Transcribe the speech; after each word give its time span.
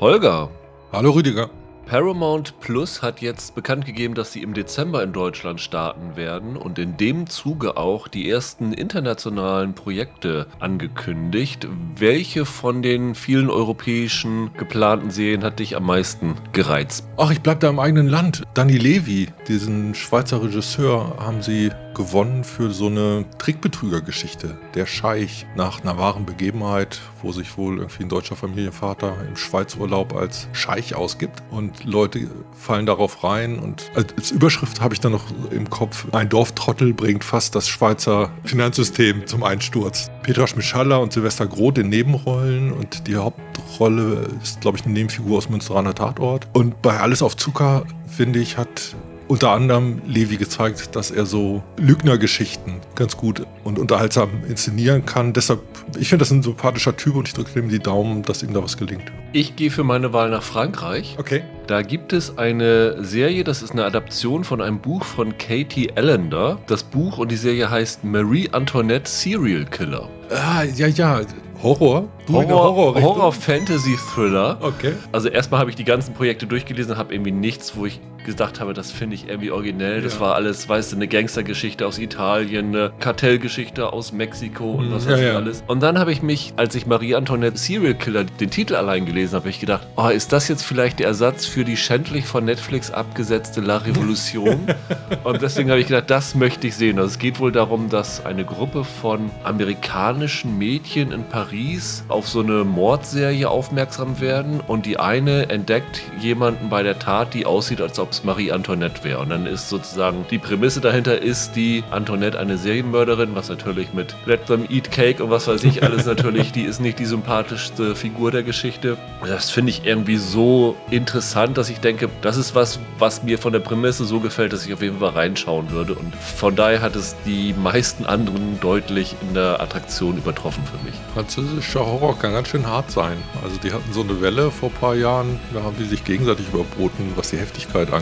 Holger. 0.00 0.48
Hallo 0.92 1.10
Rüdiger. 1.10 1.50
Paramount 1.84 2.58
Plus 2.60 3.02
hat 3.02 3.20
jetzt 3.20 3.54
bekannt 3.54 3.84
gegeben, 3.84 4.14
dass 4.14 4.32
sie 4.32 4.42
im 4.42 4.54
Dezember 4.54 5.02
in 5.02 5.12
Deutschland 5.12 5.60
starten 5.60 6.16
werden 6.16 6.56
und 6.56 6.78
in 6.78 6.96
dem 6.96 7.26
Zuge 7.26 7.76
auch 7.76 8.08
die 8.08 8.30
ersten 8.30 8.72
internationalen 8.72 9.74
Projekte 9.74 10.46
angekündigt. 10.58 11.68
Welche 11.96 12.46
von 12.46 12.80
den 12.80 13.14
vielen 13.14 13.50
europäischen 13.50 14.54
geplanten 14.56 15.10
Serien 15.10 15.44
hat 15.44 15.58
dich 15.58 15.76
am 15.76 15.84
meisten 15.84 16.34
gereizt? 16.52 17.06
Ach, 17.18 17.30
ich 17.30 17.42
bleib 17.42 17.60
da 17.60 17.68
im 17.68 17.78
eigenen 17.78 18.08
Land. 18.08 18.44
Danny 18.54 18.78
Levy, 18.78 19.28
diesen 19.48 19.94
Schweizer 19.94 20.42
Regisseur, 20.42 21.18
haben 21.18 21.42
sie 21.42 21.72
gewonnen 21.94 22.44
für 22.44 22.70
so 22.70 22.86
eine 22.86 23.24
Trickbetrügergeschichte. 23.38 24.58
Der 24.74 24.86
Scheich 24.86 25.46
nach 25.56 25.80
einer 25.80 25.98
wahren 25.98 26.26
Begebenheit, 26.26 27.00
wo 27.22 27.32
sich 27.32 27.56
wohl 27.56 27.78
irgendwie 27.78 28.04
ein 28.04 28.08
deutscher 28.08 28.36
Familienvater 28.36 29.16
im 29.28 29.36
Schweizurlaub 29.36 30.14
als 30.14 30.48
Scheich 30.52 30.94
ausgibt 30.94 31.42
und 31.50 31.84
Leute 31.84 32.30
fallen 32.52 32.86
darauf 32.86 33.24
rein 33.24 33.58
und 33.58 33.90
als 33.94 34.30
Überschrift 34.30 34.80
habe 34.80 34.94
ich 34.94 35.00
dann 35.00 35.12
noch 35.12 35.24
im 35.50 35.68
Kopf, 35.70 36.06
ein 36.12 36.28
Dorftrottel 36.28 36.92
bringt 36.92 37.24
fast 37.24 37.54
das 37.54 37.68
Schweizer 37.68 38.30
Finanzsystem 38.44 39.26
zum 39.26 39.42
Einsturz. 39.42 40.10
Petra 40.22 40.46
Schmischalla 40.46 40.96
und 40.96 41.12
Silvester 41.12 41.46
Groth 41.46 41.78
in 41.78 41.88
Nebenrollen 41.88 42.72
und 42.72 43.06
die 43.06 43.16
Hauptrolle 43.16 44.28
ist, 44.42 44.60
glaube 44.60 44.78
ich, 44.78 44.84
eine 44.84 44.94
Nebenfigur 44.94 45.38
aus 45.38 45.48
Münsteraner 45.48 45.94
Tatort. 45.94 46.48
Und 46.52 46.82
bei 46.82 47.00
Alles 47.00 47.22
auf 47.22 47.36
Zucker, 47.36 47.84
finde 48.06 48.38
ich, 48.38 48.56
hat 48.56 48.94
unter 49.30 49.52
anderem 49.52 50.02
Levi 50.08 50.36
gezeigt, 50.36 50.96
dass 50.96 51.12
er 51.12 51.24
so 51.24 51.62
Lügnergeschichten 51.76 52.80
ganz 52.96 53.16
gut 53.16 53.46
und 53.62 53.78
unterhaltsam 53.78 54.28
inszenieren 54.48 55.06
kann. 55.06 55.32
Deshalb, 55.32 55.60
ich 55.96 56.08
finde 56.08 56.24
das 56.24 56.32
ein 56.32 56.42
sympathischer 56.42 56.96
Typ 56.96 57.14
und 57.14 57.28
ich 57.28 57.34
drücke 57.34 57.56
ihm 57.60 57.68
die 57.68 57.78
Daumen, 57.78 58.22
dass 58.22 58.42
ihm 58.42 58.52
da 58.52 58.60
was 58.60 58.76
gelingt. 58.76 59.04
Ich 59.32 59.54
gehe 59.54 59.70
für 59.70 59.84
meine 59.84 60.12
Wahl 60.12 60.30
nach 60.30 60.42
Frankreich. 60.42 61.14
Okay. 61.16 61.42
Da 61.68 61.82
gibt 61.82 62.12
es 62.12 62.38
eine 62.38 63.04
Serie, 63.04 63.44
das 63.44 63.62
ist 63.62 63.70
eine 63.70 63.84
Adaption 63.84 64.42
von 64.42 64.60
einem 64.60 64.80
Buch 64.80 65.04
von 65.04 65.38
Katie 65.38 65.92
Allender. 65.94 66.58
Das 66.66 66.82
Buch 66.82 67.18
und 67.18 67.30
die 67.30 67.36
Serie 67.36 67.70
heißt 67.70 68.02
Marie 68.02 68.48
Antoinette 68.50 69.08
Serial 69.08 69.64
Killer. 69.64 70.08
Ah, 70.30 70.64
ja, 70.64 70.88
ja. 70.88 71.20
Horror? 71.62 72.08
Horror, 72.28 73.00
Horror 73.00 73.32
Fantasy 73.32 73.96
Thriller. 74.12 74.58
Okay. 74.60 74.94
Also 75.12 75.28
erstmal 75.28 75.60
habe 75.60 75.70
ich 75.70 75.76
die 75.76 75.84
ganzen 75.84 76.14
Projekte 76.14 76.46
durchgelesen, 76.46 76.96
habe 76.96 77.14
irgendwie 77.14 77.32
nichts, 77.32 77.76
wo 77.76 77.86
ich 77.86 78.00
gedacht 78.24 78.60
habe, 78.60 78.74
das 78.74 78.90
finde 78.90 79.16
ich 79.16 79.28
irgendwie 79.28 79.50
originell. 79.50 80.02
Das 80.02 80.20
war 80.20 80.34
alles, 80.34 80.68
weißt 80.68 80.92
du, 80.92 80.96
eine 80.96 81.08
Gangstergeschichte 81.08 81.86
aus 81.86 81.98
Italien, 81.98 82.74
eine 82.74 82.92
Kartellgeschichte 82.98 83.92
aus 83.92 84.12
Mexiko 84.12 84.72
und 84.72 84.92
was 84.92 85.04
ja, 85.04 85.12
weiß 85.12 85.20
ich 85.20 85.26
ja. 85.26 85.34
alles. 85.34 85.64
Und 85.66 85.82
dann 85.82 85.98
habe 85.98 86.12
ich 86.12 86.22
mich, 86.22 86.52
als 86.56 86.74
ich 86.74 86.86
Marie 86.86 87.14
Antoinette 87.14 87.58
Serial 87.58 87.94
Killer 87.94 88.24
den 88.24 88.50
Titel 88.50 88.74
allein 88.74 89.06
gelesen 89.06 89.36
habe, 89.36 89.48
ich 89.48 89.60
gedacht, 89.60 89.86
oh, 89.96 90.08
ist 90.08 90.32
das 90.32 90.48
jetzt 90.48 90.62
vielleicht 90.62 90.98
der 90.98 91.08
Ersatz 91.08 91.46
für 91.46 91.64
die 91.64 91.76
schändlich 91.76 92.26
von 92.26 92.44
Netflix 92.44 92.90
abgesetzte 92.90 93.60
La 93.60 93.78
Revolution? 93.78 94.66
und 95.24 95.42
deswegen 95.42 95.70
habe 95.70 95.80
ich 95.80 95.86
gedacht, 95.86 96.10
das 96.10 96.34
möchte 96.34 96.66
ich 96.66 96.76
sehen. 96.76 96.98
Also 96.98 97.10
es 97.10 97.18
geht 97.18 97.40
wohl 97.40 97.52
darum, 97.52 97.88
dass 97.88 98.24
eine 98.24 98.44
Gruppe 98.44 98.84
von 98.84 99.30
amerikanischen 99.44 100.58
Mädchen 100.58 101.12
in 101.12 101.24
Paris 101.24 102.04
auf 102.08 102.28
so 102.28 102.40
eine 102.40 102.64
Mordserie 102.64 103.48
aufmerksam 103.48 104.20
werden 104.20 104.60
und 104.60 104.86
die 104.86 104.98
eine 104.98 105.48
entdeckt 105.48 106.02
jemanden 106.20 106.68
bei 106.68 106.82
der 106.82 106.98
Tat, 106.98 107.34
die 107.34 107.46
aussieht, 107.46 107.80
als 107.80 107.98
ob 107.98 108.09
es 108.12 108.24
Marie 108.24 108.52
Antoinette 108.52 109.04
wäre. 109.04 109.20
Und 109.20 109.30
dann 109.30 109.46
ist 109.46 109.68
sozusagen 109.68 110.24
die 110.30 110.38
Prämisse 110.38 110.80
dahinter 110.80 111.20
ist 111.20 111.56
die 111.56 111.84
Antoinette 111.90 112.38
eine 112.38 112.56
Serienmörderin, 112.56 113.34
was 113.34 113.48
natürlich 113.48 113.92
mit 113.92 114.14
Let 114.26 114.46
Them 114.46 114.66
Eat 114.68 114.90
Cake 114.90 115.22
und 115.22 115.30
was 115.30 115.46
weiß 115.46 115.64
ich 115.64 115.82
alles 115.82 116.06
natürlich, 116.10 116.52
die 116.52 116.62
ist 116.62 116.80
nicht 116.80 116.98
die 116.98 117.06
sympathischste 117.06 117.94
Figur 117.94 118.30
der 118.30 118.42
Geschichte. 118.42 118.96
Das 119.26 119.50
finde 119.50 119.70
ich 119.70 119.84
irgendwie 119.84 120.16
so 120.16 120.76
interessant, 120.90 121.58
dass 121.58 121.70
ich 121.70 121.80
denke, 121.80 122.08
das 122.22 122.36
ist 122.36 122.54
was, 122.54 122.78
was 122.98 123.22
mir 123.22 123.38
von 123.38 123.52
der 123.52 123.60
Prämisse 123.60 124.04
so 124.04 124.20
gefällt, 124.20 124.52
dass 124.52 124.66
ich 124.66 124.72
auf 124.72 124.82
jeden 124.82 124.98
Fall 124.98 125.10
reinschauen 125.10 125.70
würde. 125.70 125.94
Und 125.94 126.14
von 126.14 126.56
daher 126.56 126.80
hat 126.80 126.96
es 126.96 127.16
die 127.24 127.54
meisten 127.54 128.06
anderen 128.06 128.58
deutlich 128.60 129.16
in 129.22 129.34
der 129.34 129.60
Attraktion 129.60 130.16
übertroffen 130.18 130.62
für 130.64 130.84
mich. 130.84 130.94
Französischer 131.14 131.84
Horror 131.84 132.18
kann 132.18 132.32
ganz 132.32 132.48
schön 132.48 132.66
hart 132.66 132.90
sein. 132.90 133.16
Also 133.42 133.56
die 133.58 133.72
hatten 133.72 133.92
so 133.92 134.02
eine 134.02 134.20
Welle 134.20 134.50
vor 134.50 134.70
ein 134.70 134.74
paar 134.74 134.94
Jahren, 134.94 135.38
da 135.52 135.62
haben 135.62 135.76
die 135.78 135.84
sich 135.84 136.04
gegenseitig 136.04 136.48
überboten, 136.48 137.12
was 137.16 137.30
die 137.30 137.38
Heftigkeit 137.38 137.92
angeht. 137.92 137.99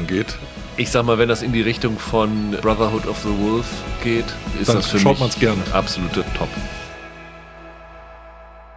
Ich 0.77 0.91
sag 0.91 1.05
mal, 1.05 1.19
wenn 1.19 1.29
das 1.29 1.43
in 1.43 1.53
die 1.53 1.61
Richtung 1.63 1.99
von 1.99 2.53
Brotherhood 2.63 3.07
of 3.07 3.19
the 3.19 3.31
Wolf 3.31 3.67
geht, 4.03 4.25
ist 4.61 4.69
Dann 4.69 4.77
das 4.77 4.87
für 4.87 4.99
schaut 4.99 5.21
mich 5.21 5.39
gerne. 5.41 5.61
absolute 5.73 6.25
Top. 6.37 6.49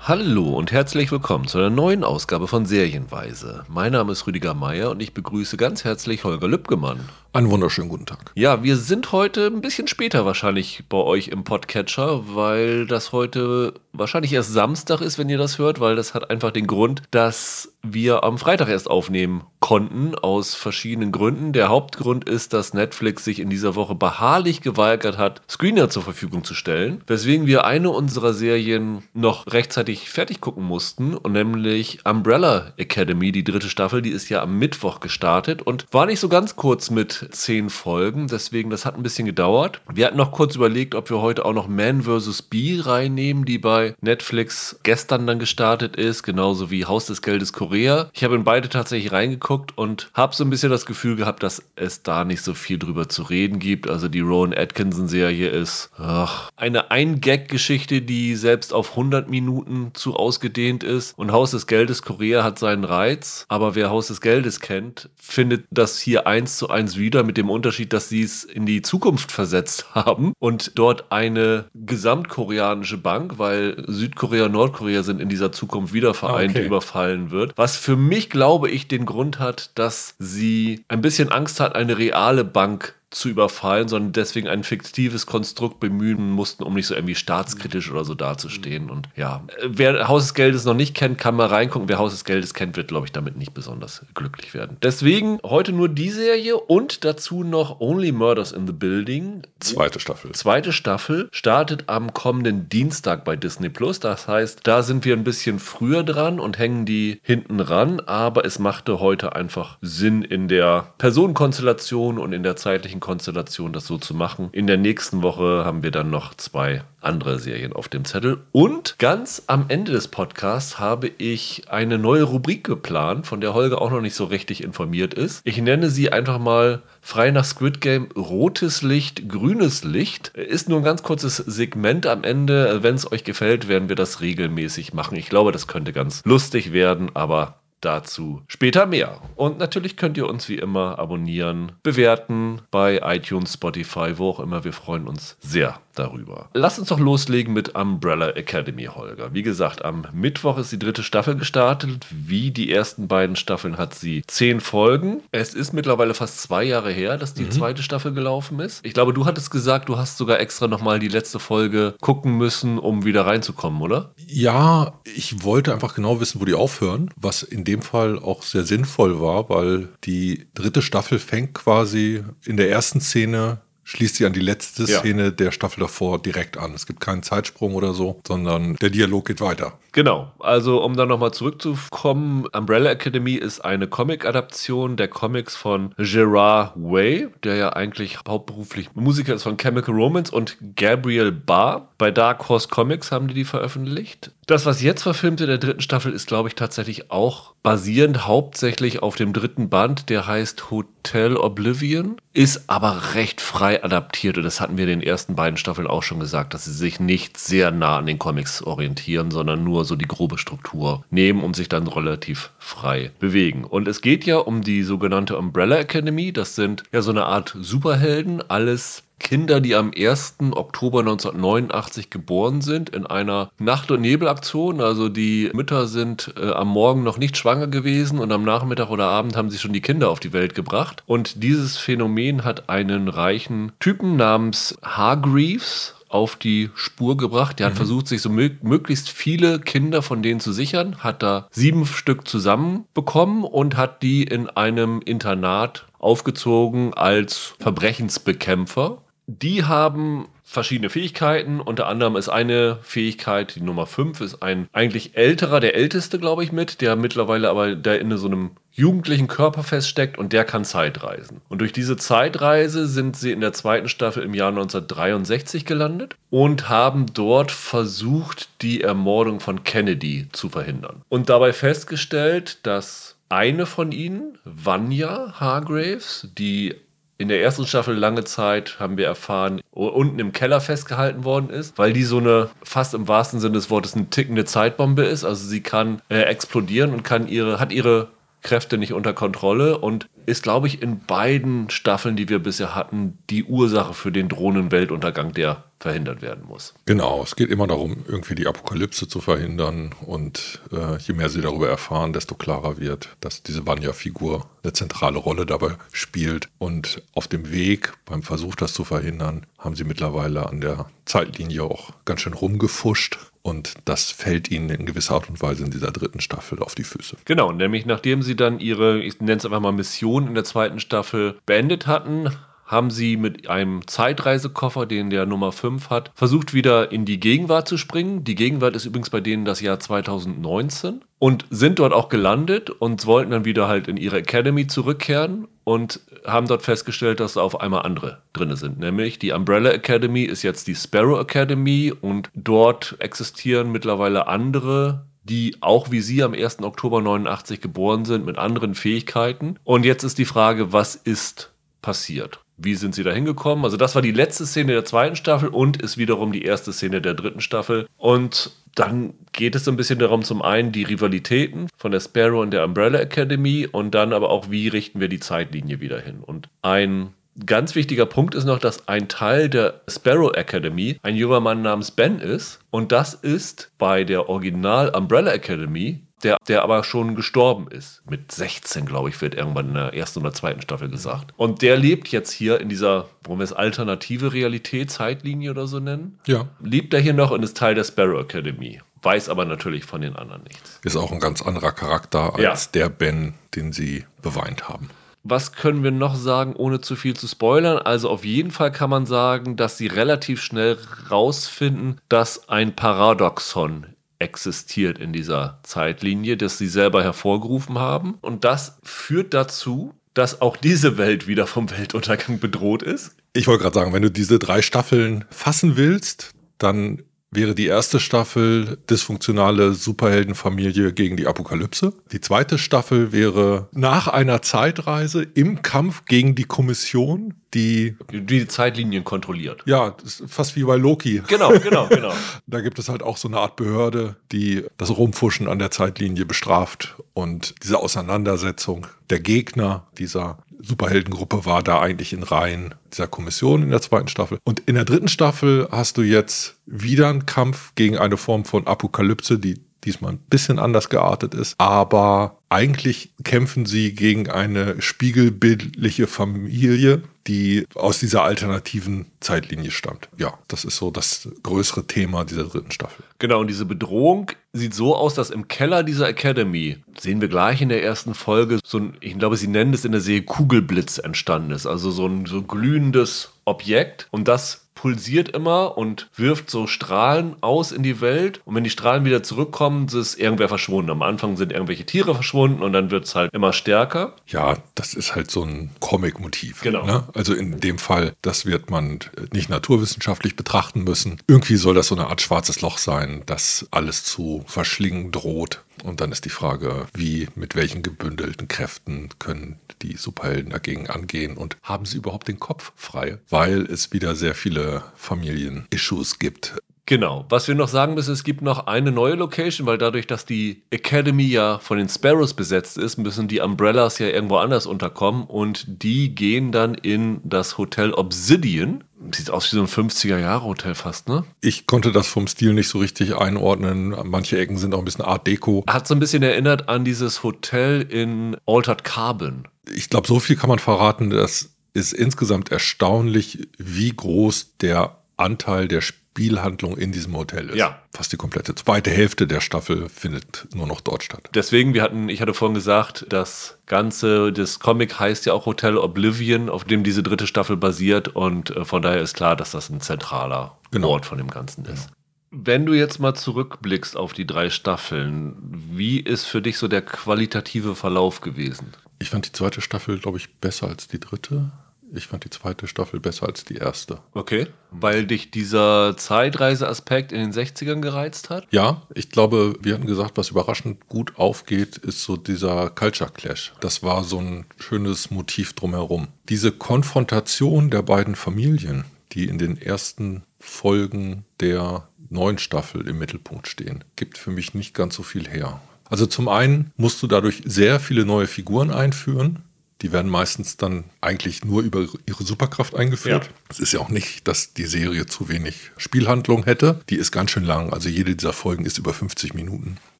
Hallo 0.00 0.50
und 0.50 0.70
herzlich 0.70 1.10
willkommen 1.10 1.48
zu 1.48 1.58
einer 1.58 1.70
neuen 1.70 2.04
Ausgabe 2.04 2.46
von 2.46 2.64
Serienweise. 2.64 3.64
Mein 3.68 3.92
Name 3.92 4.12
ist 4.12 4.26
Rüdiger 4.26 4.54
Meier 4.54 4.90
und 4.90 5.02
ich 5.02 5.14
begrüße 5.14 5.56
ganz 5.56 5.84
herzlich 5.84 6.22
Holger 6.22 6.46
Lübgemann. 6.48 7.00
Einen 7.36 7.50
wunderschönen 7.50 7.90
guten 7.90 8.06
Tag. 8.06 8.32
Ja, 8.34 8.62
wir 8.62 8.78
sind 8.78 9.12
heute 9.12 9.48
ein 9.48 9.60
bisschen 9.60 9.88
später 9.88 10.24
wahrscheinlich 10.24 10.84
bei 10.88 10.96
euch 10.96 11.28
im 11.28 11.44
Podcatcher, 11.44 12.34
weil 12.34 12.86
das 12.86 13.12
heute 13.12 13.74
wahrscheinlich 13.92 14.32
erst 14.32 14.54
Samstag 14.54 15.02
ist, 15.02 15.18
wenn 15.18 15.28
ihr 15.28 15.36
das 15.36 15.58
hört, 15.58 15.78
weil 15.78 15.96
das 15.96 16.14
hat 16.14 16.30
einfach 16.30 16.50
den 16.50 16.66
Grund, 16.66 17.02
dass 17.10 17.74
wir 17.82 18.24
am 18.24 18.38
Freitag 18.38 18.68
erst 18.68 18.90
aufnehmen 18.90 19.42
konnten, 19.60 20.14
aus 20.14 20.54
verschiedenen 20.54 21.12
Gründen. 21.12 21.52
Der 21.52 21.68
Hauptgrund 21.68 22.28
ist, 22.28 22.52
dass 22.52 22.74
Netflix 22.74 23.24
sich 23.24 23.40
in 23.40 23.50
dieser 23.50 23.74
Woche 23.74 23.94
beharrlich 23.94 24.60
geweigert 24.60 25.18
hat, 25.18 25.42
Screener 25.48 25.88
zur 25.88 26.02
Verfügung 26.02 26.44
zu 26.44 26.54
stellen, 26.54 27.02
weswegen 27.06 27.46
wir 27.46 27.64
eine 27.64 27.90
unserer 27.90 28.32
Serien 28.32 29.02
noch 29.14 29.46
rechtzeitig 29.46 30.10
fertig 30.10 30.40
gucken 30.40 30.64
mussten, 30.64 31.14
und 31.14 31.32
nämlich 31.32 32.00
Umbrella 32.04 32.72
Academy, 32.76 33.32
die 33.32 33.44
dritte 33.44 33.68
Staffel, 33.68 34.02
die 34.02 34.10
ist 34.10 34.28
ja 34.28 34.42
am 34.42 34.58
Mittwoch 34.58 35.00
gestartet 35.00 35.62
und 35.62 35.86
war 35.92 36.06
nicht 36.06 36.20
so 36.20 36.28
ganz 36.28 36.56
kurz 36.56 36.90
mit 36.90 37.25
zehn 37.30 37.70
Folgen, 37.70 38.26
deswegen 38.26 38.70
das 38.70 38.84
hat 38.84 38.96
ein 38.96 39.02
bisschen 39.02 39.26
gedauert. 39.26 39.80
Wir 39.92 40.06
hatten 40.06 40.16
noch 40.16 40.32
kurz 40.32 40.56
überlegt, 40.56 40.94
ob 40.94 41.10
wir 41.10 41.20
heute 41.20 41.44
auch 41.44 41.52
noch 41.52 41.68
Man 41.68 42.02
vs. 42.02 42.42
Bee 42.42 42.80
reinnehmen, 42.80 43.44
die 43.44 43.58
bei 43.58 43.94
Netflix 44.00 44.78
gestern 44.82 45.26
dann 45.26 45.38
gestartet 45.38 45.96
ist, 45.96 46.22
genauso 46.22 46.70
wie 46.70 46.84
Haus 46.84 47.06
des 47.06 47.22
Geldes 47.22 47.52
Korea. 47.52 48.10
Ich 48.12 48.24
habe 48.24 48.34
in 48.34 48.44
beide 48.44 48.68
tatsächlich 48.68 49.12
reingeguckt 49.12 49.76
und 49.76 50.10
habe 50.14 50.34
so 50.34 50.44
ein 50.44 50.50
bisschen 50.50 50.70
das 50.70 50.86
Gefühl 50.86 51.16
gehabt, 51.16 51.42
dass 51.42 51.62
es 51.76 52.02
da 52.02 52.24
nicht 52.24 52.42
so 52.42 52.54
viel 52.54 52.78
drüber 52.78 53.08
zu 53.08 53.22
reden 53.22 53.58
gibt. 53.58 53.88
Also 53.88 54.08
die 54.08 54.20
Rowan 54.20 54.54
Atkinson-Serie 54.54 55.48
ist 55.48 55.90
ach, 55.98 56.50
eine 56.56 56.90
Ein-Gag-Geschichte, 56.90 58.02
die 58.02 58.36
selbst 58.36 58.72
auf 58.72 58.90
100 58.90 59.28
Minuten 59.28 59.90
zu 59.94 60.14
ausgedehnt 60.14 60.84
ist. 60.84 61.16
Und 61.18 61.32
Haus 61.32 61.50
des 61.50 61.66
Geldes 61.66 62.02
Korea 62.02 62.44
hat 62.44 62.58
seinen 62.58 62.84
Reiz, 62.84 63.46
aber 63.48 63.74
wer 63.74 63.90
Haus 63.90 64.08
des 64.08 64.20
Geldes 64.20 64.60
kennt, 64.60 65.08
findet 65.16 65.64
das 65.70 65.98
hier 65.98 66.26
eins 66.26 66.56
zu 66.56 66.68
eins 66.70 66.96
wieder 66.96 67.15
mit 67.22 67.36
dem 67.36 67.50
Unterschied, 67.50 67.92
dass 67.92 68.08
sie 68.08 68.22
es 68.22 68.44
in 68.44 68.66
die 68.66 68.82
Zukunft 68.82 69.32
versetzt 69.32 69.86
haben 69.94 70.32
und 70.38 70.78
dort 70.78 71.10
eine 71.10 71.66
gesamtkoreanische 71.74 72.98
Bank, 72.98 73.38
weil 73.38 73.84
Südkorea 73.86 74.46
und 74.46 74.52
Nordkorea 74.52 75.02
sind 75.02 75.20
in 75.20 75.28
dieser 75.28 75.52
Zukunft 75.52 75.92
wieder 75.92 76.14
vereint, 76.14 76.56
okay. 76.56 76.66
überfallen 76.66 77.30
wird. 77.30 77.52
Was 77.56 77.76
für 77.76 77.96
mich, 77.96 78.30
glaube 78.30 78.70
ich, 78.70 78.88
den 78.88 79.06
Grund 79.06 79.38
hat, 79.38 79.70
dass 79.76 80.14
sie 80.18 80.84
ein 80.88 81.00
bisschen 81.00 81.30
Angst 81.30 81.60
hat, 81.60 81.74
eine 81.74 81.98
reale 81.98 82.44
Bank 82.44 82.95
zu 83.10 83.28
überfallen, 83.28 83.86
sondern 83.86 84.12
deswegen 84.12 84.48
ein 84.48 84.64
fiktives 84.64 85.26
Konstrukt 85.26 85.78
bemühen 85.78 86.30
mussten, 86.32 86.64
um 86.64 86.74
nicht 86.74 86.88
so 86.88 86.94
irgendwie 86.94 87.14
staatskritisch 87.14 87.90
oder 87.90 88.04
so 88.04 88.14
dazustehen. 88.14 88.90
Und 88.90 89.08
ja, 89.16 89.44
wer 89.64 90.08
Haus 90.08 90.24
des 90.24 90.34
Geldes 90.34 90.64
noch 90.64 90.74
nicht 90.74 90.94
kennt, 90.94 91.16
kann 91.16 91.36
mal 91.36 91.46
reingucken. 91.46 91.88
Wer 91.88 91.98
Haus 91.98 92.12
des 92.12 92.24
Geldes 92.24 92.52
kennt, 92.52 92.76
wird, 92.76 92.88
glaube 92.88 93.06
ich, 93.06 93.12
damit 93.12 93.36
nicht 93.36 93.54
besonders 93.54 94.04
glücklich 94.14 94.54
werden. 94.54 94.76
Deswegen 94.82 95.38
heute 95.44 95.72
nur 95.72 95.88
die 95.88 96.10
Serie 96.10 96.56
und 96.56 97.04
dazu 97.04 97.44
noch 97.44 97.80
Only 97.80 98.10
Murders 98.10 98.50
in 98.50 98.66
the 98.66 98.72
Building. 98.72 99.42
Zweite 99.60 100.00
Staffel. 100.00 100.32
Zweite 100.32 100.72
Staffel 100.72 101.28
startet 101.30 101.84
am 101.86 102.12
kommenden 102.12 102.68
Dienstag 102.68 103.24
bei 103.24 103.36
Disney 103.36 103.68
Plus. 103.68 104.00
Das 104.00 104.26
heißt, 104.26 104.60
da 104.64 104.82
sind 104.82 105.04
wir 105.04 105.14
ein 105.14 105.24
bisschen 105.24 105.60
früher 105.60 106.02
dran 106.02 106.40
und 106.40 106.58
hängen 106.58 106.86
die 106.86 107.20
hinten 107.22 107.60
ran. 107.60 108.00
Aber 108.00 108.44
es 108.44 108.58
machte 108.58 108.98
heute 108.98 109.36
einfach 109.36 109.78
Sinn 109.80 110.22
in 110.22 110.48
der 110.48 110.92
Personenkonstellation 110.98 112.18
und 112.18 112.32
in 112.32 112.42
der 112.42 112.56
zeitlichen 112.56 112.95
Konstellation, 113.00 113.72
das 113.72 113.86
so 113.86 113.98
zu 113.98 114.14
machen. 114.14 114.48
In 114.52 114.66
der 114.66 114.76
nächsten 114.76 115.22
Woche 115.22 115.64
haben 115.64 115.82
wir 115.82 115.90
dann 115.90 116.10
noch 116.10 116.34
zwei 116.34 116.82
andere 117.00 117.38
Serien 117.38 117.72
auf 117.72 117.88
dem 117.88 118.04
Zettel. 118.04 118.38
Und 118.52 118.96
ganz 118.98 119.44
am 119.46 119.66
Ende 119.68 119.92
des 119.92 120.08
Podcasts 120.08 120.78
habe 120.78 121.08
ich 121.18 121.64
eine 121.68 121.98
neue 121.98 122.24
Rubrik 122.24 122.64
geplant, 122.64 123.26
von 123.26 123.40
der 123.40 123.54
Holger 123.54 123.80
auch 123.80 123.90
noch 123.90 124.00
nicht 124.00 124.14
so 124.14 124.24
richtig 124.24 124.62
informiert 124.62 125.14
ist. 125.14 125.40
Ich 125.44 125.58
nenne 125.58 125.90
sie 125.90 126.12
einfach 126.12 126.38
mal 126.38 126.82
frei 127.00 127.30
nach 127.30 127.44
Squid 127.44 127.80
Game 127.80 128.08
rotes 128.16 128.82
Licht, 128.82 129.28
grünes 129.28 129.84
Licht. 129.84 130.28
Ist 130.28 130.68
nur 130.68 130.78
ein 130.78 130.84
ganz 130.84 131.02
kurzes 131.02 131.36
Segment 131.36 132.06
am 132.06 132.24
Ende. 132.24 132.82
Wenn 132.82 132.96
es 132.96 133.10
euch 133.10 133.24
gefällt, 133.24 133.68
werden 133.68 133.88
wir 133.88 133.96
das 133.96 134.20
regelmäßig 134.20 134.92
machen. 134.92 135.16
Ich 135.16 135.28
glaube, 135.28 135.52
das 135.52 135.66
könnte 135.66 135.92
ganz 135.92 136.22
lustig 136.24 136.72
werden, 136.72 137.10
aber 137.14 137.60
Dazu 137.80 138.42
später 138.48 138.86
mehr. 138.86 139.20
Und 139.34 139.58
natürlich 139.58 139.96
könnt 139.96 140.16
ihr 140.16 140.28
uns 140.28 140.48
wie 140.48 140.56
immer 140.56 140.98
abonnieren, 140.98 141.72
bewerten 141.82 142.62
bei 142.70 143.00
iTunes, 143.04 143.54
Spotify, 143.54 144.18
wo 144.18 144.30
auch 144.30 144.40
immer. 144.40 144.64
Wir 144.64 144.72
freuen 144.72 145.06
uns 145.06 145.36
sehr. 145.40 145.80
Darüber. 145.98 146.48
Lass 146.54 146.78
uns 146.78 146.88
doch 146.88 147.00
loslegen 147.00 147.52
mit 147.52 147.74
Umbrella 147.74 148.30
Academy, 148.30 148.84
Holger. 148.84 149.32
Wie 149.32 149.42
gesagt, 149.42 149.84
am 149.84 150.06
Mittwoch 150.12 150.58
ist 150.58 150.72
die 150.72 150.78
dritte 150.78 151.02
Staffel 151.02 151.36
gestartet. 151.36 152.06
Wie 152.10 152.50
die 152.50 152.72
ersten 152.72 153.08
beiden 153.08 153.36
Staffeln 153.36 153.78
hat 153.78 153.94
sie 153.94 154.22
zehn 154.26 154.60
Folgen. 154.60 155.22
Es 155.32 155.54
ist 155.54 155.72
mittlerweile 155.72 156.14
fast 156.14 156.40
zwei 156.42 156.64
Jahre 156.64 156.90
her, 156.90 157.16
dass 157.16 157.34
die 157.34 157.44
mhm. 157.44 157.50
zweite 157.50 157.82
Staffel 157.82 158.12
gelaufen 158.12 158.60
ist. 158.60 158.84
Ich 158.84 158.94
glaube, 158.94 159.12
du 159.12 159.26
hattest 159.26 159.50
gesagt, 159.50 159.88
du 159.88 159.96
hast 159.96 160.18
sogar 160.18 160.40
extra 160.40 160.68
nochmal 160.68 160.98
die 160.98 161.08
letzte 161.08 161.38
Folge 161.38 161.94
gucken 162.00 162.36
müssen, 162.36 162.78
um 162.78 163.04
wieder 163.04 163.26
reinzukommen, 163.26 163.82
oder? 163.82 164.12
Ja, 164.26 164.92
ich 165.04 165.42
wollte 165.42 165.72
einfach 165.72 165.94
genau 165.94 166.20
wissen, 166.20 166.40
wo 166.40 166.44
die 166.44 166.54
aufhören, 166.54 167.10
was 167.16 167.42
in 167.42 167.64
dem 167.64 167.82
Fall 167.82 168.18
auch 168.18 168.42
sehr 168.42 168.64
sinnvoll 168.64 169.20
war, 169.20 169.48
weil 169.48 169.88
die 170.04 170.46
dritte 170.54 170.82
Staffel 170.82 171.18
fängt 171.18 171.54
quasi 171.54 172.22
in 172.44 172.56
der 172.56 172.70
ersten 172.70 173.00
Szene 173.00 173.60
schließt 173.86 174.16
sie 174.16 174.26
an 174.26 174.32
die 174.32 174.40
letzte 174.40 174.84
ja. 174.84 174.98
Szene 174.98 175.32
der 175.32 175.52
Staffel 175.52 175.80
davor 175.80 176.20
direkt 176.20 176.58
an. 176.58 176.74
Es 176.74 176.86
gibt 176.86 177.00
keinen 177.00 177.22
Zeitsprung 177.22 177.74
oder 177.74 177.94
so, 177.94 178.20
sondern 178.26 178.74
der 178.76 178.90
Dialog 178.90 179.26
geht 179.26 179.40
weiter. 179.40 179.78
Genau. 179.96 180.30
Also, 180.40 180.84
um 180.84 180.94
dann 180.94 181.08
nochmal 181.08 181.32
zurückzukommen, 181.32 182.44
Umbrella 182.52 182.90
Academy 182.90 183.32
ist 183.32 183.60
eine 183.60 183.88
Comic-Adaption 183.88 184.98
der 184.98 185.08
Comics 185.08 185.56
von 185.56 185.94
Gerard 185.96 186.74
Way, 186.76 187.28
der 187.42 187.56
ja 187.56 187.70
eigentlich 187.70 188.18
hauptberuflich 188.28 188.90
Musiker 188.94 189.32
ist 189.32 189.44
von 189.44 189.56
Chemical 189.56 189.94
Romance 189.94 190.30
und 190.30 190.58
Gabriel 190.76 191.32
Barr. 191.32 191.88
Bei 191.96 192.10
Dark 192.10 192.46
Horse 192.46 192.68
Comics 192.68 193.10
haben 193.10 193.28
die 193.28 193.32
die 193.32 193.44
veröffentlicht. 193.44 194.32
Das, 194.46 194.64
was 194.64 194.80
jetzt 194.80 195.02
verfilmt 195.02 195.40
in 195.40 195.48
der 195.48 195.58
dritten 195.58 195.80
Staffel, 195.80 196.12
ist, 196.12 196.28
glaube 196.28 196.48
ich, 196.48 196.54
tatsächlich 196.54 197.10
auch 197.10 197.54
basierend 197.64 198.28
hauptsächlich 198.28 199.02
auf 199.02 199.16
dem 199.16 199.32
dritten 199.32 199.70
Band, 199.70 200.08
der 200.08 200.28
heißt 200.28 200.70
Hotel 200.70 201.36
Oblivion, 201.36 202.16
ist 202.32 202.68
aber 202.68 203.14
recht 203.14 203.40
frei 203.40 203.82
adaptiert. 203.82 204.36
Und 204.36 204.44
das 204.44 204.60
hatten 204.60 204.76
wir 204.76 204.84
in 204.84 205.00
den 205.00 205.02
ersten 205.02 205.34
beiden 205.34 205.56
Staffeln 205.56 205.88
auch 205.88 206.04
schon 206.04 206.20
gesagt, 206.20 206.54
dass 206.54 206.66
sie 206.66 206.72
sich 206.72 207.00
nicht 207.00 207.38
sehr 207.38 207.72
nah 207.72 207.96
an 207.96 208.06
den 208.06 208.20
Comics 208.20 208.62
orientieren, 208.62 209.32
sondern 209.32 209.64
nur 209.64 209.84
so 209.86 209.96
die 209.96 210.08
grobe 210.08 210.38
Struktur 210.38 211.04
nehmen 211.10 211.42
und 211.42 211.56
sich 211.56 211.68
dann 211.68 211.86
relativ 211.86 212.50
frei 212.58 213.10
bewegen. 213.18 213.64
Und 213.64 213.88
es 213.88 214.02
geht 214.02 214.24
ja 214.24 214.38
um 214.38 214.62
die 214.62 214.82
sogenannte 214.82 215.38
Umbrella 215.38 215.78
Academy. 215.78 216.32
Das 216.32 216.54
sind 216.54 216.82
ja 216.92 217.02
so 217.02 217.10
eine 217.10 217.26
Art 217.26 217.56
Superhelden, 217.60 218.42
alles 218.48 219.04
Kinder, 219.18 219.60
die 219.60 219.74
am 219.74 219.92
1. 219.96 220.36
Oktober 220.52 221.00
1989 221.00 222.10
geboren 222.10 222.60
sind, 222.60 222.90
in 222.90 223.06
einer 223.06 223.50
Nacht- 223.58 223.90
und 223.90 224.02
Nebelaktion. 224.02 224.80
Also 224.80 225.08
die 225.08 225.50
Mütter 225.54 225.86
sind 225.86 226.34
äh, 226.38 226.50
am 226.50 226.68
Morgen 226.68 227.02
noch 227.02 227.18
nicht 227.18 227.36
schwanger 227.36 227.66
gewesen 227.66 228.18
und 228.18 228.30
am 228.30 228.44
Nachmittag 228.44 228.90
oder 228.90 229.08
Abend 229.08 229.36
haben 229.36 229.50
sie 229.50 229.58
schon 229.58 229.72
die 229.72 229.80
Kinder 229.80 230.10
auf 230.10 230.20
die 230.20 230.32
Welt 230.32 230.54
gebracht. 230.54 231.02
Und 231.06 231.42
dieses 231.42 231.78
Phänomen 231.78 232.44
hat 232.44 232.68
einen 232.68 233.08
reichen 233.08 233.72
Typen 233.80 234.16
namens 234.16 234.76
Hargreaves 234.82 235.95
auf 236.08 236.36
die 236.36 236.70
Spur 236.74 237.16
gebracht. 237.16 237.58
Der 237.58 237.66
hat 237.66 237.74
mhm. 237.74 237.78
versucht, 237.78 238.08
sich 238.08 238.22
so 238.22 238.30
möglichst 238.30 239.10
viele 239.10 239.58
Kinder 239.60 240.02
von 240.02 240.22
denen 240.22 240.40
zu 240.40 240.52
sichern, 240.52 240.98
hat 240.98 241.22
da 241.22 241.48
sieben 241.50 241.86
Stück 241.86 242.28
zusammenbekommen 242.28 243.44
und 243.44 243.76
hat 243.76 244.02
die 244.02 244.22
in 244.22 244.48
einem 244.48 245.00
Internat 245.04 245.86
aufgezogen 245.98 246.94
als 246.94 247.54
Verbrechensbekämpfer 247.58 249.02
die 249.26 249.64
haben 249.64 250.28
verschiedene 250.46 250.88
Fähigkeiten. 250.88 251.60
Unter 251.60 251.88
anderem 251.88 252.16
ist 252.16 252.28
eine 252.28 252.78
Fähigkeit, 252.82 253.56
die 253.56 253.60
Nummer 253.60 253.84
5, 253.84 254.20
ist 254.20 254.42
ein 254.42 254.68
eigentlich 254.72 255.16
älterer, 255.16 255.60
der 255.60 255.74
älteste, 255.74 256.18
glaube 256.18 256.44
ich, 256.44 256.52
mit, 256.52 256.80
der 256.80 256.94
mittlerweile 256.96 257.50
aber 257.50 257.74
der 257.74 258.00
in 258.00 258.16
so 258.16 258.28
einem 258.28 258.52
jugendlichen 258.70 259.26
Körper 259.26 259.62
feststeckt 259.64 260.18
und 260.18 260.32
der 260.32 260.44
kann 260.44 260.64
Zeitreisen. 260.64 261.40
Und 261.48 261.60
durch 261.60 261.72
diese 261.72 261.96
Zeitreise 261.96 262.86
sind 262.86 263.16
sie 263.16 263.32
in 263.32 263.40
der 263.40 263.54
zweiten 263.54 263.88
Staffel 263.88 264.22
im 264.22 264.34
Jahr 264.34 264.50
1963 264.50 265.64
gelandet 265.64 266.14
und 266.30 266.68
haben 266.68 267.06
dort 267.12 267.50
versucht, 267.50 268.48
die 268.62 268.82
Ermordung 268.82 269.40
von 269.40 269.64
Kennedy 269.64 270.28
zu 270.30 270.48
verhindern. 270.48 271.02
Und 271.08 271.28
dabei 271.28 271.52
festgestellt, 271.52 272.58
dass 272.64 273.16
eine 273.28 273.66
von 273.66 273.92
ihnen, 273.92 274.38
Vanya 274.44 275.40
Hargraves, 275.40 276.28
die 276.38 276.76
in 277.18 277.28
der 277.28 277.42
ersten 277.42 277.66
Staffel 277.66 277.94
lange 277.94 278.24
Zeit, 278.24 278.76
haben 278.78 278.96
wir 278.96 279.06
erfahren, 279.06 279.60
unten 279.70 280.18
im 280.18 280.32
Keller 280.32 280.60
festgehalten 280.60 281.24
worden 281.24 281.50
ist, 281.50 281.78
weil 281.78 281.92
die 281.92 282.02
so 282.02 282.18
eine, 282.18 282.50
fast 282.62 282.94
im 282.94 283.08
wahrsten 283.08 283.40
Sinne 283.40 283.54
des 283.54 283.70
Wortes, 283.70 283.94
eine 283.94 284.10
tickende 284.10 284.44
Zeitbombe 284.44 285.04
ist. 285.04 285.24
Also 285.24 285.46
sie 285.46 285.62
kann 285.62 286.02
äh, 286.08 286.22
explodieren 286.22 286.92
und 286.92 287.04
kann 287.04 287.28
ihre, 287.28 287.58
hat 287.58 287.72
ihre 287.72 288.08
Kräfte 288.46 288.78
nicht 288.78 288.92
unter 288.92 289.12
Kontrolle 289.12 289.78
und 289.78 290.08
ist, 290.24 290.44
glaube 290.44 290.68
ich, 290.68 290.80
in 290.80 291.00
beiden 291.00 291.68
Staffeln, 291.68 292.14
die 292.14 292.28
wir 292.28 292.38
bisher 292.38 292.76
hatten, 292.76 293.18
die 293.28 293.42
Ursache 293.42 293.92
für 293.92 294.12
den 294.12 294.28
drohenden 294.28 294.70
Weltuntergang, 294.70 295.32
der 295.32 295.64
verhindert 295.80 296.22
werden 296.22 296.44
muss. 296.46 296.72
Genau, 296.84 297.22
es 297.24 297.34
geht 297.34 297.50
immer 297.50 297.66
darum, 297.66 298.04
irgendwie 298.06 298.36
die 298.36 298.46
Apokalypse 298.46 299.08
zu 299.08 299.20
verhindern 299.20 299.94
und 300.06 300.60
äh, 300.72 300.96
je 300.98 301.14
mehr 301.14 301.28
sie 301.28 301.40
darüber 301.40 301.68
erfahren, 301.68 302.12
desto 302.12 302.36
klarer 302.36 302.78
wird, 302.78 303.16
dass 303.20 303.42
diese 303.42 303.66
Vanya-Figur 303.66 304.46
eine 304.62 304.72
zentrale 304.72 305.18
Rolle 305.18 305.44
dabei 305.44 305.74
spielt 305.90 306.48
und 306.58 307.02
auf 307.14 307.26
dem 307.26 307.50
Weg 307.50 307.92
beim 308.04 308.22
Versuch, 308.22 308.54
das 308.54 308.72
zu 308.74 308.84
verhindern, 308.84 309.44
haben 309.58 309.74
sie 309.74 309.84
mittlerweile 309.84 310.48
an 310.48 310.60
der 310.60 310.86
Zeitlinie 311.04 311.64
auch 311.64 311.90
ganz 312.04 312.20
schön 312.20 312.32
rumgefuscht 312.32 313.18
und 313.46 313.74
das 313.84 314.10
fällt 314.10 314.50
ihnen 314.50 314.70
in 314.70 314.86
gewisser 314.86 315.14
Art 315.14 315.28
und 315.28 315.40
Weise 315.40 315.64
in 315.64 315.70
dieser 315.70 315.92
dritten 315.92 316.20
Staffel 316.20 316.58
auf 316.58 316.74
die 316.74 316.82
Füße. 316.82 317.16
Genau, 317.26 317.52
nämlich 317.52 317.86
nachdem 317.86 318.22
sie 318.22 318.34
dann 318.34 318.58
ihre, 318.58 318.98
ich 318.98 319.20
nenne 319.20 319.36
es 319.36 319.44
einfach 319.44 319.60
mal 319.60 319.70
Mission 319.70 320.26
in 320.26 320.34
der 320.34 320.42
zweiten 320.42 320.80
Staffel 320.80 321.38
beendet 321.46 321.86
hatten, 321.86 322.28
haben 322.66 322.90
sie 322.90 323.16
mit 323.16 323.48
einem 323.48 323.86
Zeitreisekoffer, 323.86 324.86
den 324.86 325.08
der 325.10 325.24
Nummer 325.24 325.52
5 325.52 325.88
hat, 325.88 326.10
versucht 326.14 326.52
wieder 326.52 326.90
in 326.90 327.04
die 327.04 327.20
Gegenwart 327.20 327.68
zu 327.68 327.78
springen. 327.78 328.24
Die 328.24 328.34
Gegenwart 328.34 328.76
ist 328.76 328.84
übrigens 328.84 329.10
bei 329.10 329.20
denen 329.20 329.44
das 329.44 329.60
Jahr 329.60 329.78
2019 329.78 331.02
und 331.18 331.46
sind 331.50 331.78
dort 331.78 331.92
auch 331.92 332.08
gelandet 332.08 332.70
und 332.70 333.06
wollten 333.06 333.30
dann 333.30 333.44
wieder 333.44 333.68
halt 333.68 333.88
in 333.88 333.96
ihre 333.96 334.18
Academy 334.18 334.66
zurückkehren 334.66 335.46
und 335.64 336.00
haben 336.26 336.48
dort 336.48 336.62
festgestellt, 336.62 337.20
dass 337.20 337.36
auf 337.36 337.60
einmal 337.60 337.82
andere 337.82 338.22
drin 338.32 338.54
sind. 338.56 338.78
Nämlich 338.78 339.18
die 339.18 339.32
Umbrella 339.32 339.70
Academy 339.70 340.22
ist 340.24 340.42
jetzt 340.42 340.66
die 340.66 340.74
Sparrow 340.74 341.20
Academy 341.20 341.92
und 341.98 342.30
dort 342.34 342.96
existieren 342.98 343.70
mittlerweile 343.70 344.26
andere 344.26 345.06
die 345.28 345.56
auch 345.60 345.90
wie 345.90 346.00
Sie 346.00 346.22
am 346.22 346.34
1. 346.34 346.62
Oktober 346.62 347.02
89 347.02 347.60
geboren 347.60 348.04
sind, 348.04 348.24
mit 348.24 348.38
anderen 348.38 348.76
Fähigkeiten. 348.76 349.58
Und 349.64 349.84
jetzt 349.84 350.04
ist 350.04 350.18
die 350.18 350.24
Frage, 350.24 350.72
was 350.72 350.94
ist 350.94 351.52
passiert? 351.82 352.45
Wie 352.56 352.74
sind 352.74 352.94
sie 352.94 353.02
da 353.02 353.12
hingekommen? 353.12 353.64
Also 353.64 353.76
das 353.76 353.94
war 353.94 354.02
die 354.02 354.12
letzte 354.12 354.46
Szene 354.46 354.72
der 354.72 354.84
zweiten 354.84 355.16
Staffel 355.16 355.48
und 355.48 355.80
ist 355.82 355.98
wiederum 355.98 356.32
die 356.32 356.42
erste 356.42 356.72
Szene 356.72 357.00
der 357.00 357.14
dritten 357.14 357.40
Staffel. 357.40 357.86
Und 357.96 358.50
dann 358.74 359.14
geht 359.32 359.54
es 359.54 359.64
so 359.64 359.70
ein 359.70 359.76
bisschen 359.76 359.98
darum, 359.98 360.22
zum 360.22 360.42
einen 360.42 360.72
die 360.72 360.84
Rivalitäten 360.84 361.68
von 361.76 361.92
der 361.92 362.00
Sparrow 362.00 362.42
und 362.42 362.50
der 362.52 362.64
Umbrella 362.64 363.00
Academy 363.00 363.66
und 363.70 363.94
dann 363.94 364.12
aber 364.12 364.30
auch, 364.30 364.50
wie 364.50 364.68
richten 364.68 365.00
wir 365.00 365.08
die 365.08 365.20
Zeitlinie 365.20 365.80
wieder 365.80 366.00
hin. 366.00 366.20
Und 366.20 366.48
ein 366.62 367.12
ganz 367.44 367.74
wichtiger 367.74 368.06
Punkt 368.06 368.34
ist 368.34 368.44
noch, 368.44 368.58
dass 368.58 368.88
ein 368.88 369.08
Teil 369.08 369.48
der 369.48 369.82
Sparrow 369.88 370.32
Academy 370.34 370.98
ein 371.02 371.16
junger 371.16 371.40
Mann 371.40 371.62
namens 371.62 371.90
Ben 371.90 372.18
ist. 372.18 372.60
Und 372.70 372.92
das 372.92 373.14
ist 373.14 373.70
bei 373.78 374.04
der 374.04 374.28
Original 374.28 374.90
Umbrella 374.90 375.32
Academy 375.32 376.00
der, 376.22 376.38
der 376.48 376.62
aber 376.62 376.82
schon 376.84 377.14
gestorben 377.14 377.68
ist. 377.68 378.02
Mit 378.08 378.32
16, 378.32 378.86
glaube 378.86 379.08
ich, 379.08 379.20
wird 379.20 379.34
irgendwann 379.34 379.68
in 379.68 379.74
der 379.74 379.94
ersten 379.94 380.20
oder 380.20 380.32
zweiten 380.32 380.62
Staffel 380.62 380.88
gesagt. 380.88 381.32
Und 381.36 381.62
der 381.62 381.76
lebt 381.76 382.08
jetzt 382.08 382.30
hier 382.30 382.60
in 382.60 382.68
dieser, 382.68 383.08
wollen 383.24 383.38
wir 383.38 383.44
es 383.44 383.52
alternative 383.52 384.32
Realität, 384.32 384.90
Zeitlinie 384.90 385.50
oder 385.50 385.66
so 385.66 385.78
nennen? 385.78 386.18
Ja. 386.26 386.46
Lebt 386.62 386.94
er 386.94 387.00
hier 387.00 387.14
noch 387.14 387.30
und 387.30 387.42
ist 387.42 387.56
Teil 387.56 387.74
der 387.74 387.84
Sparrow 387.84 388.20
Academy. 388.20 388.80
Weiß 389.02 389.28
aber 389.28 389.44
natürlich 389.44 389.84
von 389.84 390.00
den 390.00 390.16
anderen 390.16 390.42
nichts. 390.44 390.80
Ist 390.82 390.96
auch 390.96 391.12
ein 391.12 391.20
ganz 391.20 391.42
anderer 391.42 391.72
Charakter 391.72 392.34
als 392.34 392.64
ja. 392.66 392.70
der 392.74 392.88
Ben, 392.88 393.34
den 393.54 393.72
sie 393.72 394.04
beweint 394.22 394.68
haben. 394.68 394.88
Was 395.28 395.52
können 395.52 395.82
wir 395.82 395.90
noch 395.90 396.14
sagen, 396.14 396.54
ohne 396.54 396.80
zu 396.80 396.94
viel 396.94 397.14
zu 397.14 397.26
spoilern? 397.26 397.78
Also 397.78 398.08
auf 398.08 398.24
jeden 398.24 398.52
Fall 398.52 398.70
kann 398.70 398.90
man 398.90 399.06
sagen, 399.06 399.56
dass 399.56 399.76
sie 399.76 399.88
relativ 399.88 400.40
schnell 400.40 400.78
rausfinden, 401.10 402.00
dass 402.08 402.48
ein 402.48 402.76
Paradoxon 402.76 403.86
existiert 404.18 404.98
in 404.98 405.12
dieser 405.12 405.60
Zeitlinie, 405.62 406.36
das 406.36 406.58
sie 406.58 406.68
selber 406.68 407.02
hervorgerufen 407.02 407.78
haben. 407.78 408.14
Und 408.20 408.44
das 408.44 408.78
führt 408.82 409.34
dazu, 409.34 409.94
dass 410.14 410.40
auch 410.40 410.56
diese 410.56 410.96
Welt 410.96 411.26
wieder 411.26 411.46
vom 411.46 411.70
Weltuntergang 411.70 412.38
bedroht 412.40 412.82
ist. 412.82 413.14
Ich 413.34 413.46
wollte 413.46 413.62
gerade 413.62 413.74
sagen, 413.74 413.92
wenn 413.92 414.02
du 414.02 414.10
diese 414.10 414.38
drei 414.38 414.62
Staffeln 414.62 415.26
fassen 415.30 415.76
willst, 415.76 416.30
dann 416.58 417.02
wäre 417.36 417.54
die 417.54 417.66
erste 417.66 418.00
Staffel 418.00 418.78
dysfunktionale 418.90 419.74
Superheldenfamilie 419.74 420.92
gegen 420.92 421.16
die 421.16 421.26
Apokalypse. 421.26 421.92
Die 422.10 422.20
zweite 422.20 422.58
Staffel 422.58 423.12
wäre 423.12 423.68
nach 423.72 424.08
einer 424.08 424.42
Zeitreise 424.42 425.22
im 425.22 425.62
Kampf 425.62 426.04
gegen 426.06 426.34
die 426.34 426.44
Kommission, 426.44 427.34
die 427.54 427.96
die 428.10 428.48
Zeitlinien 428.48 429.04
kontrolliert. 429.04 429.62
Ja, 429.66 429.94
fast 430.26 430.56
wie 430.56 430.64
bei 430.64 430.76
Loki. 430.76 431.22
Genau, 431.26 431.50
genau, 431.58 431.86
genau. 431.86 432.12
da 432.46 432.60
gibt 432.60 432.78
es 432.78 432.88
halt 432.88 433.02
auch 433.02 433.16
so 433.16 433.28
eine 433.28 433.38
Art 433.38 433.56
Behörde, 433.56 434.16
die 434.32 434.64
das 434.76 434.96
Rumfuschen 434.96 435.48
an 435.48 435.58
der 435.58 435.70
Zeitlinie 435.70 436.26
bestraft 436.26 436.96
und 437.14 437.54
diese 437.62 437.78
Auseinandersetzung 437.78 438.86
der 439.10 439.20
Gegner 439.20 439.86
dieser 439.96 440.38
Superheldengruppe 440.60 441.44
war 441.44 441.62
da 441.62 441.80
eigentlich 441.80 442.12
in 442.12 442.22
Reihen 442.22 442.74
dieser 442.92 443.06
Kommission 443.06 443.62
in 443.62 443.70
der 443.70 443.82
zweiten 443.82 444.08
Staffel. 444.08 444.38
Und 444.44 444.60
in 444.60 444.74
der 444.74 444.84
dritten 444.84 445.08
Staffel 445.08 445.68
hast 445.70 445.96
du 445.96 446.02
jetzt 446.02 446.56
wieder 446.66 447.08
einen 447.08 447.26
Kampf 447.26 447.74
gegen 447.74 447.98
eine 447.98 448.16
Form 448.16 448.44
von 448.44 448.66
Apokalypse, 448.66 449.38
die 449.38 449.65
diesmal 449.86 450.12
ein 450.12 450.18
bisschen 450.18 450.58
anders 450.58 450.88
geartet 450.90 451.34
ist. 451.34 451.54
Aber 451.58 452.38
eigentlich 452.48 453.12
kämpfen 453.24 453.66
sie 453.66 453.94
gegen 453.94 454.28
eine 454.28 454.80
spiegelbildliche 454.80 456.06
Familie, 456.06 457.02
die 457.26 457.66
aus 457.74 457.98
dieser 457.98 458.22
alternativen 458.22 459.06
Zeitlinie 459.20 459.70
stammt. 459.70 460.08
Ja, 460.16 460.38
das 460.48 460.64
ist 460.64 460.76
so 460.76 460.90
das 460.90 461.28
größere 461.42 461.86
Thema 461.86 462.24
dieser 462.24 462.44
dritten 462.44 462.70
Staffel. 462.70 463.04
Genau, 463.18 463.40
und 463.40 463.48
diese 463.48 463.64
Bedrohung 463.64 464.30
sieht 464.52 464.74
so 464.74 464.94
aus, 464.94 465.14
dass 465.14 465.30
im 465.30 465.48
Keller 465.48 465.82
dieser 465.82 466.08
Academy, 466.08 466.78
sehen 466.98 467.20
wir 467.20 467.28
gleich 467.28 467.60
in 467.60 467.68
der 467.68 467.82
ersten 467.82 468.14
Folge, 468.14 468.60
so 468.64 468.78
ein, 468.78 468.96
ich 469.00 469.18
glaube, 469.18 469.36
sie 469.36 469.48
nennen 469.48 469.74
es 469.74 469.84
in 469.84 469.92
der 469.92 470.00
Serie 470.00 470.22
Kugelblitz 470.22 470.98
entstanden 470.98 471.50
ist. 471.50 471.66
Also 471.66 471.90
so 471.90 472.06
ein 472.06 472.26
so 472.26 472.42
glühendes 472.42 473.32
Objekt. 473.44 474.08
Und 474.10 474.28
das 474.28 474.65
pulsiert 474.76 475.30
immer 475.30 475.76
und 475.76 476.08
wirft 476.14 476.48
so 476.48 476.68
Strahlen 476.68 477.34
aus 477.40 477.72
in 477.72 477.82
die 477.82 478.00
Welt. 478.00 478.40
Und 478.44 478.54
wenn 478.54 478.62
die 478.62 478.70
Strahlen 478.70 479.04
wieder 479.04 479.24
zurückkommen, 479.24 479.88
ist 479.88 480.14
irgendwer 480.20 480.48
verschwunden. 480.48 480.90
Am 480.90 481.02
Anfang 481.02 481.36
sind 481.36 481.50
irgendwelche 481.50 481.84
Tiere 481.84 482.14
verschwunden 482.14 482.62
und 482.62 482.72
dann 482.72 482.92
wird 482.92 483.06
es 483.06 483.14
halt 483.16 483.32
immer 483.32 483.52
stärker. 483.52 484.14
Ja, 484.28 484.58
das 484.76 484.94
ist 484.94 485.16
halt 485.16 485.30
so 485.30 485.42
ein 485.42 485.70
Comic-Motiv. 485.80 486.60
Genau. 486.60 486.86
Ne? 486.86 487.04
Also 487.14 487.34
in 487.34 487.58
dem 487.58 487.78
Fall, 487.78 488.14
das 488.22 488.46
wird 488.46 488.70
man 488.70 489.00
nicht 489.32 489.48
naturwissenschaftlich 489.48 490.36
betrachten 490.36 490.84
müssen. 490.84 491.20
Irgendwie 491.26 491.56
soll 491.56 491.74
das 491.74 491.88
so 491.88 491.96
eine 491.96 492.06
Art 492.06 492.20
schwarzes 492.20 492.60
Loch 492.60 492.78
sein, 492.78 493.22
das 493.26 493.66
alles 493.70 494.04
zu 494.04 494.44
verschlingen 494.46 495.10
droht. 495.10 495.62
Und 495.84 496.00
dann 496.00 496.12
ist 496.12 496.24
die 496.24 496.30
Frage, 496.30 496.86
wie, 496.94 497.28
mit 497.34 497.54
welchen 497.54 497.82
gebündelten 497.82 498.48
Kräften 498.48 499.10
können 499.18 499.58
die 499.82 499.96
Superhelden 499.96 500.50
dagegen 500.50 500.88
angehen 500.88 501.36
und 501.36 501.56
haben 501.62 501.84
sie 501.84 501.98
überhaupt 501.98 502.28
den 502.28 502.38
Kopf 502.40 502.72
frei? 502.76 503.18
Weil 503.28 503.62
es 503.62 503.92
wieder 503.92 504.14
sehr 504.14 504.34
viele 504.34 504.84
Familien-Issues 504.96 506.18
gibt. 506.18 506.54
Genau. 506.86 507.26
Was 507.28 507.48
wir 507.48 507.56
noch 507.56 507.68
sagen 507.68 507.94
müssen, 507.94 508.12
es 508.12 508.22
gibt 508.22 508.42
noch 508.42 508.68
eine 508.68 508.92
neue 508.92 509.14
Location, 509.14 509.66
weil 509.66 509.76
dadurch, 509.76 510.06
dass 510.06 510.24
die 510.24 510.62
Academy 510.70 511.24
ja 511.24 511.58
von 511.58 511.78
den 511.78 511.88
Sparrows 511.88 512.34
besetzt 512.34 512.78
ist, 512.78 512.96
müssen 512.96 513.26
die 513.26 513.40
Umbrellas 513.40 513.98
ja 513.98 514.06
irgendwo 514.06 514.36
anders 514.36 514.66
unterkommen 514.66 515.24
und 515.24 515.64
die 515.82 516.14
gehen 516.14 516.52
dann 516.52 516.74
in 516.74 517.20
das 517.24 517.58
Hotel 517.58 517.92
Obsidian. 517.92 518.84
Sieht 519.12 519.30
aus 519.30 519.52
wie 519.52 519.56
so 519.56 519.62
ein 519.62 519.68
50er-Jahre-Hotel 519.68 520.74
fast, 520.74 521.08
ne? 521.08 521.24
Ich 521.40 521.66
konnte 521.66 521.90
das 521.90 522.06
vom 522.06 522.28
Stil 522.28 522.54
nicht 522.54 522.68
so 522.68 522.78
richtig 522.78 523.16
einordnen. 523.16 523.94
Manche 524.04 524.38
Ecken 524.38 524.56
sind 524.56 524.72
auch 524.72 524.78
ein 524.78 524.84
bisschen 524.84 525.04
Art 525.04 525.26
Deco. 525.26 525.64
Hat 525.68 525.86
so 525.86 525.94
ein 525.94 526.00
bisschen 526.00 526.22
erinnert 526.22 526.68
an 526.68 526.84
dieses 526.84 527.22
Hotel 527.22 527.82
in 527.82 528.36
Altered 528.46 528.84
Carbon. 528.84 529.48
Ich 529.74 529.90
glaube, 529.90 530.06
so 530.06 530.20
viel 530.20 530.36
kann 530.36 530.48
man 530.48 530.60
verraten. 530.60 531.10
Das 531.10 531.50
ist 531.74 531.92
insgesamt 531.92 532.50
erstaunlich, 532.50 533.48
wie 533.58 533.90
groß 533.90 534.56
der 534.60 534.98
Anteil 535.16 535.68
der 535.68 535.80
Spiele 535.82 536.05
Spielhandlung 536.16 536.78
in 536.78 536.92
diesem 536.92 537.14
Hotel 537.14 537.50
ist. 537.50 537.56
Ja. 537.56 537.78
Fast 537.92 538.10
die 538.10 538.16
komplette 538.16 538.54
zweite 538.54 538.90
Hälfte 538.90 539.26
der 539.26 539.42
Staffel 539.42 539.90
findet 539.90 540.48
nur 540.54 540.66
noch 540.66 540.80
dort 540.80 541.02
statt. 541.02 541.28
Deswegen, 541.34 541.74
wir 541.74 541.82
hatten, 541.82 542.08
ich 542.08 542.22
hatte 542.22 542.32
vorhin 542.32 542.54
gesagt, 542.54 543.04
das 543.10 543.58
Ganze, 543.66 544.32
das 544.32 544.58
Comic 544.58 544.98
heißt 544.98 545.26
ja 545.26 545.34
auch 545.34 545.44
Hotel 545.44 545.76
Oblivion, 545.76 546.48
auf 546.48 546.64
dem 546.64 546.84
diese 546.84 547.02
dritte 547.02 547.26
Staffel 547.26 547.58
basiert 547.58 548.08
und 548.08 548.50
äh, 548.50 548.64
von 548.64 548.80
daher 548.80 549.02
ist 549.02 549.14
klar, 549.14 549.36
dass 549.36 549.50
das 549.50 549.68
ein 549.68 549.82
zentraler 549.82 550.56
genau. 550.70 550.88
Ort 550.88 551.04
von 551.04 551.18
dem 551.18 551.28
Ganzen 551.28 551.66
ist. 551.66 551.88
Genau. 551.88 551.96
Wenn 552.30 552.64
du 552.64 552.72
jetzt 552.72 552.98
mal 552.98 553.14
zurückblickst 553.14 553.96
auf 553.96 554.14
die 554.14 554.26
drei 554.26 554.48
Staffeln, 554.48 555.36
wie 555.70 556.00
ist 556.00 556.24
für 556.24 556.40
dich 556.40 556.56
so 556.56 556.66
der 556.66 556.80
qualitative 556.80 557.74
Verlauf 557.74 558.22
gewesen? 558.22 558.72
Ich 558.98 559.10
fand 559.10 559.26
die 559.26 559.32
zweite 559.32 559.60
Staffel, 559.60 559.98
glaube 559.98 560.16
ich, 560.16 560.34
besser 560.36 560.68
als 560.68 560.88
die 560.88 560.98
dritte. 560.98 561.52
Ich 561.94 562.06
fand 562.06 562.24
die 562.24 562.30
zweite 562.30 562.66
Staffel 562.66 563.00
besser 563.00 563.26
als 563.26 563.44
die 563.44 563.56
erste. 563.56 563.98
Okay. 564.12 564.48
Weil 564.70 565.06
dich 565.06 565.30
dieser 565.30 565.96
Zeitreiseaspekt 565.96 567.12
in 567.12 567.20
den 567.20 567.32
60ern 567.32 567.80
gereizt 567.80 568.30
hat? 568.30 568.46
Ja, 568.50 568.82
ich 568.94 569.10
glaube, 569.10 569.54
wir 569.60 569.74
hatten 569.74 569.86
gesagt, 569.86 570.16
was 570.16 570.30
überraschend 570.30 570.88
gut 570.88 571.16
aufgeht, 571.16 571.76
ist 571.76 572.02
so 572.02 572.16
dieser 572.16 572.70
Culture 572.70 573.10
Clash. 573.10 573.52
Das 573.60 573.82
war 573.82 574.04
so 574.04 574.18
ein 574.18 574.46
schönes 574.58 575.10
Motiv 575.10 575.52
drumherum. 575.52 576.08
Diese 576.28 576.52
Konfrontation 576.52 577.70
der 577.70 577.82
beiden 577.82 578.16
Familien, 578.16 578.84
die 579.12 579.26
in 579.26 579.38
den 579.38 579.60
ersten 579.60 580.24
Folgen 580.40 581.24
der 581.40 581.88
neuen 582.10 582.38
Staffel 582.38 582.86
im 582.88 582.98
Mittelpunkt 582.98 583.48
stehen, 583.48 583.84
gibt 583.96 584.18
für 584.18 584.30
mich 584.30 584.54
nicht 584.54 584.74
ganz 584.74 584.94
so 584.94 585.02
viel 585.02 585.28
her. 585.28 585.60
Also 585.88 586.06
zum 586.06 586.28
einen 586.28 586.72
musst 586.76 587.02
du 587.02 587.06
dadurch 587.06 587.42
sehr 587.44 587.78
viele 587.78 588.04
neue 588.04 588.26
Figuren 588.26 588.70
einführen, 588.70 589.42
die 589.82 589.92
werden 589.92 590.10
meistens 590.10 590.56
dann 590.56 590.84
eigentlich 591.00 591.44
nur 591.44 591.62
über 591.62 591.86
ihre 592.06 592.24
Superkraft 592.24 592.74
eingeführt. 592.74 593.24
Ja. 593.24 593.30
Es 593.48 593.58
ist 593.58 593.72
ja 593.72 593.80
auch 593.80 593.90
nicht, 593.90 594.26
dass 594.26 594.54
die 594.54 594.64
Serie 594.64 595.06
zu 595.06 595.28
wenig 595.28 595.70
Spielhandlung 595.76 596.44
hätte. 596.44 596.80
Die 596.88 596.96
ist 596.96 597.12
ganz 597.12 597.30
schön 597.30 597.44
lang. 597.44 597.72
Also 597.72 597.88
jede 597.88 598.16
dieser 598.16 598.32
Folgen 598.32 598.64
ist 598.64 598.78
über 598.78 598.94
50 598.94 599.34
Minuten. 599.34 599.76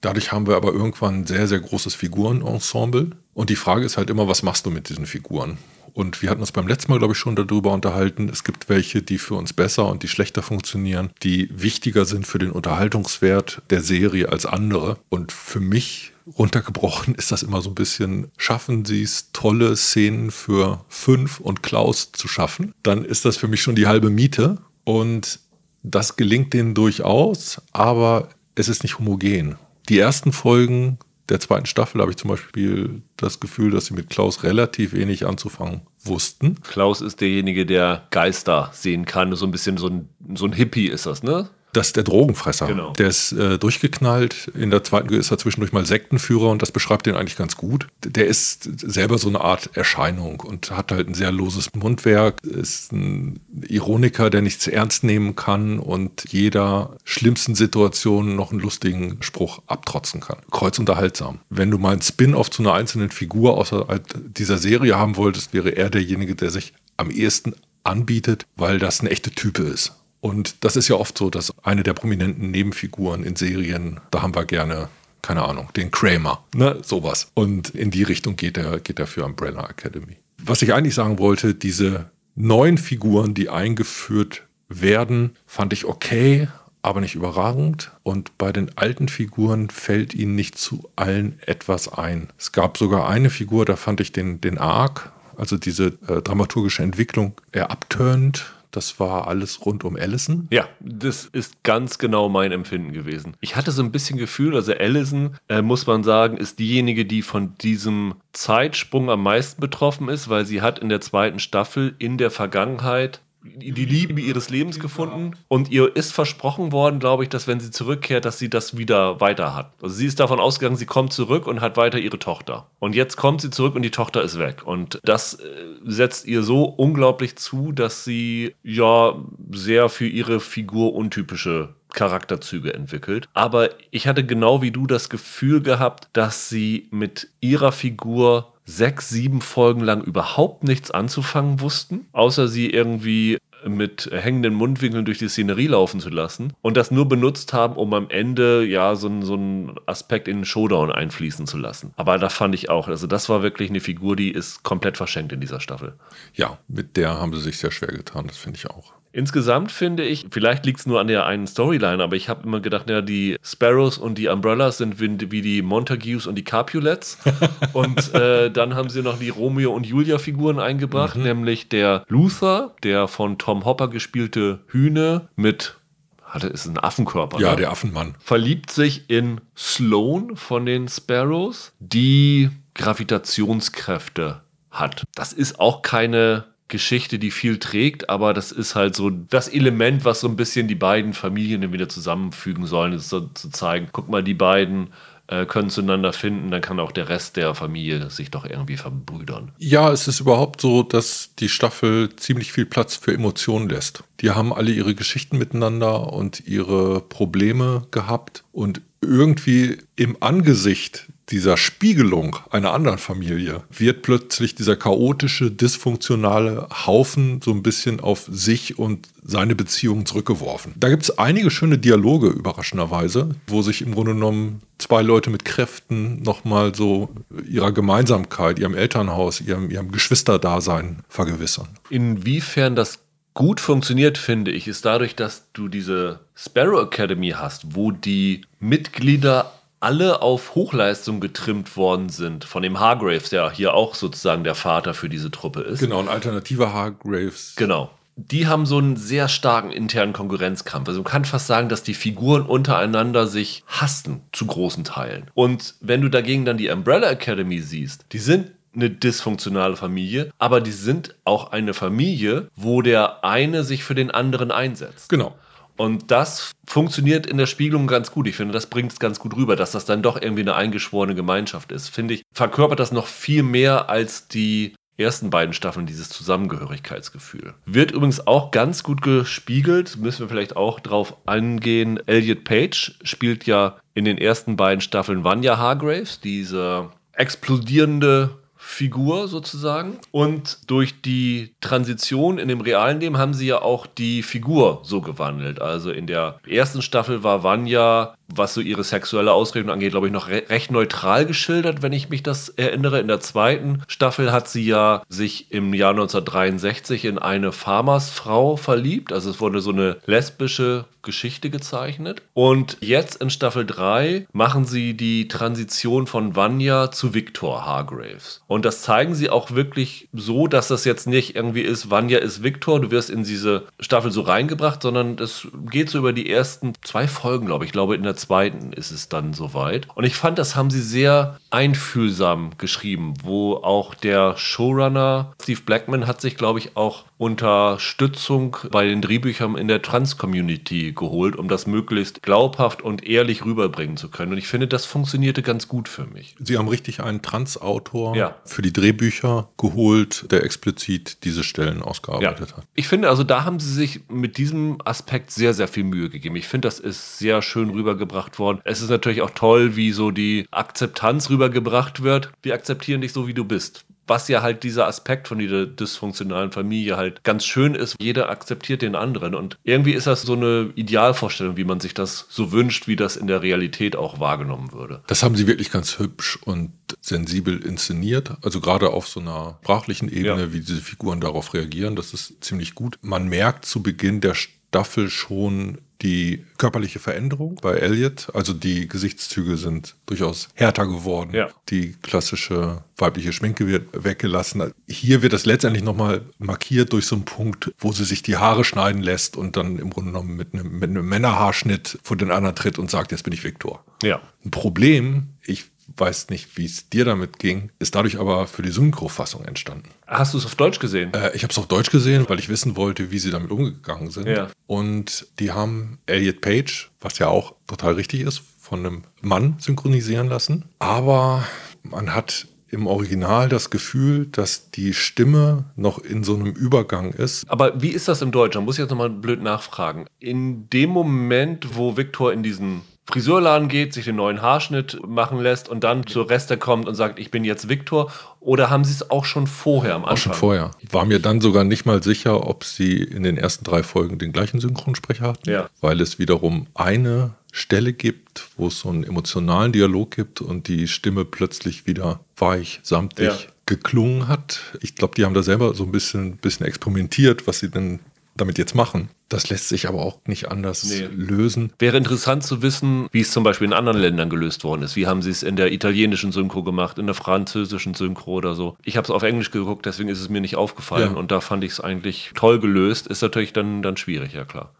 Dadurch 0.00 0.32
haben 0.32 0.46
wir 0.46 0.56
aber 0.56 0.72
irgendwann 0.72 1.20
ein 1.20 1.26
sehr, 1.26 1.48
sehr 1.48 1.60
großes 1.60 1.94
Figurenensemble. 1.94 3.10
Und 3.32 3.50
die 3.50 3.56
Frage 3.56 3.84
ist 3.84 3.96
halt 3.96 4.10
immer, 4.10 4.28
was 4.28 4.42
machst 4.42 4.64
du 4.66 4.70
mit 4.70 4.88
diesen 4.88 5.06
Figuren? 5.06 5.58
Und 5.92 6.22
wir 6.22 6.30
hatten 6.30 6.40
uns 6.40 6.52
beim 6.52 6.66
letzten 6.66 6.90
Mal, 6.90 6.98
glaube 6.98 7.12
ich, 7.12 7.18
schon 7.18 7.36
darüber 7.36 7.72
unterhalten. 7.72 8.28
Es 8.28 8.42
gibt 8.42 8.68
welche, 8.68 9.00
die 9.00 9.18
für 9.18 9.34
uns 9.34 9.52
besser 9.52 9.86
und 9.86 10.02
die 10.02 10.08
schlechter 10.08 10.42
funktionieren, 10.42 11.10
die 11.22 11.48
wichtiger 11.52 12.04
sind 12.04 12.26
für 12.26 12.38
den 12.38 12.50
Unterhaltungswert 12.50 13.62
der 13.70 13.80
Serie 13.80 14.28
als 14.30 14.44
andere. 14.44 14.98
Und 15.08 15.30
für 15.30 15.60
mich 15.60 16.13
runtergebrochen 16.26 17.14
ist 17.14 17.32
das 17.32 17.42
immer 17.42 17.60
so 17.60 17.70
ein 17.70 17.74
bisschen, 17.74 18.30
schaffen 18.36 18.84
Sie 18.84 19.02
es, 19.02 19.30
tolle 19.32 19.76
Szenen 19.76 20.30
für 20.30 20.84
fünf 20.88 21.40
und 21.40 21.62
Klaus 21.62 22.12
zu 22.12 22.28
schaffen, 22.28 22.74
dann 22.82 23.04
ist 23.04 23.24
das 23.24 23.36
für 23.36 23.48
mich 23.48 23.62
schon 23.62 23.74
die 23.74 23.86
halbe 23.86 24.10
Miete. 24.10 24.58
Und 24.84 25.40
das 25.82 26.16
gelingt 26.16 26.52
denen 26.54 26.74
durchaus, 26.74 27.60
aber 27.72 28.30
es 28.54 28.68
ist 28.68 28.82
nicht 28.82 28.98
homogen. 28.98 29.56
Die 29.88 29.98
ersten 29.98 30.32
Folgen 30.32 30.98
der 31.28 31.40
zweiten 31.40 31.66
Staffel 31.66 32.00
habe 32.00 32.10
ich 32.10 32.16
zum 32.18 32.30
Beispiel 32.30 33.02
das 33.16 33.40
Gefühl, 33.40 33.70
dass 33.70 33.86
sie 33.86 33.94
mit 33.94 34.10
Klaus 34.10 34.42
relativ 34.42 34.92
wenig 34.92 35.26
anzufangen 35.26 35.82
wussten. 36.02 36.60
Klaus 36.62 37.00
ist 37.00 37.20
derjenige, 37.20 37.64
der 37.64 38.06
Geister 38.10 38.70
sehen 38.74 39.06
kann. 39.06 39.34
So 39.34 39.46
ein 39.46 39.50
bisschen 39.50 39.78
so 39.78 39.88
ein, 39.88 40.08
so 40.34 40.44
ein 40.44 40.52
Hippie 40.52 40.88
ist 40.88 41.06
das, 41.06 41.22
ne? 41.22 41.48
Das 41.74 41.88
ist 41.88 41.96
der 41.96 42.04
Drogenfresser. 42.04 42.66
Genau. 42.68 42.92
Der 42.92 43.08
ist 43.08 43.32
äh, 43.32 43.58
durchgeknallt. 43.58 44.50
In 44.54 44.70
der 44.70 44.84
zweiten 44.84 45.12
ist 45.12 45.30
er 45.30 45.38
zwischendurch 45.38 45.72
mal 45.72 45.84
Sektenführer 45.84 46.50
und 46.50 46.62
das 46.62 46.72
beschreibt 46.72 47.06
ihn 47.06 47.14
eigentlich 47.14 47.36
ganz 47.36 47.56
gut. 47.56 47.88
Der 48.04 48.26
ist 48.26 48.68
selber 48.80 49.18
so 49.18 49.28
eine 49.28 49.40
Art 49.40 49.76
Erscheinung 49.76 50.40
und 50.40 50.70
hat 50.70 50.92
halt 50.92 51.08
ein 51.08 51.14
sehr 51.14 51.32
loses 51.32 51.74
Mundwerk, 51.74 52.42
ist 52.42 52.92
ein 52.92 53.40
Ironiker, 53.68 54.30
der 54.30 54.40
nichts 54.40 54.66
ernst 54.66 55.04
nehmen 55.04 55.36
kann 55.36 55.78
und 55.78 56.24
jeder 56.28 56.96
schlimmsten 57.04 57.54
Situation 57.54 58.36
noch 58.36 58.52
einen 58.52 58.60
lustigen 58.60 59.18
Spruch 59.20 59.60
abtrotzen 59.66 60.20
kann. 60.20 60.38
Kreuzunterhaltsam. 60.50 61.40
Wenn 61.50 61.70
du 61.70 61.78
mal 61.78 61.92
einen 61.92 62.02
Spin-off 62.02 62.50
zu 62.50 62.62
einer 62.62 62.74
einzelnen 62.74 63.10
Figur 63.10 63.58
außerhalb 63.58 64.04
dieser 64.34 64.58
Serie 64.58 64.96
haben 64.96 65.16
wolltest, 65.16 65.52
wäre 65.52 65.70
er 65.70 65.90
derjenige, 65.90 66.36
der 66.36 66.50
sich 66.50 66.72
am 66.96 67.10
ehesten 67.10 67.54
anbietet, 67.82 68.46
weil 68.56 68.78
das 68.78 69.02
ein 69.02 69.06
echter 69.06 69.30
Type 69.30 69.62
ist. 69.62 69.92
Und 70.24 70.64
das 70.64 70.74
ist 70.76 70.88
ja 70.88 70.96
oft 70.96 71.18
so, 71.18 71.28
dass 71.28 71.52
eine 71.64 71.82
der 71.82 71.92
prominenten 71.92 72.50
Nebenfiguren 72.50 73.24
in 73.24 73.36
Serien, 73.36 74.00
da 74.10 74.22
haben 74.22 74.34
wir 74.34 74.46
gerne 74.46 74.88
keine 75.20 75.42
Ahnung, 75.42 75.68
den 75.76 75.90
Kramer, 75.90 76.42
ne, 76.54 76.78
sowas. 76.82 77.30
Und 77.34 77.68
in 77.74 77.90
die 77.90 78.04
Richtung 78.04 78.34
geht 78.34 78.56
er, 78.56 78.80
geht 78.80 78.98
er 78.98 79.06
für 79.06 79.22
Umbrella 79.26 79.68
Academy. 79.68 80.16
Was 80.42 80.62
ich 80.62 80.72
eigentlich 80.72 80.94
sagen 80.94 81.18
wollte, 81.18 81.54
diese 81.54 82.10
neuen 82.34 82.78
Figuren, 82.78 83.34
die 83.34 83.50
eingeführt 83.50 84.44
werden, 84.70 85.36
fand 85.46 85.74
ich 85.74 85.84
okay, 85.84 86.48
aber 86.80 87.02
nicht 87.02 87.14
überragend. 87.14 87.92
Und 88.02 88.38
bei 88.38 88.50
den 88.50 88.70
alten 88.78 89.08
Figuren 89.08 89.68
fällt 89.68 90.14
ihnen 90.14 90.34
nicht 90.36 90.56
zu 90.56 90.88
allen 90.96 91.38
etwas 91.44 91.92
ein. 91.92 92.30
Es 92.38 92.52
gab 92.52 92.78
sogar 92.78 93.10
eine 93.10 93.28
Figur, 93.28 93.66
da 93.66 93.76
fand 93.76 94.00
ich 94.00 94.12
den, 94.12 94.40
den 94.40 94.56
Arc, 94.56 95.12
also 95.36 95.58
diese 95.58 95.98
äh, 96.08 96.22
dramaturgische 96.22 96.82
Entwicklung, 96.82 97.34
eher 97.52 97.70
abturnend. 97.70 98.54
Das 98.74 98.98
war 98.98 99.28
alles 99.28 99.64
rund 99.64 99.84
um 99.84 99.94
Allison. 99.94 100.48
Ja, 100.50 100.68
das 100.80 101.26
ist 101.26 101.62
ganz 101.62 101.98
genau 101.98 102.28
mein 102.28 102.50
Empfinden 102.50 102.92
gewesen. 102.92 103.36
Ich 103.40 103.54
hatte 103.54 103.70
so 103.70 103.84
ein 103.84 103.92
bisschen 103.92 104.18
Gefühl, 104.18 104.56
also 104.56 104.72
Allison, 104.72 105.36
äh, 105.48 105.62
muss 105.62 105.86
man 105.86 106.02
sagen, 106.02 106.36
ist 106.36 106.58
diejenige, 106.58 107.04
die 107.04 107.22
von 107.22 107.54
diesem 107.58 108.16
Zeitsprung 108.32 109.10
am 109.10 109.22
meisten 109.22 109.60
betroffen 109.60 110.08
ist, 110.08 110.28
weil 110.28 110.44
sie 110.44 110.60
hat 110.60 110.80
in 110.80 110.88
der 110.88 111.00
zweiten 111.00 111.38
Staffel 111.38 111.94
in 112.00 112.18
der 112.18 112.32
Vergangenheit 112.32 113.20
die 113.44 113.84
Liebe 113.84 114.20
ihres 114.20 114.48
Lebens 114.48 114.80
gefunden 114.80 115.32
und 115.48 115.70
ihr 115.70 115.94
ist 115.94 116.12
versprochen 116.12 116.72
worden, 116.72 116.98
glaube 116.98 117.24
ich, 117.24 117.28
dass 117.28 117.46
wenn 117.46 117.60
sie 117.60 117.70
zurückkehrt, 117.70 118.24
dass 118.24 118.38
sie 118.38 118.48
das 118.48 118.76
wieder 118.78 119.20
weiter 119.20 119.54
hat. 119.54 119.72
Also 119.82 119.94
sie 119.96 120.06
ist 120.06 120.18
davon 120.18 120.40
ausgegangen, 120.40 120.76
sie 120.76 120.86
kommt 120.86 121.12
zurück 121.12 121.46
und 121.46 121.60
hat 121.60 121.76
weiter 121.76 121.98
ihre 121.98 122.18
Tochter. 122.18 122.66
Und 122.78 122.94
jetzt 122.94 123.16
kommt 123.16 123.42
sie 123.42 123.50
zurück 123.50 123.74
und 123.74 123.82
die 123.82 123.90
Tochter 123.90 124.22
ist 124.22 124.38
weg. 124.38 124.62
Und 124.64 124.98
das 125.04 125.34
äh, 125.34 125.44
setzt 125.84 126.26
ihr 126.26 126.42
so 126.42 126.64
unglaublich 126.64 127.36
zu, 127.36 127.72
dass 127.72 128.04
sie 128.04 128.54
ja 128.62 129.14
sehr 129.50 129.88
für 129.90 130.06
ihre 130.06 130.40
Figur 130.40 130.94
untypische 130.94 131.74
Charakterzüge 131.92 132.74
entwickelt. 132.74 133.28
Aber 133.34 133.70
ich 133.90 134.06
hatte 134.06 134.24
genau 134.24 134.62
wie 134.62 134.70
du 134.70 134.86
das 134.86 135.08
Gefühl 135.08 135.62
gehabt, 135.62 136.08
dass 136.12 136.48
sie 136.48 136.88
mit 136.90 137.28
ihrer 137.40 137.72
Figur 137.72 138.53
sechs, 138.64 139.08
sieben 139.08 139.40
Folgen 139.40 139.80
lang 139.80 140.02
überhaupt 140.02 140.64
nichts 140.64 140.90
anzufangen 140.90 141.60
wussten, 141.60 142.06
außer 142.12 142.48
sie 142.48 142.70
irgendwie 142.70 143.38
mit 143.66 144.10
hängenden 144.12 144.54
Mundwinkeln 144.54 145.04
durch 145.04 145.18
die 145.18 145.28
Szenerie 145.28 145.68
laufen 145.68 146.00
zu 146.00 146.10
lassen 146.10 146.52
und 146.62 146.76
das 146.76 146.90
nur 146.90 147.08
benutzt 147.08 147.52
haben, 147.52 147.76
um 147.76 147.94
am 147.94 148.10
Ende 148.10 148.64
ja 148.64 148.94
so, 148.94 149.22
so 149.22 149.34
einen 149.34 149.76
Aspekt 149.86 150.28
in 150.28 150.38
den 150.38 150.44
Showdown 150.44 150.92
einfließen 150.92 151.46
zu 151.46 151.56
lassen. 151.56 151.92
Aber 151.96 152.18
da 152.18 152.28
fand 152.28 152.54
ich 152.54 152.70
auch, 152.70 152.88
also 152.88 153.06
das 153.06 153.28
war 153.28 153.42
wirklich 153.42 153.70
eine 153.70 153.80
Figur, 153.80 154.16
die 154.16 154.30
ist 154.30 154.62
komplett 154.62 154.96
verschenkt 154.96 155.32
in 155.32 155.40
dieser 155.40 155.60
Staffel. 155.60 155.94
Ja, 156.34 156.58
mit 156.68 156.96
der 156.96 157.18
haben 157.18 157.32
sie 157.32 157.40
sich 157.40 157.58
sehr 157.58 157.70
schwer 157.70 157.88
getan, 157.88 158.26
das 158.26 158.36
finde 158.36 158.58
ich 158.58 158.70
auch. 158.70 158.92
Insgesamt 159.16 159.70
finde 159.70 160.02
ich, 160.02 160.26
vielleicht 160.32 160.66
liegt 160.66 160.80
es 160.80 160.86
nur 160.86 160.98
an 160.98 161.06
der 161.06 161.24
einen 161.24 161.46
Storyline, 161.46 162.02
aber 162.02 162.16
ich 162.16 162.28
habe 162.28 162.42
immer 162.42 162.58
gedacht, 162.58 162.90
ja, 162.90 163.00
die 163.00 163.36
Sparrows 163.44 163.96
und 163.96 164.18
die 164.18 164.26
Umbrellas 164.26 164.78
sind 164.78 164.98
wie, 164.98 165.30
wie 165.30 165.40
die 165.40 165.62
Montagues 165.62 166.26
und 166.26 166.34
die 166.34 166.42
Capulets. 166.42 167.18
und 167.72 168.12
äh, 168.12 168.50
dann 168.50 168.74
haben 168.74 168.88
sie 168.88 169.02
noch 169.02 169.16
die 169.16 169.28
Romeo 169.28 169.72
und 169.72 169.86
Julia-Figuren 169.86 170.58
eingebracht, 170.58 171.14
mhm. 171.14 171.22
nämlich 171.22 171.68
der 171.68 172.04
Luther, 172.08 172.74
der 172.82 173.06
von 173.06 173.38
Tom 173.38 173.64
Hopper 173.64 173.86
gespielte 173.86 174.58
Hühne 174.66 175.28
mit 175.36 175.76
hatte, 176.24 176.48
ist 176.48 176.66
ein 176.66 176.78
Affenkörper. 176.78 177.38
Ja, 177.38 177.52
ne? 177.52 177.58
der 177.58 177.70
Affenmann. 177.70 178.16
Verliebt 178.18 178.72
sich 178.72 179.08
in 179.08 179.40
Sloan 179.56 180.34
von 180.34 180.66
den 180.66 180.88
Sparrows, 180.88 181.72
die 181.78 182.50
Gravitationskräfte 182.74 184.40
hat. 184.72 185.04
Das 185.14 185.32
ist 185.32 185.60
auch 185.60 185.82
keine 185.82 186.46
Geschichte, 186.74 187.20
die 187.20 187.30
viel 187.30 187.60
trägt, 187.60 188.10
aber 188.10 188.34
das 188.34 188.50
ist 188.50 188.74
halt 188.74 188.96
so 188.96 189.08
das 189.08 189.46
Element, 189.46 190.04
was 190.04 190.18
so 190.18 190.26
ein 190.26 190.34
bisschen 190.34 190.66
die 190.66 190.74
beiden 190.74 191.12
Familien 191.12 191.72
wieder 191.72 191.88
zusammenfügen 191.88 192.66
sollen, 192.66 192.92
ist 192.94 193.10
so 193.10 193.20
zu 193.20 193.48
zeigen, 193.50 193.90
guck 193.92 194.08
mal, 194.08 194.24
die 194.24 194.34
beiden 194.34 194.88
äh, 195.28 195.46
können 195.46 195.70
zueinander 195.70 196.12
finden, 196.12 196.50
dann 196.50 196.60
kann 196.60 196.80
auch 196.80 196.90
der 196.90 197.08
Rest 197.08 197.36
der 197.36 197.54
Familie 197.54 198.10
sich 198.10 198.32
doch 198.32 198.44
irgendwie 198.44 198.76
verbrüdern. 198.76 199.52
Ja, 199.58 199.92
es 199.92 200.08
ist 200.08 200.18
überhaupt 200.18 200.60
so, 200.60 200.82
dass 200.82 201.36
die 201.38 201.48
Staffel 201.48 202.10
ziemlich 202.16 202.52
viel 202.52 202.66
Platz 202.66 202.96
für 202.96 203.14
Emotionen 203.14 203.68
lässt. 203.68 204.02
Die 204.20 204.30
haben 204.30 204.52
alle 204.52 204.72
ihre 204.72 204.96
Geschichten 204.96 205.38
miteinander 205.38 206.12
und 206.12 206.44
ihre 206.48 207.02
Probleme 207.02 207.86
gehabt 207.92 208.42
und 208.50 208.80
irgendwie 209.00 209.78
im 209.94 210.16
Angesicht 210.20 211.06
dieser 211.30 211.56
Spiegelung 211.56 212.36
einer 212.50 212.72
anderen 212.72 212.98
Familie 212.98 213.62
wird 213.70 214.02
plötzlich 214.02 214.54
dieser 214.54 214.76
chaotische, 214.76 215.50
dysfunktionale 215.50 216.68
Haufen 216.86 217.40
so 217.42 217.50
ein 217.52 217.62
bisschen 217.62 218.00
auf 218.00 218.28
sich 218.30 218.78
und 218.78 219.08
seine 219.22 219.54
Beziehungen 219.54 220.04
zurückgeworfen. 220.04 220.74
Da 220.76 220.90
gibt 220.90 221.04
es 221.04 221.18
einige 221.18 221.50
schöne 221.50 221.78
Dialoge, 221.78 222.28
überraschenderweise, 222.28 223.34
wo 223.46 223.62
sich 223.62 223.80
im 223.80 223.94
Grunde 223.94 224.12
genommen 224.12 224.60
zwei 224.78 225.00
Leute 225.00 225.30
mit 225.30 225.46
Kräften 225.46 226.22
nochmal 226.22 226.74
so 226.74 227.08
ihrer 227.48 227.72
Gemeinsamkeit, 227.72 228.58
ihrem 228.58 228.74
Elternhaus, 228.74 229.40
ihrem, 229.40 229.70
ihrem 229.70 229.92
Geschwisterdasein 229.92 230.98
vergewissern. 231.08 231.68
Inwiefern 231.88 232.76
das 232.76 232.98
gut 233.32 233.60
funktioniert, 233.60 234.18
finde 234.18 234.52
ich, 234.52 234.68
ist 234.68 234.84
dadurch, 234.84 235.16
dass 235.16 235.50
du 235.52 235.68
diese 235.68 236.20
Sparrow 236.34 236.86
Academy 236.86 237.30
hast, 237.30 237.74
wo 237.74 237.90
die 237.90 238.42
Mitglieder 238.60 239.52
alle 239.84 240.22
auf 240.22 240.54
Hochleistung 240.54 241.20
getrimmt 241.20 241.76
worden 241.76 242.08
sind 242.08 242.44
von 242.44 242.62
dem 242.62 242.80
Hargraves, 242.80 243.28
der 243.28 243.50
hier 243.50 243.74
auch 243.74 243.94
sozusagen 243.94 244.42
der 244.42 244.54
Vater 244.54 244.94
für 244.94 245.10
diese 245.10 245.30
Truppe 245.30 245.60
ist. 245.60 245.80
Genau, 245.80 246.00
ein 246.00 246.08
alternativer 246.08 246.72
Hargraves. 246.72 247.52
Genau. 247.56 247.90
Die 248.16 248.46
haben 248.46 248.64
so 248.64 248.78
einen 248.78 248.96
sehr 248.96 249.28
starken 249.28 249.72
internen 249.72 250.14
Konkurrenzkampf. 250.14 250.88
Also 250.88 251.02
man 251.02 251.10
kann 251.10 251.24
fast 251.26 251.48
sagen, 251.48 251.68
dass 251.68 251.82
die 251.82 251.92
Figuren 251.92 252.42
untereinander 252.42 253.26
sich 253.26 253.62
hassen 253.66 254.22
zu 254.32 254.46
großen 254.46 254.84
Teilen. 254.84 255.30
Und 255.34 255.74
wenn 255.80 256.00
du 256.00 256.08
dagegen 256.08 256.46
dann 256.46 256.56
die 256.56 256.70
Umbrella 256.70 257.10
Academy 257.10 257.60
siehst, 257.60 258.06
die 258.12 258.18
sind 258.18 258.52
eine 258.74 258.90
dysfunktionale 258.90 259.76
Familie, 259.76 260.30
aber 260.38 260.60
die 260.60 260.72
sind 260.72 261.14
auch 261.24 261.52
eine 261.52 261.74
Familie, 261.74 262.48
wo 262.56 262.82
der 262.82 263.22
eine 263.24 263.64
sich 263.64 263.84
für 263.84 263.94
den 263.94 264.10
anderen 264.10 264.50
einsetzt. 264.50 265.10
Genau. 265.10 265.34
Und 265.76 266.10
das 266.10 266.52
funktioniert 266.66 267.26
in 267.26 267.38
der 267.38 267.46
Spiegelung 267.46 267.86
ganz 267.86 268.10
gut. 268.10 268.26
Ich 268.26 268.36
finde, 268.36 268.52
das 268.52 268.66
bringt 268.66 268.92
es 268.92 269.00
ganz 269.00 269.18
gut 269.18 269.34
rüber, 269.36 269.56
dass 269.56 269.72
das 269.72 269.84
dann 269.84 270.02
doch 270.02 270.20
irgendwie 270.20 270.42
eine 270.42 270.54
eingeschworene 270.54 271.14
Gemeinschaft 271.14 271.72
ist. 271.72 271.88
Finde 271.88 272.14
ich, 272.14 272.22
verkörpert 272.32 272.80
das 272.80 272.92
noch 272.92 273.06
viel 273.06 273.42
mehr 273.42 273.88
als 273.88 274.28
die 274.28 274.74
ersten 274.96 275.30
beiden 275.30 275.52
Staffeln 275.52 275.86
dieses 275.86 276.08
Zusammengehörigkeitsgefühl. 276.08 277.54
Wird 277.66 277.90
übrigens 277.90 278.26
auch 278.26 278.50
ganz 278.50 278.82
gut 278.82 279.02
gespiegelt, 279.02 279.96
müssen 279.96 280.20
wir 280.20 280.28
vielleicht 280.28 280.56
auch 280.56 280.78
drauf 280.78 281.16
angehen. 281.26 282.00
Elliot 282.06 282.44
Page 282.44 282.96
spielt 283.02 283.46
ja 283.46 283.76
in 283.94 284.04
den 284.04 284.18
ersten 284.18 284.56
beiden 284.56 284.80
Staffeln 284.80 285.24
Vanya 285.24 285.58
Hargraves, 285.58 286.20
diese 286.20 286.90
explodierende 287.12 288.30
Figur 288.66 289.28
sozusagen. 289.28 289.98
Und 290.10 290.58
durch 290.70 291.00
die 291.02 291.54
Transition 291.60 292.38
in 292.38 292.48
dem 292.48 292.62
realen 292.62 292.98
Leben 292.98 293.18
haben 293.18 293.34
sie 293.34 293.46
ja 293.46 293.60
auch 293.60 293.86
die 293.86 294.22
Figur 294.22 294.80
so 294.84 295.00
gewandelt. 295.00 295.60
Also 295.60 295.90
in 295.90 296.06
der 296.06 296.40
ersten 296.48 296.80
Staffel 296.80 297.22
war 297.22 297.44
Vanya 297.44 298.14
was 298.28 298.54
so 298.54 298.60
ihre 298.60 298.84
sexuelle 298.84 299.32
Ausrichtung 299.32 299.72
angeht, 299.72 299.90
glaube 299.92 300.06
ich, 300.06 300.12
noch 300.12 300.28
re 300.28 300.44
recht 300.48 300.70
neutral 300.70 301.26
geschildert, 301.26 301.82
wenn 301.82 301.92
ich 301.92 302.08
mich 302.08 302.22
das 302.22 302.48
erinnere. 302.48 303.00
In 303.00 303.08
der 303.08 303.20
zweiten 303.20 303.82
Staffel 303.88 304.32
hat 304.32 304.48
sie 304.48 304.64
ja 304.64 305.02
sich 305.08 305.50
im 305.50 305.74
Jahr 305.74 305.90
1963 305.90 307.04
in 307.04 307.18
eine 307.18 307.52
Farmersfrau 307.52 308.56
verliebt. 308.56 309.12
Also 309.12 309.30
es 309.30 309.40
wurde 309.40 309.60
so 309.60 309.70
eine 309.70 309.98
lesbische 310.06 310.86
Geschichte 311.04 311.50
gezeichnet. 311.50 312.22
Und 312.32 312.78
jetzt 312.80 313.16
in 313.16 313.30
Staffel 313.30 313.64
3 313.64 314.26
machen 314.32 314.64
sie 314.64 314.94
die 314.94 315.28
Transition 315.28 316.06
von 316.06 316.34
Vanya 316.34 316.90
zu 316.90 317.14
Victor 317.14 317.64
Hargraves. 317.64 318.42
Und 318.48 318.64
das 318.64 318.82
zeigen 318.82 319.14
sie 319.14 319.30
auch 319.30 319.52
wirklich 319.52 320.08
so, 320.12 320.48
dass 320.48 320.68
das 320.68 320.84
jetzt 320.84 321.06
nicht 321.06 321.36
irgendwie 321.36 321.60
ist, 321.60 321.90
Vanya 321.90 322.18
ist 322.18 322.42
Victor, 322.42 322.80
du 322.80 322.90
wirst 322.90 323.10
in 323.10 323.22
diese 323.22 323.64
Staffel 323.78 324.10
so 324.10 324.22
reingebracht, 324.22 324.82
sondern 324.82 325.18
es 325.18 325.46
geht 325.70 325.90
so 325.90 325.98
über 325.98 326.12
die 326.12 326.28
ersten 326.28 326.72
zwei 326.82 327.06
Folgen, 327.06 327.46
glaube 327.46 327.64
ich. 327.64 327.68
Ich 327.68 327.72
glaube, 327.72 327.94
in 327.94 328.02
der 328.02 328.13
zweiten 328.16 328.72
ist 328.72 328.90
es 328.90 329.08
dann 329.08 329.32
soweit. 329.32 329.88
Und 329.94 330.04
ich 330.04 330.14
fand, 330.16 330.38
das 330.38 330.56
haben 330.56 330.70
sie 330.70 330.82
sehr 330.82 331.38
einfühlsam 331.50 332.52
geschrieben, 332.58 333.14
wo 333.22 333.56
auch 333.56 333.94
der 333.94 334.36
Showrunner 334.36 335.32
Steve 335.40 335.60
Blackman 335.64 336.06
hat 336.06 336.20
sich, 336.20 336.36
glaube 336.36 336.58
ich, 336.58 336.76
auch 336.76 337.04
Unterstützung 337.24 338.58
bei 338.70 338.84
den 338.84 339.00
Drehbüchern 339.00 339.56
in 339.56 339.66
der 339.66 339.80
Trans-Community 339.80 340.92
geholt, 340.92 341.36
um 341.36 341.48
das 341.48 341.66
möglichst 341.66 342.22
glaubhaft 342.22 342.82
und 342.82 343.02
ehrlich 343.02 343.46
rüberbringen 343.46 343.96
zu 343.96 344.10
können. 344.10 344.32
Und 344.32 344.38
ich 344.38 344.46
finde, 344.46 344.68
das 344.68 344.84
funktionierte 344.84 345.40
ganz 345.40 345.66
gut 345.66 345.88
für 345.88 346.04
mich. 346.04 346.36
Sie 346.38 346.58
haben 346.58 346.68
richtig 346.68 347.00
einen 347.00 347.22
Trans-Autor 347.22 348.14
ja. 348.14 348.36
für 348.44 348.60
die 348.60 348.74
Drehbücher 348.74 349.48
geholt, 349.56 350.30
der 350.30 350.44
explizit 350.44 351.24
diese 351.24 351.44
Stellen 351.44 351.80
ausgearbeitet 351.80 352.50
ja. 352.50 352.56
hat. 352.58 352.66
Ich 352.74 352.88
finde, 352.88 353.08
also 353.08 353.24
da 353.24 353.46
haben 353.46 353.58
sie 353.58 353.72
sich 353.72 354.02
mit 354.10 354.36
diesem 354.36 354.76
Aspekt 354.84 355.30
sehr, 355.30 355.54
sehr 355.54 355.66
viel 355.66 355.84
Mühe 355.84 356.10
gegeben. 356.10 356.36
Ich 356.36 356.46
finde, 356.46 356.68
das 356.68 356.78
ist 356.78 357.18
sehr 357.18 357.40
schön 357.40 357.70
rübergebracht 357.70 358.38
worden. 358.38 358.60
Es 358.64 358.82
ist 358.82 358.90
natürlich 358.90 359.22
auch 359.22 359.30
toll, 359.30 359.76
wie 359.76 359.92
so 359.92 360.10
die 360.10 360.46
Akzeptanz 360.50 361.30
rübergebracht 361.30 362.02
wird. 362.02 362.32
Wir 362.42 362.52
akzeptieren 362.52 363.00
dich 363.00 363.14
so, 363.14 363.26
wie 363.26 363.32
du 363.34 363.46
bist 363.46 363.86
was 364.06 364.28
ja 364.28 364.42
halt 364.42 364.62
dieser 364.62 364.86
Aspekt 364.86 365.28
von 365.28 365.38
dieser 365.38 365.66
dysfunktionalen 365.66 366.52
Familie 366.52 366.96
halt 366.96 367.22
ganz 367.24 367.44
schön 367.44 367.74
ist. 367.74 367.96
Jeder 368.00 368.28
akzeptiert 368.28 368.82
den 368.82 368.94
anderen 368.94 369.34
und 369.34 369.58
irgendwie 369.64 369.92
ist 369.92 370.06
das 370.06 370.22
so 370.22 370.34
eine 370.34 370.70
Idealvorstellung, 370.74 371.56
wie 371.56 371.64
man 371.64 371.80
sich 371.80 371.94
das 371.94 372.26
so 372.28 372.52
wünscht, 372.52 372.86
wie 372.86 372.96
das 372.96 373.16
in 373.16 373.26
der 373.26 373.42
Realität 373.42 373.96
auch 373.96 374.20
wahrgenommen 374.20 374.72
würde. 374.72 375.02
Das 375.06 375.22
haben 375.22 375.36
sie 375.36 375.46
wirklich 375.46 375.70
ganz 375.70 375.98
hübsch 375.98 376.38
und 376.44 376.72
sensibel 377.00 377.64
inszeniert. 377.64 378.32
Also 378.42 378.60
gerade 378.60 378.90
auf 378.90 379.08
so 379.08 379.20
einer 379.20 379.58
sprachlichen 379.62 380.08
Ebene, 380.08 380.42
ja. 380.42 380.52
wie 380.52 380.60
diese 380.60 380.80
Figuren 380.80 381.20
darauf 381.20 381.54
reagieren, 381.54 381.96
das 381.96 382.14
ist 382.14 382.44
ziemlich 382.44 382.74
gut. 382.74 382.98
Man 383.02 383.28
merkt 383.28 383.64
zu 383.64 383.82
Beginn 383.82 384.20
der 384.20 384.34
Staffel 384.34 385.08
schon 385.08 385.78
die 386.04 386.44
körperliche 386.58 386.98
Veränderung 386.98 387.58
bei 387.62 387.76
Elliot. 387.76 388.30
Also 388.34 388.52
die 388.52 388.86
Gesichtszüge 388.86 389.56
sind 389.56 389.96
durchaus 390.04 390.48
härter 390.54 390.86
geworden. 390.86 391.34
Ja. 391.34 391.48
Die 391.70 391.94
klassische 392.02 392.84
weibliche 392.98 393.32
Schminke 393.32 393.66
wird 393.66 393.88
weggelassen. 394.04 394.72
Hier 394.86 395.22
wird 395.22 395.32
das 395.32 395.46
letztendlich 395.46 395.82
nochmal 395.82 396.20
markiert 396.38 396.92
durch 396.92 397.06
so 397.06 397.16
einen 397.16 397.24
Punkt, 397.24 397.72
wo 397.78 397.92
sie 397.92 398.04
sich 398.04 398.22
die 398.22 398.36
Haare 398.36 398.64
schneiden 398.64 399.02
lässt 399.02 399.36
und 399.36 399.56
dann 399.56 399.78
im 399.78 399.90
Grunde 399.90 400.12
genommen 400.12 400.36
mit 400.36 400.52
einem, 400.52 400.78
mit 400.78 400.90
einem 400.90 401.08
Männerhaarschnitt 401.08 401.98
vor 402.02 402.18
den 402.18 402.30
anderen 402.30 402.54
tritt 402.54 402.78
und 402.78 402.90
sagt, 402.90 403.10
jetzt 403.10 403.24
bin 403.24 403.32
ich 403.32 403.42
Viktor. 403.42 403.82
Ja. 404.02 404.20
Ein 404.44 404.50
Problem, 404.50 405.30
ich 405.42 405.70
weiß 405.96 406.30
nicht, 406.30 406.56
wie 406.56 406.64
es 406.64 406.88
dir 406.88 407.04
damit 407.04 407.38
ging, 407.38 407.70
ist 407.78 407.94
dadurch 407.94 408.18
aber 408.18 408.46
für 408.46 408.62
die 408.62 408.70
Synchro-Fassung 408.70 409.44
entstanden. 409.44 409.90
Hast 410.06 410.34
du 410.34 410.38
es 410.38 410.46
auf 410.46 410.54
Deutsch 410.54 410.78
gesehen? 410.78 411.12
Äh, 411.14 411.34
ich 411.34 411.42
habe 411.42 411.50
es 411.52 411.58
auf 411.58 411.66
Deutsch 411.66 411.90
gesehen, 411.90 412.24
weil 412.28 412.38
ich 412.38 412.48
wissen 412.48 412.76
wollte, 412.76 413.10
wie 413.10 413.18
sie 413.18 413.30
damit 413.30 413.50
umgegangen 413.50 414.10
sind. 414.10 414.26
Ja. 414.26 414.48
Und 414.66 415.26
die 415.38 415.52
haben 415.52 415.98
Elliot 416.06 416.40
Page, 416.40 416.90
was 417.00 417.18
ja 417.18 417.28
auch 417.28 417.54
total 417.66 417.94
richtig 417.94 418.22
ist, 418.22 418.42
von 418.60 418.80
einem 418.80 419.04
Mann 419.20 419.56
synchronisieren 419.58 420.28
lassen. 420.28 420.64
Aber 420.78 421.44
man 421.82 422.14
hat 422.14 422.46
im 422.74 422.86
Original 422.86 423.48
das 423.48 423.70
Gefühl, 423.70 424.26
dass 424.26 424.70
die 424.70 424.94
Stimme 424.94 425.64
noch 425.76 425.98
in 425.98 426.24
so 426.24 426.34
einem 426.34 426.52
Übergang 426.52 427.12
ist. 427.12 427.48
Aber 427.48 427.80
wie 427.80 427.90
ist 427.90 428.08
das 428.08 428.20
im 428.20 428.32
Deutschen? 428.32 428.64
Muss 428.64 428.76
ich 428.76 428.80
jetzt 428.80 428.90
nochmal 428.90 429.10
blöd 429.10 429.40
nachfragen. 429.40 430.06
In 430.18 430.68
dem 430.70 430.90
Moment, 430.90 431.76
wo 431.76 431.96
Viktor 431.96 432.32
in 432.32 432.42
diesen 432.42 432.82
Friseurladen 433.06 433.68
geht, 433.68 433.92
sich 433.92 434.06
den 434.06 434.16
neuen 434.16 434.40
Haarschnitt 434.40 434.98
machen 435.06 435.38
lässt 435.38 435.68
und 435.68 435.84
dann 435.84 436.06
zur 436.06 436.30
Reste 436.30 436.56
kommt 436.56 436.88
und 436.88 436.94
sagt, 436.94 437.18
ich 437.18 437.30
bin 437.30 437.44
jetzt 437.44 437.68
Viktor? 437.68 438.10
Oder 438.40 438.70
haben 438.70 438.84
Sie 438.84 438.92
es 438.92 439.10
auch 439.10 439.26
schon 439.26 439.46
vorher 439.46 439.94
am 439.94 440.04
Anfang? 440.04 440.14
Auch 440.14 440.18
schon 440.18 440.32
vorher. 440.34 440.70
War 440.90 441.04
mir 441.04 441.20
dann 441.20 441.40
sogar 441.40 441.64
nicht 441.64 441.84
mal 441.84 442.02
sicher, 442.02 442.46
ob 442.46 442.64
Sie 442.64 443.02
in 443.02 443.22
den 443.22 443.36
ersten 443.36 443.64
drei 443.64 443.82
Folgen 443.82 444.18
den 444.18 444.32
gleichen 444.32 444.58
Synchronsprecher 444.58 445.26
hatten, 445.26 445.50
ja. 445.50 445.68
weil 445.82 446.00
es 446.00 446.18
wiederum 446.18 446.66
eine 446.74 447.34
Stelle 447.52 447.92
gibt, 447.92 448.48
wo 448.56 448.68
es 448.68 448.80
so 448.80 448.88
einen 448.88 449.04
emotionalen 449.04 449.72
Dialog 449.72 450.10
gibt 450.10 450.40
und 450.40 450.66
die 450.66 450.88
Stimme 450.88 451.24
plötzlich 451.24 451.86
wieder 451.86 452.20
weich, 452.36 452.80
samtig 452.82 453.26
ja. 453.26 453.36
geklungen 453.66 454.28
hat. 454.28 454.60
Ich 454.80 454.94
glaube, 454.94 455.14
die 455.14 455.24
haben 455.24 455.34
da 455.34 455.42
selber 455.42 455.74
so 455.74 455.84
ein 455.84 455.92
bisschen, 455.92 456.38
bisschen 456.38 456.66
experimentiert, 456.66 457.46
was 457.46 457.60
sie 457.60 457.70
denn 457.70 458.00
damit 458.36 458.58
jetzt 458.58 458.74
machen. 458.74 459.08
Das 459.28 459.48
lässt 459.48 459.68
sich 459.68 459.88
aber 459.88 460.02
auch 460.02 460.18
nicht 460.26 460.50
anders 460.50 460.84
nee. 460.84 461.08
lösen. 461.10 461.72
Wäre 461.78 461.96
interessant 461.96 462.44
zu 462.44 462.62
wissen, 462.62 463.08
wie 463.10 463.20
es 463.20 463.30
zum 463.30 463.42
Beispiel 463.42 463.66
in 463.66 463.72
anderen 463.72 463.98
Ländern 463.98 464.30
gelöst 464.30 464.64
worden 464.64 464.82
ist. 464.82 464.96
Wie 464.96 465.06
haben 465.06 465.22
sie 465.22 465.30
es 465.30 465.42
in 465.42 465.56
der 465.56 465.72
italienischen 465.72 466.32
Synchro 466.32 466.62
gemacht, 466.62 466.98
in 466.98 467.06
der 467.06 467.14
französischen 467.14 467.94
Synchro 467.94 468.32
oder 468.32 468.54
so. 468.54 468.76
Ich 468.84 468.96
habe 468.96 469.04
es 469.04 469.10
auf 469.10 469.22
Englisch 469.22 469.50
geguckt, 469.50 469.86
deswegen 469.86 470.08
ist 470.08 470.20
es 470.20 470.28
mir 470.28 470.40
nicht 470.40 470.56
aufgefallen. 470.56 471.12
Ja. 471.12 471.18
Und 471.18 471.30
da 471.30 471.40
fand 471.40 471.64
ich 471.64 471.72
es 471.72 471.80
eigentlich 471.80 472.32
toll 472.34 472.60
gelöst. 472.60 473.06
Ist 473.06 473.22
natürlich 473.22 473.52
dann, 473.52 473.82
dann 473.82 473.96
schwierig, 473.96 474.32
ja 474.34 474.44
klar. 474.44 474.72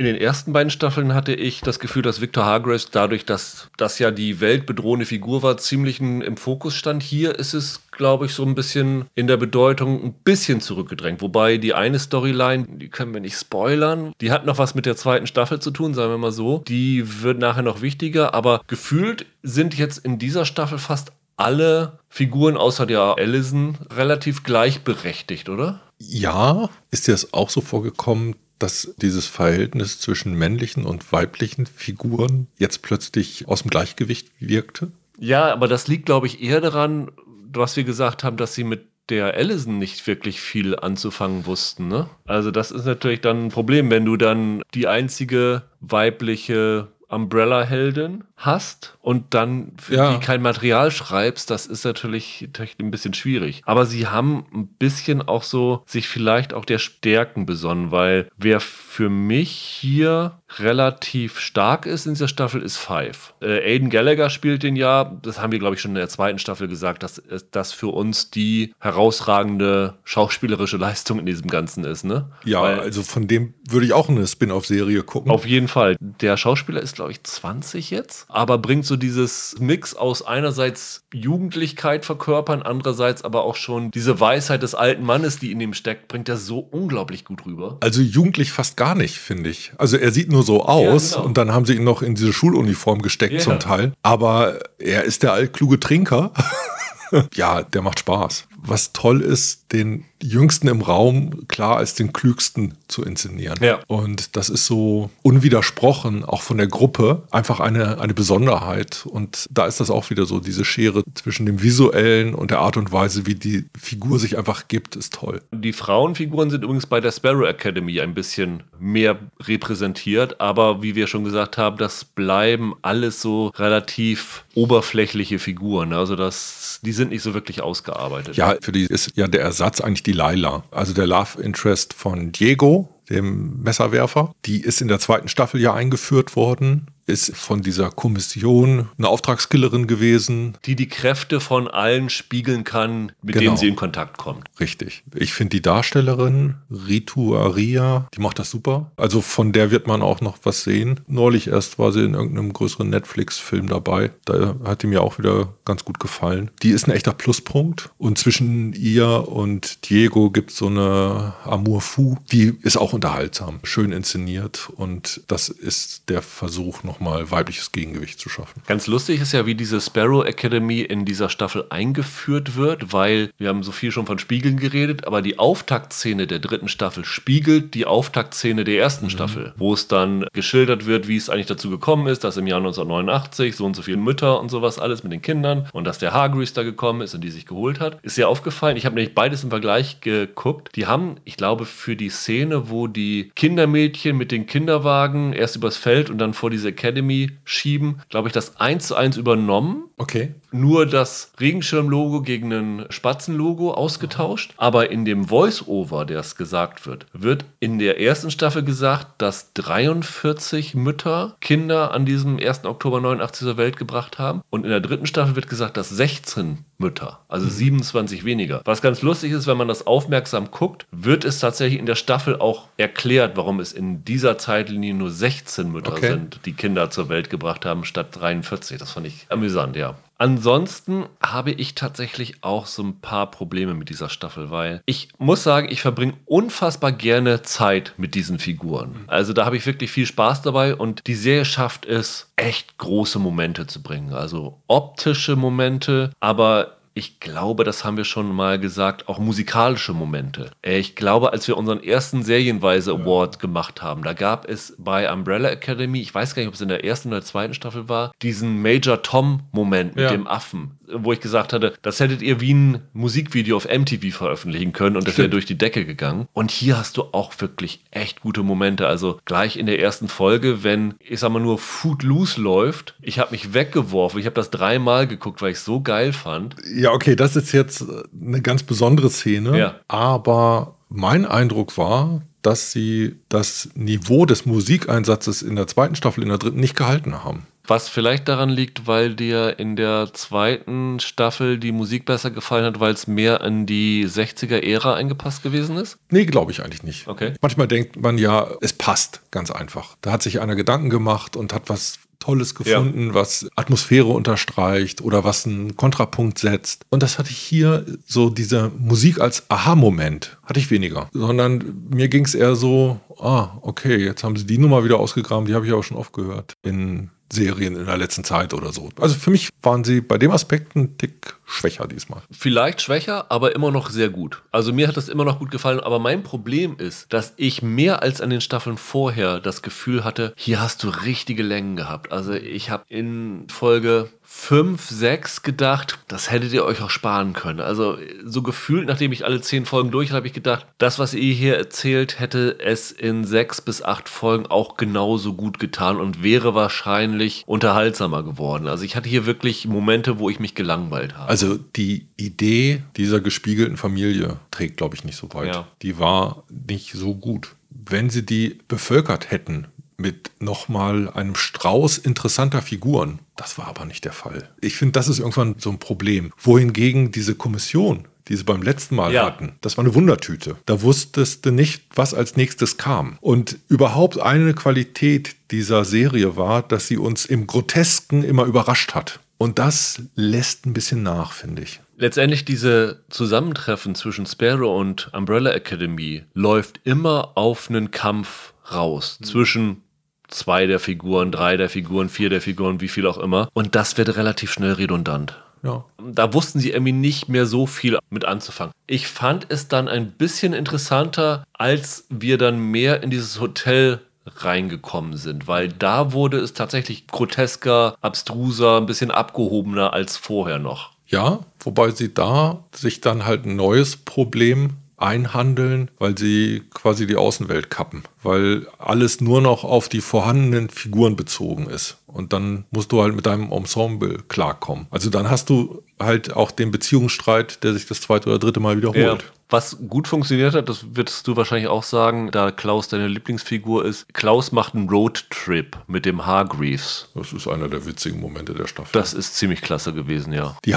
In 0.00 0.06
den 0.06 0.16
ersten 0.16 0.54
beiden 0.54 0.70
Staffeln 0.70 1.12
hatte 1.12 1.34
ich 1.34 1.60
das 1.60 1.78
Gefühl, 1.78 2.00
dass 2.00 2.22
Victor 2.22 2.46
Hargraves 2.46 2.90
dadurch, 2.90 3.26
dass 3.26 3.68
das 3.76 3.98
ja 3.98 4.10
die 4.10 4.40
weltbedrohende 4.40 5.04
Figur 5.04 5.42
war, 5.42 5.58
ziemlich 5.58 6.00
im 6.00 6.38
Fokus 6.38 6.74
stand. 6.74 7.02
Hier 7.02 7.38
ist 7.38 7.52
es, 7.52 7.82
glaube 7.90 8.24
ich, 8.24 8.32
so 8.32 8.42
ein 8.42 8.54
bisschen 8.54 9.04
in 9.14 9.26
der 9.26 9.36
Bedeutung 9.36 10.02
ein 10.02 10.14
bisschen 10.14 10.62
zurückgedrängt. 10.62 11.20
Wobei 11.20 11.58
die 11.58 11.74
eine 11.74 11.98
Storyline, 11.98 12.66
die 12.78 12.88
können 12.88 13.12
wir 13.12 13.20
nicht 13.20 13.36
spoilern, 13.36 14.14
die 14.22 14.32
hat 14.32 14.46
noch 14.46 14.56
was 14.56 14.74
mit 14.74 14.86
der 14.86 14.96
zweiten 14.96 15.26
Staffel 15.26 15.60
zu 15.60 15.70
tun, 15.70 15.92
sagen 15.92 16.12
wir 16.12 16.16
mal 16.16 16.32
so. 16.32 16.64
Die 16.66 17.22
wird 17.22 17.38
nachher 17.38 17.60
noch 17.60 17.82
wichtiger, 17.82 18.32
aber 18.32 18.62
gefühlt 18.68 19.26
sind 19.42 19.76
jetzt 19.76 19.98
in 19.98 20.18
dieser 20.18 20.46
Staffel 20.46 20.78
fast 20.78 21.12
alle 21.36 21.98
Figuren 22.08 22.56
außer 22.56 22.86
der 22.86 23.16
Allison 23.18 23.76
relativ 23.94 24.44
gleichberechtigt, 24.44 25.50
oder? 25.50 25.82
Ja, 25.98 26.70
ist 26.90 27.06
dir 27.06 27.12
das 27.12 27.34
auch 27.34 27.50
so 27.50 27.60
vorgekommen, 27.60 28.36
dass 28.62 28.94
dieses 29.00 29.26
Verhältnis 29.26 29.98
zwischen 29.98 30.34
männlichen 30.34 30.86
und 30.86 31.12
weiblichen 31.12 31.66
Figuren 31.66 32.46
jetzt 32.58 32.82
plötzlich 32.82 33.48
aus 33.48 33.62
dem 33.62 33.70
Gleichgewicht 33.70 34.28
wirkte? 34.38 34.92
Ja, 35.18 35.52
aber 35.52 35.68
das 35.68 35.88
liegt, 35.88 36.06
glaube 36.06 36.26
ich, 36.26 36.42
eher 36.42 36.60
daran, 36.60 37.10
was 37.52 37.76
wir 37.76 37.84
gesagt 37.84 38.24
haben, 38.24 38.36
dass 38.36 38.54
sie 38.54 38.64
mit 38.64 38.86
der 39.08 39.34
Allison 39.34 39.78
nicht 39.78 40.06
wirklich 40.06 40.40
viel 40.40 40.76
anzufangen 40.76 41.46
wussten. 41.46 41.88
Ne? 41.88 42.08
Also 42.26 42.50
das 42.50 42.70
ist 42.70 42.84
natürlich 42.84 43.20
dann 43.20 43.46
ein 43.46 43.50
Problem, 43.50 43.90
wenn 43.90 44.04
du 44.04 44.16
dann 44.16 44.62
die 44.72 44.86
einzige 44.86 45.62
weibliche 45.80 46.88
Umbrella-Heldin 47.08 48.24
hast 48.40 48.96
und 49.02 49.34
dann 49.34 49.72
für 49.80 49.94
ja. 49.94 50.12
die 50.12 50.24
kein 50.24 50.40
Material 50.40 50.90
schreibst, 50.90 51.50
das 51.50 51.66
ist 51.66 51.84
natürlich, 51.84 52.48
ein 52.80 52.90
bisschen 52.90 53.14
schwierig. 53.14 53.62
Aber 53.66 53.84
sie 53.84 54.06
haben 54.06 54.46
ein 54.52 54.66
bisschen 54.66 55.20
auch 55.22 55.42
so 55.42 55.82
sich 55.86 56.08
vielleicht 56.08 56.54
auch 56.54 56.64
der 56.64 56.78
Stärken 56.78 57.44
besonnen, 57.46 57.90
weil 57.90 58.30
wer 58.36 58.60
für 58.60 59.10
mich 59.10 59.50
hier 59.50 60.38
relativ 60.58 61.38
stark 61.38 61.86
ist 61.86 62.06
in 62.06 62.14
dieser 62.14 62.28
Staffel, 62.28 62.62
ist 62.62 62.76
Five. 62.76 63.34
Äh, 63.40 63.74
Aiden 63.74 63.90
Gallagher 63.90 64.30
spielt 64.30 64.62
den 64.62 64.74
ja, 64.74 65.04
das 65.22 65.40
haben 65.40 65.52
wir, 65.52 65.58
glaube 65.58 65.76
ich, 65.76 65.80
schon 65.80 65.92
in 65.92 65.96
der 65.96 66.08
zweiten 66.08 66.38
Staffel 66.38 66.66
gesagt, 66.66 67.02
dass 67.02 67.22
das 67.50 67.72
für 67.72 67.88
uns 67.88 68.30
die 68.30 68.74
herausragende 68.80 69.94
schauspielerische 70.04 70.76
Leistung 70.76 71.18
in 71.18 71.26
diesem 71.26 71.48
Ganzen 71.48 71.84
ist, 71.84 72.04
ne? 72.04 72.30
Ja, 72.44 72.62
Weil, 72.62 72.80
also 72.80 73.02
von 73.02 73.28
dem 73.28 73.54
würde 73.68 73.86
ich 73.86 73.92
auch 73.92 74.08
eine 74.08 74.26
Spin-off-Serie 74.26 75.02
gucken. 75.02 75.30
Auf 75.30 75.46
jeden 75.46 75.68
Fall. 75.68 75.96
Der 76.00 76.36
Schauspieler 76.36 76.80
ist, 76.80 76.96
glaube 76.96 77.12
ich, 77.12 77.22
20 77.22 77.90
jetzt 77.90 78.29
aber 78.32 78.58
bringt 78.58 78.86
so 78.86 78.96
dieses 78.96 79.56
Mix 79.58 79.94
aus 79.94 80.22
einerseits 80.22 81.04
Jugendlichkeit 81.12 82.04
verkörpern, 82.04 82.62
andererseits 82.62 83.22
aber 83.22 83.44
auch 83.44 83.56
schon 83.56 83.90
diese 83.90 84.20
Weisheit 84.20 84.62
des 84.62 84.74
alten 84.74 85.04
Mannes, 85.04 85.38
die 85.38 85.52
in 85.52 85.60
ihm 85.60 85.74
steckt, 85.74 86.08
bringt 86.08 86.28
er 86.28 86.36
so 86.36 86.58
unglaublich 86.58 87.24
gut 87.24 87.46
rüber. 87.46 87.78
Also 87.80 88.02
jugendlich 88.02 88.52
fast 88.52 88.76
gar 88.76 88.94
nicht, 88.94 89.18
finde 89.18 89.50
ich. 89.50 89.72
Also 89.78 89.96
er 89.96 90.12
sieht 90.12 90.30
nur 90.30 90.42
so 90.42 90.64
aus 90.64 91.10
ja, 91.10 91.16
genau. 91.16 91.26
und 91.26 91.36
dann 91.36 91.52
haben 91.52 91.66
sie 91.66 91.74
ihn 91.74 91.84
noch 91.84 92.02
in 92.02 92.14
diese 92.14 92.32
Schuluniform 92.32 93.02
gesteckt 93.02 93.34
ja. 93.34 93.40
zum 93.40 93.58
Teil. 93.58 93.92
Aber 94.02 94.60
er 94.78 95.04
ist 95.04 95.22
der 95.22 95.32
altkluge 95.32 95.80
Trinker. 95.80 96.32
ja, 97.34 97.62
der 97.62 97.82
macht 97.82 97.98
Spaß. 97.98 98.46
Was 98.62 98.92
toll 98.92 99.20
ist, 99.20 99.72
den 99.72 100.04
Jüngsten 100.22 100.68
im 100.68 100.82
Raum 100.82 101.46
klar 101.48 101.76
als 101.78 101.94
den 101.94 102.12
Klügsten 102.12 102.74
zu 102.88 103.04
inszenieren. 103.04 103.58
Ja. 103.62 103.80
Und 103.86 104.36
das 104.36 104.50
ist 104.50 104.66
so 104.66 105.10
unwidersprochen, 105.22 106.24
auch 106.24 106.42
von 106.42 106.58
der 106.58 106.66
Gruppe, 106.66 107.22
einfach 107.30 107.60
eine, 107.60 108.00
eine 108.00 108.12
Besonderheit. 108.12 109.06
Und 109.06 109.46
da 109.50 109.66
ist 109.66 109.80
das 109.80 109.90
auch 109.90 110.10
wieder 110.10 110.26
so, 110.26 110.40
diese 110.40 110.64
Schere 110.64 111.02
zwischen 111.14 111.46
dem 111.46 111.62
Visuellen 111.62 112.34
und 112.34 112.50
der 112.50 112.58
Art 112.58 112.76
und 112.76 112.92
Weise, 112.92 113.26
wie 113.26 113.34
die 113.34 113.64
Figur 113.78 114.18
sich 114.18 114.36
einfach 114.36 114.68
gibt, 114.68 114.96
ist 114.96 115.14
toll. 115.14 115.40
Die 115.52 115.72
Frauenfiguren 115.72 116.50
sind 116.50 116.64
übrigens 116.64 116.86
bei 116.86 117.00
der 117.00 117.12
Sparrow 117.12 117.48
Academy 117.48 118.00
ein 118.00 118.14
bisschen 118.14 118.62
mehr 118.78 119.18
repräsentiert, 119.40 120.40
aber 120.40 120.82
wie 120.82 120.94
wir 120.94 121.06
schon 121.06 121.24
gesagt 121.24 121.56
haben, 121.56 121.76
das 121.78 122.04
bleiben 122.04 122.74
alles 122.82 123.22
so 123.22 123.48
relativ 123.48 124.44
oberflächliche 124.54 125.38
Figuren. 125.38 125.92
Also 125.92 126.16
das, 126.16 126.80
die 126.82 126.92
sind 126.92 127.10
nicht 127.10 127.22
so 127.22 127.34
wirklich 127.34 127.62
ausgearbeitet. 127.62 128.36
Ja, 128.36 128.49
für 128.60 128.72
die 128.72 128.84
ist 128.84 129.12
ja 129.16 129.26
der 129.26 129.42
Ersatz 129.42 129.80
eigentlich 129.80 130.02
die 130.02 130.12
Delilah, 130.12 130.64
also 130.70 130.92
der 130.92 131.06
Love 131.06 131.40
Interest 131.42 131.94
von 131.94 132.32
Diego, 132.32 132.88
dem 133.08 133.62
Messerwerfer. 133.62 134.32
Die 134.46 134.60
ist 134.60 134.80
in 134.80 134.88
der 134.88 134.98
zweiten 134.98 135.28
Staffel 135.28 135.60
ja 135.60 135.74
eingeführt 135.74 136.36
worden 136.36 136.86
ist 137.10 137.36
von 137.36 137.60
dieser 137.60 137.90
Kommission 137.90 138.88
eine 138.96 139.08
Auftragskillerin 139.08 139.86
gewesen. 139.86 140.56
Die 140.64 140.76
die 140.76 140.88
Kräfte 140.88 141.40
von 141.40 141.68
allen 141.68 142.08
spiegeln 142.08 142.64
kann, 142.64 143.12
mit 143.22 143.34
genau. 143.34 143.50
denen 143.50 143.56
sie 143.56 143.68
in 143.68 143.76
Kontakt 143.76 144.16
kommt. 144.16 144.46
Richtig. 144.58 145.02
Ich 145.14 145.32
finde 145.32 145.56
die 145.56 145.62
Darstellerin, 145.62 146.54
Ritu 146.70 147.36
Aria, 147.36 148.08
die 148.14 148.20
macht 148.20 148.38
das 148.38 148.50
super. 148.50 148.92
Also 148.96 149.20
von 149.20 149.52
der 149.52 149.70
wird 149.70 149.86
man 149.86 150.02
auch 150.02 150.20
noch 150.20 150.38
was 150.44 150.62
sehen. 150.62 151.00
Neulich 151.06 151.48
erst 151.48 151.78
war 151.78 151.92
sie 151.92 152.04
in 152.04 152.14
irgendeinem 152.14 152.52
größeren 152.52 152.88
Netflix-Film 152.88 153.68
dabei. 153.68 154.12
Da 154.24 154.54
hat 154.64 154.82
die 154.82 154.86
mir 154.86 155.02
auch 155.02 155.18
wieder 155.18 155.54
ganz 155.64 155.84
gut 155.84 155.98
gefallen. 155.98 156.50
Die 156.62 156.70
ist 156.70 156.86
ein 156.86 156.92
echter 156.92 157.12
Pluspunkt. 157.12 157.90
Und 157.98 158.18
zwischen 158.18 158.72
ihr 158.72 159.28
und 159.28 159.90
Diego 159.90 160.30
gibt 160.30 160.50
es 160.50 160.58
so 160.58 160.66
eine 160.66 161.34
Amour 161.44 161.80
Fou. 161.80 162.16
Die 162.30 162.56
ist 162.62 162.76
auch 162.76 162.92
unterhaltsam, 162.92 163.60
schön 163.64 163.92
inszeniert. 163.92 164.70
Und 164.76 165.22
das 165.28 165.48
ist 165.48 166.08
der 166.08 166.22
Versuch, 166.22 166.84
noch 166.84 166.99
nochmal 167.00 167.30
weibliches 167.30 167.72
Gegengewicht 167.72 168.20
zu 168.20 168.28
schaffen. 168.28 168.62
Ganz 168.66 168.86
lustig 168.86 169.20
ist 169.20 169.32
ja, 169.32 169.46
wie 169.46 169.54
diese 169.54 169.80
Sparrow 169.80 170.24
Academy 170.24 170.80
in 170.80 171.04
dieser 171.04 171.28
Staffel 171.28 171.64
eingeführt 171.70 172.56
wird, 172.56 172.92
weil 172.92 173.30
wir 173.38 173.48
haben 173.48 173.62
so 173.62 173.72
viel 173.72 173.90
schon 173.90 174.06
von 174.06 174.18
Spiegeln 174.18 174.58
geredet, 174.58 175.06
aber 175.06 175.22
die 175.22 175.38
Auftaktszene 175.38 176.26
der 176.26 176.38
dritten 176.38 176.68
Staffel 176.68 177.04
spiegelt 177.04 177.74
die 177.74 177.86
Auftaktszene 177.86 178.64
der 178.64 178.78
ersten 178.78 179.06
mhm. 179.06 179.10
Staffel, 179.10 179.54
wo 179.56 179.72
es 179.72 179.88
dann 179.88 180.26
geschildert 180.32 180.86
wird, 180.86 181.08
wie 181.08 181.16
es 181.16 181.30
eigentlich 181.30 181.46
dazu 181.46 181.70
gekommen 181.70 182.06
ist, 182.06 182.22
dass 182.24 182.36
im 182.36 182.46
Jahr 182.46 182.58
1989 182.58 183.56
so 183.56 183.64
und 183.64 183.74
so 183.74 183.82
viele 183.82 183.96
Mütter 183.96 184.38
und 184.38 184.50
sowas 184.50 184.78
alles 184.78 185.02
mit 185.02 185.12
den 185.12 185.22
Kindern 185.22 185.68
und 185.72 185.84
dass 185.84 185.98
der 185.98 186.12
Hargreaves 186.12 186.52
da 186.52 186.62
gekommen 186.62 187.00
ist 187.00 187.14
und 187.14 187.22
die 187.22 187.30
sich 187.30 187.46
geholt 187.46 187.80
hat. 187.80 187.98
Ist 188.02 188.18
ja 188.18 188.26
aufgefallen, 188.26 188.76
ich 188.76 188.84
habe 188.84 188.94
nämlich 188.94 189.14
beides 189.14 189.42
im 189.42 189.50
Vergleich 189.50 190.00
geguckt. 190.00 190.70
Die 190.76 190.86
haben, 190.86 191.16
ich 191.24 191.36
glaube, 191.36 191.64
für 191.64 191.96
die 191.96 192.10
Szene, 192.10 192.68
wo 192.68 192.86
die 192.86 193.32
Kindermädchen 193.34 194.16
mit 194.16 194.32
den 194.32 194.46
Kinderwagen 194.46 195.32
erst 195.32 195.56
übers 195.56 195.76
Feld 195.76 196.10
und 196.10 196.18
dann 196.18 196.34
vor 196.34 196.50
diese 196.50 196.72
Academy 196.80 197.30
schieben, 197.44 198.00
glaube 198.08 198.28
ich, 198.28 198.32
das 198.32 198.56
eins 198.58 198.86
zu 198.88 198.94
eins 198.94 199.16
übernommen. 199.18 199.90
Okay. 199.98 200.34
Nur 200.52 200.86
das 200.86 201.32
Regenschirmlogo 201.38 202.22
gegen 202.22 202.52
ein 202.52 202.86
Spatzenlogo 202.90 203.72
ausgetauscht. 203.72 204.54
Aber 204.56 204.90
in 204.90 205.04
dem 205.04 205.26
Voice-Over, 205.26 206.04
der 206.04 206.20
es 206.20 206.36
gesagt 206.36 206.86
wird, 206.86 207.06
wird 207.12 207.44
in 207.60 207.78
der 207.78 208.00
ersten 208.00 208.30
Staffel 208.30 208.64
gesagt, 208.64 209.20
dass 209.22 209.52
43 209.54 210.74
Mütter 210.74 211.36
Kinder 211.40 211.92
an 211.92 212.04
diesem 212.04 212.38
1. 212.38 212.64
Oktober 212.64 213.00
89 213.00 213.46
zur 213.46 213.56
Welt 213.56 213.76
gebracht 213.76 214.18
haben. 214.18 214.42
Und 214.50 214.64
in 214.64 214.70
der 214.70 214.80
dritten 214.80 215.06
Staffel 215.06 215.36
wird 215.36 215.48
gesagt, 215.48 215.76
dass 215.76 215.88
16 215.88 216.64
Mütter, 216.78 217.20
also 217.28 217.46
mhm. 217.46 217.50
27 217.50 218.24
weniger. 218.24 218.62
Was 218.64 218.80
ganz 218.80 219.02
lustig 219.02 219.32
ist, 219.32 219.46
wenn 219.46 219.58
man 219.58 219.68
das 219.68 219.86
aufmerksam 219.86 220.50
guckt, 220.50 220.86
wird 220.90 221.24
es 221.24 221.38
tatsächlich 221.38 221.78
in 221.78 221.86
der 221.86 221.94
Staffel 221.94 222.36
auch 222.36 222.68
erklärt, 222.78 223.36
warum 223.36 223.60
es 223.60 223.72
in 223.72 224.04
dieser 224.04 224.38
Zeitlinie 224.38 224.94
nur 224.94 225.10
16 225.10 225.70
Mütter 225.70 225.92
okay. 225.92 226.08
sind, 226.08 226.40
die 226.46 226.54
Kinder 226.54 226.90
zur 226.90 227.08
Welt 227.10 227.28
gebracht 227.28 227.66
haben, 227.66 227.84
statt 227.84 228.16
43. 228.18 228.78
Das 228.78 228.92
fand 228.92 229.06
ich 229.06 229.26
amüsant, 229.28 229.76
ja. 229.76 229.94
Ansonsten 230.20 231.06
habe 231.22 231.50
ich 231.50 231.74
tatsächlich 231.74 232.44
auch 232.44 232.66
so 232.66 232.82
ein 232.82 233.00
paar 233.00 233.30
Probleme 233.30 233.72
mit 233.72 233.88
dieser 233.88 234.10
Staffel, 234.10 234.50
weil 234.50 234.82
ich 234.84 235.08
muss 235.16 235.42
sagen, 235.42 235.68
ich 235.70 235.80
verbringe 235.80 236.12
unfassbar 236.26 236.92
gerne 236.92 237.40
Zeit 237.40 237.94
mit 237.96 238.14
diesen 238.14 238.38
Figuren. 238.38 238.96
Also 239.06 239.32
da 239.32 239.46
habe 239.46 239.56
ich 239.56 239.64
wirklich 239.64 239.90
viel 239.90 240.04
Spaß 240.04 240.42
dabei 240.42 240.76
und 240.76 241.06
die 241.06 241.14
Serie 241.14 241.46
schafft 241.46 241.86
es, 241.86 242.30
echt 242.36 242.76
große 242.76 243.18
Momente 243.18 243.66
zu 243.66 243.82
bringen. 243.82 244.12
Also 244.12 244.60
optische 244.66 245.36
Momente, 245.36 246.10
aber 246.20 246.79
ich 246.94 247.20
glaube, 247.20 247.64
das 247.64 247.84
haben 247.84 247.96
wir 247.96 248.04
schon 248.04 248.34
mal 248.34 248.58
gesagt, 248.58 249.08
auch 249.08 249.18
musikalische 249.18 249.92
Momente. 249.92 250.50
Äh, 250.62 250.78
ich 250.78 250.96
glaube, 250.96 251.32
als 251.32 251.46
wir 251.46 251.56
unseren 251.56 251.82
ersten 251.82 252.22
Serienweise 252.22 252.92
Award 252.92 253.36
ja. 253.36 253.40
gemacht 253.40 253.82
haben, 253.82 254.02
da 254.02 254.12
gab 254.12 254.48
es 254.48 254.74
bei 254.78 255.10
Umbrella 255.12 255.50
Academy, 255.50 256.00
ich 256.00 256.14
weiß 256.14 256.34
gar 256.34 256.42
nicht, 256.42 256.48
ob 256.48 256.54
es 256.54 256.60
in 256.60 256.68
der 256.68 256.84
ersten 256.84 257.08
oder 257.08 257.22
zweiten 257.22 257.54
Staffel 257.54 257.88
war, 257.88 258.12
diesen 258.22 258.60
Major 258.60 259.02
Tom-Moment 259.02 259.96
mit 259.96 260.04
ja. 260.04 260.10
dem 260.10 260.26
Affen 260.26 260.78
wo 260.92 261.12
ich 261.12 261.20
gesagt 261.20 261.52
hatte, 261.52 261.74
das 261.82 262.00
hättet 262.00 262.22
ihr 262.22 262.40
wie 262.40 262.54
ein 262.54 262.82
Musikvideo 262.92 263.56
auf 263.56 263.68
MTV 263.68 264.14
veröffentlichen 264.16 264.72
können 264.72 264.96
und 264.96 265.06
das 265.06 265.18
wäre 265.18 265.28
durch 265.28 265.46
die 265.46 265.58
Decke 265.58 265.84
gegangen. 265.84 266.28
Und 266.32 266.50
hier 266.50 266.78
hast 266.78 266.96
du 266.96 267.02
auch 267.12 267.32
wirklich 267.40 267.84
echt 267.90 268.20
gute 268.20 268.42
Momente. 268.42 268.86
Also 268.86 269.20
gleich 269.24 269.56
in 269.56 269.66
der 269.66 269.80
ersten 269.80 270.08
Folge, 270.08 270.62
wenn, 270.64 270.94
ich 271.00 271.20
sag 271.20 271.30
mal 271.30 271.40
nur, 271.40 271.58
Food 271.58 272.02
Loose 272.02 272.40
läuft, 272.40 272.94
ich 273.00 273.18
habe 273.18 273.32
mich 273.32 273.54
weggeworfen. 273.54 274.20
Ich 274.20 274.26
habe 274.26 274.34
das 274.34 274.50
dreimal 274.50 275.06
geguckt, 275.06 275.42
weil 275.42 275.52
ich 275.52 275.58
es 275.58 275.64
so 275.64 275.80
geil 275.80 276.12
fand. 276.12 276.56
Ja, 276.74 276.79
okay, 276.86 277.16
das 277.16 277.36
ist 277.36 277.52
jetzt 277.52 277.84
eine 278.20 278.40
ganz 278.40 278.62
besondere 278.62 279.10
Szene. 279.10 279.58
Ja. 279.58 279.80
Aber 279.88 280.76
mein 280.88 281.24
Eindruck 281.24 281.76
war, 281.78 282.22
dass 282.42 282.72
sie 282.72 283.16
das 283.28 283.68
Niveau 283.74 284.26
des 284.26 284.46
Musikeinsatzes 284.46 285.42
in 285.42 285.56
der 285.56 285.66
zweiten 285.66 285.94
Staffel, 285.94 286.22
in 286.22 286.28
der 286.28 286.38
dritten 286.38 286.60
nicht 286.60 286.76
gehalten 286.76 287.22
haben. 287.22 287.46
Was 287.66 287.88
vielleicht 287.88 288.26
daran 288.26 288.48
liegt, 288.48 288.88
weil 288.88 289.14
dir 289.14 289.60
in 289.60 289.76
der 289.76 290.08
zweiten 290.12 290.98
Staffel 290.98 291.58
die 291.58 291.70
Musik 291.70 292.04
besser 292.04 292.30
gefallen 292.30 292.64
hat, 292.64 292.80
weil 292.80 292.92
es 292.92 293.06
mehr 293.06 293.42
an 293.42 293.64
die 293.64 294.06
60er-Ära 294.06 294.94
eingepasst 294.94 295.44
gewesen 295.44 295.76
ist? 295.76 295.98
Nee, 296.10 296.24
glaube 296.24 296.50
ich 296.50 296.64
eigentlich 296.64 296.82
nicht. 296.82 297.06
Okay. 297.06 297.34
Manchmal 297.40 297.68
denkt 297.68 298.00
man 298.00 298.18
ja, 298.18 298.48
es 298.60 298.72
passt 298.72 299.20
ganz 299.30 299.52
einfach. 299.52 299.96
Da 300.00 300.10
hat 300.10 300.22
sich 300.22 300.40
einer 300.40 300.56
Gedanken 300.56 300.90
gemacht 300.90 301.36
und 301.36 301.52
hat 301.52 301.68
was 301.68 302.00
Tolles 302.20 302.54
gefunden, 302.54 303.08
ja. 303.08 303.14
was 303.14 303.48
Atmosphäre 303.56 304.06
unterstreicht 304.06 305.00
oder 305.00 305.24
was 305.24 305.46
einen 305.46 305.76
Kontrapunkt 305.76 306.38
setzt. 306.38 306.84
Und 306.90 307.02
das 307.02 307.18
hatte 307.18 307.30
ich 307.30 307.38
hier, 307.38 307.84
so 308.06 308.30
diese 308.30 308.70
Musik 308.78 309.20
als 309.20 309.50
Aha-Moment, 309.50 310.38
hatte 310.44 310.60
ich 310.60 310.70
weniger. 310.70 311.08
Sondern 311.12 311.88
mir 311.90 312.08
ging 312.08 312.24
es 312.24 312.34
eher 312.34 312.54
so, 312.54 313.00
ah, 313.18 313.58
okay, 313.62 313.96
jetzt 313.96 314.22
haben 314.22 314.36
sie 314.36 314.46
die 314.46 314.58
Nummer 314.58 314.84
wieder 314.84 315.00
ausgegraben, 315.00 315.46
die 315.46 315.54
habe 315.54 315.66
ich 315.66 315.72
aber 315.72 315.82
schon 315.82 315.96
oft 315.96 316.12
gehört. 316.12 316.54
In 316.62 317.10
Serien 317.32 317.76
in 317.76 317.86
der 317.86 317.96
letzten 317.96 318.24
Zeit 318.24 318.54
oder 318.54 318.72
so. 318.72 318.90
Also 318.98 319.14
für 319.14 319.30
mich 319.30 319.50
waren 319.62 319.84
sie 319.84 320.00
bei 320.00 320.18
dem 320.18 320.30
Aspekt 320.30 320.74
ein 320.74 320.98
Tick 320.98 321.36
schwächer 321.44 321.86
diesmal. 321.86 322.22
Vielleicht 322.30 322.80
schwächer, 322.80 323.30
aber 323.30 323.54
immer 323.54 323.70
noch 323.70 323.90
sehr 323.90 324.08
gut. 324.08 324.42
Also 324.50 324.72
mir 324.72 324.88
hat 324.88 324.96
das 324.96 325.08
immer 325.08 325.24
noch 325.24 325.38
gut 325.38 325.50
gefallen, 325.50 325.80
aber 325.80 325.98
mein 325.98 326.22
Problem 326.22 326.76
ist, 326.78 327.12
dass 327.12 327.34
ich 327.36 327.62
mehr 327.62 328.02
als 328.02 328.20
an 328.20 328.30
den 328.30 328.40
Staffeln 328.40 328.76
vorher 328.76 329.40
das 329.40 329.62
Gefühl 329.62 330.04
hatte, 330.04 330.32
hier 330.36 330.60
hast 330.60 330.82
du 330.82 330.88
richtige 330.88 331.42
Längen 331.42 331.76
gehabt. 331.76 332.12
Also 332.12 332.32
ich 332.32 332.70
habe 332.70 332.84
in 332.88 333.46
Folge 333.48 334.08
5, 334.32 334.88
6 334.88 335.42
gedacht, 335.42 335.98
das 336.06 336.30
hättet 336.30 336.52
ihr 336.52 336.64
euch 336.64 336.80
auch 336.82 336.88
sparen 336.88 337.32
können. 337.32 337.58
Also 337.60 337.98
so 338.24 338.42
gefühlt, 338.42 338.86
nachdem 338.86 339.10
ich 339.10 339.24
alle 339.24 339.40
10 339.40 339.66
Folgen 339.66 339.90
durch 339.90 340.12
habe, 340.12 340.28
ich 340.28 340.32
gedacht, 340.32 340.66
das, 340.78 341.00
was 341.00 341.14
ihr 341.14 341.34
hier 341.34 341.56
erzählt, 341.56 342.20
hätte 342.20 342.56
es 342.60 342.92
in 342.92 343.24
6 343.24 343.60
bis 343.62 343.82
8 343.82 344.08
Folgen 344.08 344.46
auch 344.46 344.76
genauso 344.76 345.34
gut 345.34 345.58
getan 345.58 345.96
und 345.98 346.22
wäre 346.22 346.54
wahrscheinlich 346.54 347.42
unterhaltsamer 347.46 348.22
geworden. 348.22 348.68
Also 348.68 348.84
ich 348.84 348.94
hatte 348.94 349.08
hier 349.08 349.26
wirklich 349.26 349.66
Momente, 349.66 350.20
wo 350.20 350.30
ich 350.30 350.38
mich 350.38 350.54
gelangweilt 350.54 351.16
habe. 351.16 351.28
Also 351.28 351.58
die 351.58 352.06
Idee 352.16 352.84
dieser 352.96 353.18
gespiegelten 353.20 353.76
Familie 353.76 354.38
trägt, 354.52 354.76
glaube 354.76 354.94
ich, 354.94 355.02
nicht 355.02 355.16
so 355.16 355.34
weit. 355.34 355.56
Ja. 355.56 355.66
Die 355.82 355.98
war 355.98 356.44
nicht 356.48 356.92
so 356.92 357.16
gut. 357.16 357.56
Wenn 357.68 358.10
sie 358.10 358.24
die 358.24 358.60
bevölkert 358.68 359.32
hätten 359.32 359.66
mit 360.00 360.30
nochmal 360.40 361.10
einem 361.10 361.34
Strauß 361.34 361.98
interessanter 361.98 362.62
Figuren. 362.62 363.20
Das 363.36 363.58
war 363.58 363.68
aber 363.68 363.84
nicht 363.84 364.04
der 364.04 364.12
Fall. 364.12 364.48
Ich 364.60 364.76
finde, 364.76 364.92
das 364.92 365.08
ist 365.08 365.18
irgendwann 365.18 365.56
so 365.58 365.70
ein 365.70 365.78
Problem. 365.78 366.32
Wohingegen 366.38 367.12
diese 367.12 367.34
Kommission, 367.34 368.08
die 368.28 368.36
sie 368.36 368.44
beim 368.44 368.62
letzten 368.62 368.96
Mal 368.96 369.12
ja. 369.12 369.24
hatten, 369.24 369.52
das 369.60 369.76
war 369.76 369.84
eine 369.84 369.94
Wundertüte. 369.94 370.56
Da 370.66 370.82
wusstest 370.82 371.46
du 371.46 371.50
nicht, 371.50 371.82
was 371.94 372.14
als 372.14 372.36
nächstes 372.36 372.76
kam. 372.76 373.18
Und 373.20 373.58
überhaupt 373.68 374.20
eine 374.20 374.54
Qualität 374.54 375.36
dieser 375.50 375.84
Serie 375.84 376.36
war, 376.36 376.62
dass 376.62 376.86
sie 376.86 376.96
uns 376.96 377.26
im 377.26 377.46
Grotesken 377.46 378.22
immer 378.24 378.44
überrascht 378.44 378.94
hat. 378.94 379.20
Und 379.38 379.58
das 379.58 380.02
lässt 380.16 380.66
ein 380.66 380.74
bisschen 380.74 381.02
nach, 381.02 381.32
finde 381.32 381.62
ich. 381.62 381.80
Letztendlich 381.96 382.44
diese 382.44 383.02
Zusammentreffen 383.08 383.94
zwischen 383.94 384.26
Sparrow 384.26 384.78
und 384.78 385.10
Umbrella 385.14 385.52
Academy 385.52 386.24
läuft 386.34 386.80
immer 386.84 387.32
auf 387.36 387.70
einen 387.70 387.90
Kampf 387.90 388.52
raus 388.70 389.18
mhm. 389.18 389.24
zwischen 389.24 389.82
zwei 390.30 390.66
der 390.66 390.80
Figuren, 390.80 391.32
drei 391.32 391.56
der 391.56 391.68
Figuren, 391.68 392.08
vier 392.08 392.30
der 392.30 392.40
Figuren, 392.40 392.80
wie 392.80 392.88
viel 392.88 393.06
auch 393.06 393.18
immer. 393.18 393.48
Und 393.52 393.74
das 393.74 393.96
wird 393.98 394.16
relativ 394.16 394.52
schnell 394.52 394.72
redundant. 394.72 395.36
Ja. 395.62 395.84
Da 396.02 396.32
wussten 396.32 396.58
sie 396.58 396.70
irgendwie 396.70 396.92
nicht 396.92 397.28
mehr 397.28 397.46
so 397.46 397.66
viel 397.66 397.98
mit 398.08 398.24
anzufangen. 398.24 398.72
Ich 398.86 399.06
fand 399.08 399.46
es 399.50 399.68
dann 399.68 399.88
ein 399.88 400.10
bisschen 400.12 400.52
interessanter, 400.54 401.44
als 401.52 402.06
wir 402.08 402.38
dann 402.38 402.58
mehr 402.58 403.02
in 403.02 403.10
dieses 403.10 403.40
Hotel 403.40 404.00
reingekommen 404.26 405.16
sind, 405.16 405.48
weil 405.48 405.68
da 405.68 406.12
wurde 406.12 406.38
es 406.38 406.54
tatsächlich 406.54 407.06
grotesker, 407.06 407.96
abstruser, 408.00 408.76
ein 408.78 408.86
bisschen 408.86 409.10
abgehobener 409.10 409.92
als 409.92 410.16
vorher 410.16 410.58
noch. 410.58 410.92
Ja, 411.06 411.40
wobei 411.58 411.90
sie 411.90 412.14
da 412.14 412.62
sich 412.72 413.00
dann 413.00 413.26
halt 413.26 413.44
ein 413.44 413.56
neues 413.56 413.96
Problem 413.96 414.74
einhandeln, 415.00 415.90
weil 415.98 416.16
sie 416.16 416.62
quasi 416.72 417.06
die 417.06 417.16
Außenwelt 417.16 417.70
kappen, 417.70 418.04
weil 418.22 418.66
alles 418.78 419.20
nur 419.20 419.40
noch 419.40 419.64
auf 419.64 419.88
die 419.88 420.00
vorhandenen 420.00 420.68
Figuren 420.68 421.16
bezogen 421.16 421.66
ist. 421.66 421.96
Und 422.06 422.32
dann 422.32 422.64
musst 422.70 422.92
du 422.92 423.02
halt 423.02 423.14
mit 423.14 423.26
deinem 423.26 423.50
Ensemble 423.52 424.18
klarkommen. 424.28 424.86
Also 424.90 425.10
dann 425.10 425.30
hast 425.30 425.48
du 425.48 425.82
halt 425.98 426.34
auch 426.34 426.50
den 426.50 426.70
Beziehungsstreit, 426.70 427.62
der 427.62 427.72
sich 427.72 427.86
das 427.86 428.00
zweite 428.00 428.28
oder 428.28 428.38
dritte 428.38 428.60
Mal 428.60 428.76
wiederholt. 428.76 429.22
Ja. 429.22 429.28
Was 429.48 429.78
gut 429.88 430.06
funktioniert 430.06 430.54
hat, 430.54 430.68
das 430.68 430.94
wirst 430.94 431.26
du 431.26 431.36
wahrscheinlich 431.36 431.68
auch 431.68 431.82
sagen, 431.82 432.30
da 432.30 432.52
Klaus 432.52 432.86
deine 432.86 433.08
Lieblingsfigur 433.08 433.84
ist. 433.84 434.06
Klaus 434.14 434.52
macht 434.52 434.76
einen 434.76 434.88
Roadtrip 434.88 435.76
mit 435.88 436.06
dem 436.06 436.24
Hargreaves. 436.24 437.08
Das 437.16 437.32
ist 437.32 437.48
einer 437.48 437.68
der 437.68 437.84
witzigen 437.84 438.20
Momente 438.20 438.54
der 438.54 438.68
Staffel. 438.68 438.90
Das 438.92 439.12
ist 439.12 439.34
ziemlich 439.34 439.60
klasse 439.60 439.92
gewesen, 439.92 440.32
ja. 440.32 440.56
Die 440.64 440.76